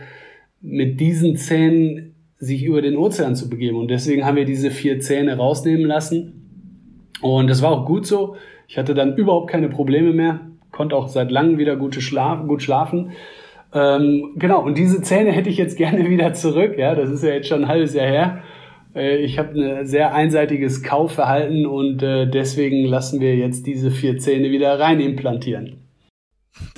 [0.61, 3.77] mit diesen Zähnen sich über den Ozean zu begeben.
[3.77, 7.09] Und deswegen haben wir diese vier Zähne rausnehmen lassen.
[7.21, 8.35] Und das war auch gut so.
[8.67, 10.39] Ich hatte dann überhaupt keine Probleme mehr,
[10.73, 13.13] konnte auch seit langem wieder gute Schlaf, gut schlafen.
[13.73, 16.77] Ähm, genau, und diese Zähne hätte ich jetzt gerne wieder zurück.
[16.77, 18.43] Ja, das ist ja jetzt schon ein halbes Jahr her.
[18.93, 24.17] Äh, ich habe ein sehr einseitiges Kaufverhalten und äh, deswegen lassen wir jetzt diese vier
[24.17, 25.77] Zähne wieder rein implantieren.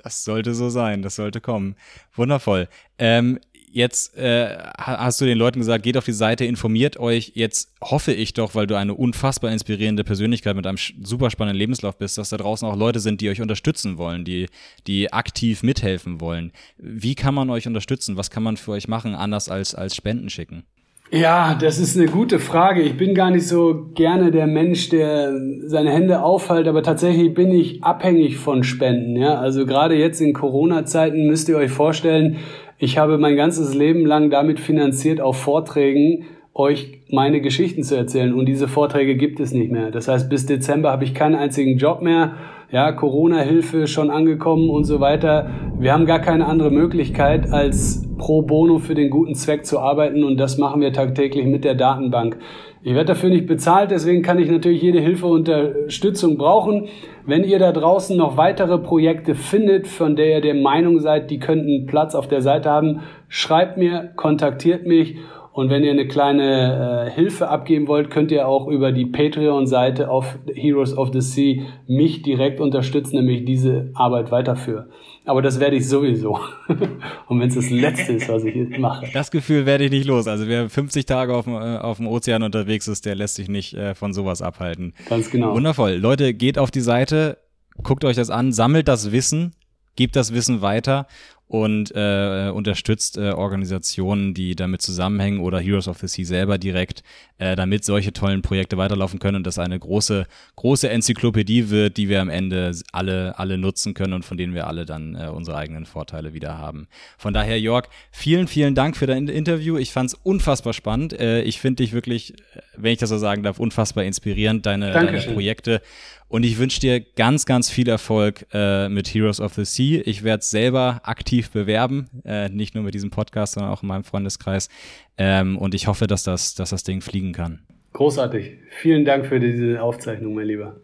[0.04, 1.76] Das sollte so sein, das sollte kommen.
[2.14, 2.70] Wundervoll.
[2.98, 3.40] Ähm,
[3.76, 7.34] Jetzt äh, hast du den Leuten gesagt, geht auf die Seite, informiert euch.
[7.36, 11.98] Jetzt hoffe ich doch, weil du eine unfassbar inspirierende Persönlichkeit mit einem super spannenden Lebenslauf
[11.98, 14.46] bist, dass da draußen auch Leute sind, die euch unterstützen wollen, die,
[14.88, 16.54] die aktiv mithelfen wollen.
[16.78, 18.16] Wie kann man euch unterstützen?
[18.16, 20.64] Was kann man für euch machen, anders als, als Spenden schicken?
[21.12, 22.82] Ja, das ist eine gute Frage.
[22.82, 27.52] Ich bin gar nicht so gerne der Mensch, der seine Hände aufhält, aber tatsächlich bin
[27.52, 29.16] ich abhängig von Spenden.
[29.16, 32.38] Ja, also gerade jetzt in Corona-Zeiten müsst ihr euch vorstellen,
[32.78, 38.34] ich habe mein ganzes Leben lang damit finanziert, auf Vorträgen euch meine Geschichten zu erzählen.
[38.34, 39.92] Und diese Vorträge gibt es nicht mehr.
[39.92, 42.36] Das heißt, bis Dezember habe ich keinen einzigen Job mehr.
[42.72, 45.50] Ja, Corona-Hilfe schon angekommen und so weiter.
[45.78, 50.24] Wir haben gar keine andere Möglichkeit, als pro bono für den guten Zweck zu arbeiten.
[50.24, 52.38] Und das machen wir tagtäglich mit der Datenbank.
[52.84, 56.88] Ich werde dafür nicht bezahlt, deswegen kann ich natürlich jede Hilfe und Unterstützung brauchen.
[57.28, 61.40] Wenn ihr da draußen noch weitere Projekte findet, von der ihr der Meinung seid, die
[61.40, 65.18] könnten Platz auf der Seite haben, schreibt mir, kontaktiert mich
[65.52, 70.12] und wenn ihr eine kleine äh, Hilfe abgeben wollt, könnt ihr auch über die Patreon-Seite
[70.12, 74.88] auf Heroes of the Sea mich direkt unterstützen, nämlich diese Arbeit weiterführen.
[75.26, 76.40] Aber das werde ich sowieso.
[77.28, 79.08] Und wenn es das Letzte ist, was ich mache.
[79.14, 80.28] Das Gefühl werde ich nicht los.
[80.28, 83.50] Also wer 50 Tage auf dem, äh, auf dem Ozean unterwegs ist, der lässt sich
[83.50, 84.94] nicht äh, von sowas abhalten.
[85.10, 85.54] Ganz genau.
[85.54, 85.94] Wundervoll.
[85.94, 87.40] Leute, geht auf die Seite,
[87.82, 89.54] guckt euch das an, sammelt das Wissen,
[89.96, 91.08] gebt das Wissen weiter
[91.48, 97.04] und äh, unterstützt äh, Organisationen, die damit zusammenhängen oder Heroes of the Sea selber direkt,
[97.38, 102.10] äh, damit solche tollen Projekte weiterlaufen können und das eine große, große Enzyklopädie wird, die
[102.10, 105.58] wir am Ende alle, alle nutzen können und von denen wir alle dann äh, unsere
[105.58, 106.88] eigenen Vorteile wieder haben.
[107.18, 109.78] Von daher, Jörg, vielen, vielen Dank für dein Interview.
[109.78, 111.14] Ich fand es unfassbar spannend.
[111.14, 112.34] Äh, ich finde dich wirklich,
[112.76, 115.82] wenn ich das so sagen darf, unfassbar inspirierend, deine, deine Projekte.
[116.28, 120.02] Und ich wünsche dir ganz, ganz viel Erfolg äh, mit Heroes of the Sea.
[120.06, 123.88] Ich werde es selber aktiv bewerben, äh, nicht nur mit diesem Podcast, sondern auch in
[123.88, 124.70] meinem Freundeskreis.
[125.18, 127.62] Ähm, und ich hoffe, dass das, dass das Ding fliegen kann.
[127.94, 128.58] Großartig.
[128.82, 130.82] Vielen Dank für diese Aufzeichnung, mein Lieber.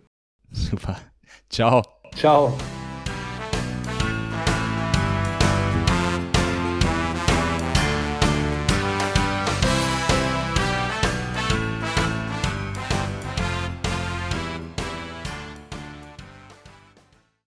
[0.52, 0.98] Super.
[1.50, 1.82] Ciao.
[2.16, 2.58] Ciao.